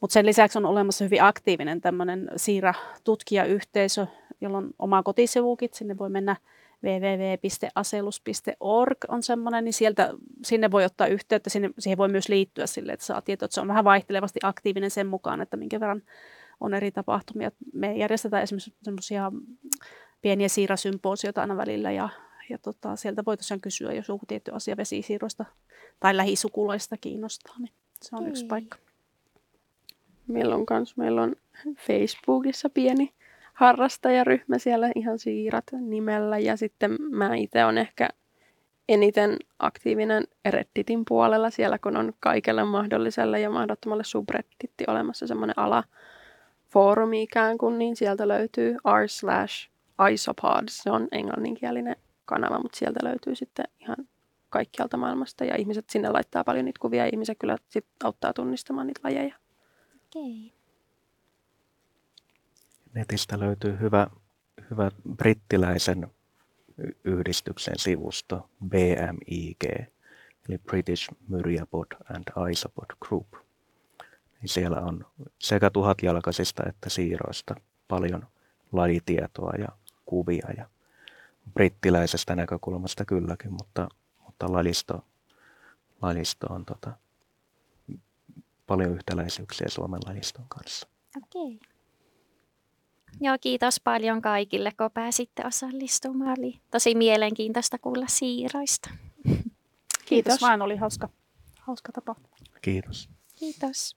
Mutta 0.00 0.14
sen 0.14 0.26
lisäksi 0.26 0.58
on 0.58 0.66
olemassa 0.66 1.04
hyvin 1.04 1.22
aktiivinen 1.22 1.80
tämmöinen 1.80 2.30
siira-tutkijayhteisö, 2.36 4.06
jolla 4.40 4.58
on 4.58 4.70
oma 4.78 5.02
kotisivukin, 5.02 5.68
sinne 5.72 5.98
voi 5.98 6.10
mennä 6.10 6.36
www.aselus.org 6.84 8.98
on 9.08 9.22
semmoinen, 9.22 9.64
niin 9.64 9.72
sieltä, 9.72 10.14
sinne 10.42 10.70
voi 10.70 10.84
ottaa 10.84 11.06
yhteyttä, 11.06 11.50
sinne, 11.50 11.70
siihen 11.78 11.98
voi 11.98 12.08
myös 12.08 12.28
liittyä 12.28 12.66
sille, 12.66 12.92
että 12.92 13.06
saa 13.06 13.22
tietoa, 13.22 13.46
että 13.46 13.54
se 13.54 13.60
on 13.60 13.68
vähän 13.68 13.84
vaihtelevasti 13.84 14.40
aktiivinen 14.42 14.90
sen 14.90 15.06
mukaan, 15.06 15.40
että 15.40 15.56
minkä 15.56 15.80
verran 15.80 16.02
on 16.60 16.74
eri 16.74 16.90
tapahtumia. 16.90 17.50
Me 17.72 17.96
järjestetään 17.96 18.42
esimerkiksi 18.42 18.74
semmoisia 18.82 19.32
pieniä 20.22 20.48
siirasymposioita 20.48 21.40
aina 21.40 21.56
välillä 21.56 21.90
ja, 21.90 22.08
ja 22.50 22.58
tota, 22.58 22.96
sieltä 22.96 23.22
voi 23.26 23.36
tosiaan 23.36 23.60
kysyä, 23.60 23.92
jos 23.92 24.08
joku 24.08 24.26
tietty 24.26 24.50
asia 24.50 24.76
vesisiirroista 24.76 25.44
tai 26.00 26.16
lähisukulaista 26.16 26.96
kiinnostaa, 26.96 27.54
niin 27.58 27.72
se 28.02 28.16
on 28.16 28.22
Ei. 28.22 28.28
yksi 28.28 28.44
paikka. 28.44 28.78
Meillä 30.26 30.54
on, 30.54 30.66
kans, 30.66 30.96
meillä 30.96 31.22
on 31.22 31.36
Facebookissa 31.76 32.70
pieni 32.70 33.12
harrastajaryhmä 33.54 34.58
siellä 34.58 34.90
ihan 34.96 35.18
siirat 35.18 35.64
nimellä 35.72 36.38
ja 36.38 36.56
sitten 36.56 36.96
mä 37.10 37.34
itse 37.34 37.64
on 37.64 37.78
ehkä 37.78 38.08
eniten 38.88 39.36
aktiivinen 39.58 40.24
Redditin 40.50 41.04
puolella 41.08 41.50
siellä, 41.50 41.78
kun 41.78 41.96
on 41.96 42.12
kaikelle 42.20 42.64
mahdolliselle 42.64 43.40
ja 43.40 43.50
mahdottomalle 43.50 44.04
subredditti 44.04 44.84
olemassa 44.86 45.26
semmoinen 45.26 45.58
ala 45.58 45.84
foorumi 46.70 47.22
ikään 47.22 47.58
kuin, 47.58 47.78
niin 47.78 47.96
sieltä 47.96 48.28
löytyy 48.28 48.76
r 49.02 49.08
slash 49.08 49.70
isopod, 50.12 50.64
se 50.68 50.90
on 50.90 51.08
englanninkielinen 51.12 51.96
kanava, 52.24 52.58
mutta 52.58 52.78
sieltä 52.78 53.00
löytyy 53.02 53.34
sitten 53.34 53.64
ihan 53.80 53.96
kaikkialta 54.50 54.96
maailmasta 54.96 55.44
ja 55.44 55.56
ihmiset 55.56 55.90
sinne 55.90 56.08
laittaa 56.10 56.44
paljon 56.44 56.64
niitä 56.64 56.80
kuvia 56.80 57.04
ja 57.04 57.10
ihmiset 57.12 57.38
kyllä 57.38 57.56
sit 57.68 57.86
auttaa 58.04 58.32
tunnistamaan 58.32 58.86
niitä 58.86 59.00
lajeja. 59.04 59.34
Okei. 60.06 60.46
Okay 60.46 60.63
netistä 62.94 63.40
löytyy 63.40 63.78
hyvä, 63.80 64.06
hyvä 64.70 64.90
brittiläisen 65.16 66.08
yhdistyksen 67.04 67.78
sivusto 67.78 68.50
BMIG, 68.68 69.64
eli 70.48 70.58
British 70.58 71.10
Myriapod 71.28 71.86
and 72.14 72.50
Isopod 72.50 72.96
Group. 73.00 73.32
Niin 74.40 74.48
siellä 74.48 74.80
on 74.80 75.06
sekä 75.38 75.70
tuhatjalkaisista 75.70 76.62
että 76.68 76.90
siiroista 76.90 77.54
paljon 77.88 78.26
lajitietoa 78.72 79.52
ja 79.58 79.68
kuvia 80.06 80.48
ja 80.56 80.68
brittiläisestä 81.54 82.36
näkökulmasta 82.36 83.04
kylläkin, 83.04 83.52
mutta, 83.52 83.88
mutta 84.24 84.52
lajisto, 84.52 85.04
lajisto 86.02 86.46
on 86.50 86.64
tota, 86.64 86.92
paljon 88.66 88.92
yhtäläisyyksiä 88.94 89.66
Suomen 89.68 90.00
lajiston 90.06 90.44
kanssa. 90.48 90.88
Okei. 91.16 91.56
Okay. 91.56 91.73
Joo, 93.20 93.36
kiitos 93.40 93.80
paljon 93.80 94.22
kaikille, 94.22 94.72
kun 94.76 94.90
pääsitte 94.94 95.46
osallistumaan. 95.46 96.36
Oli 96.38 96.60
tosi 96.70 96.94
mielenkiintoista 96.94 97.78
kuulla 97.78 98.06
siiroista. 98.08 98.90
Kiitos, 99.24 99.48
kiitos 100.06 100.40
vaan, 100.40 100.62
oli 100.62 100.76
hauska, 100.76 101.08
hauska 101.60 101.92
tapa. 101.92 102.14
Kiitos. 102.62 103.08
Kiitos. 103.36 103.96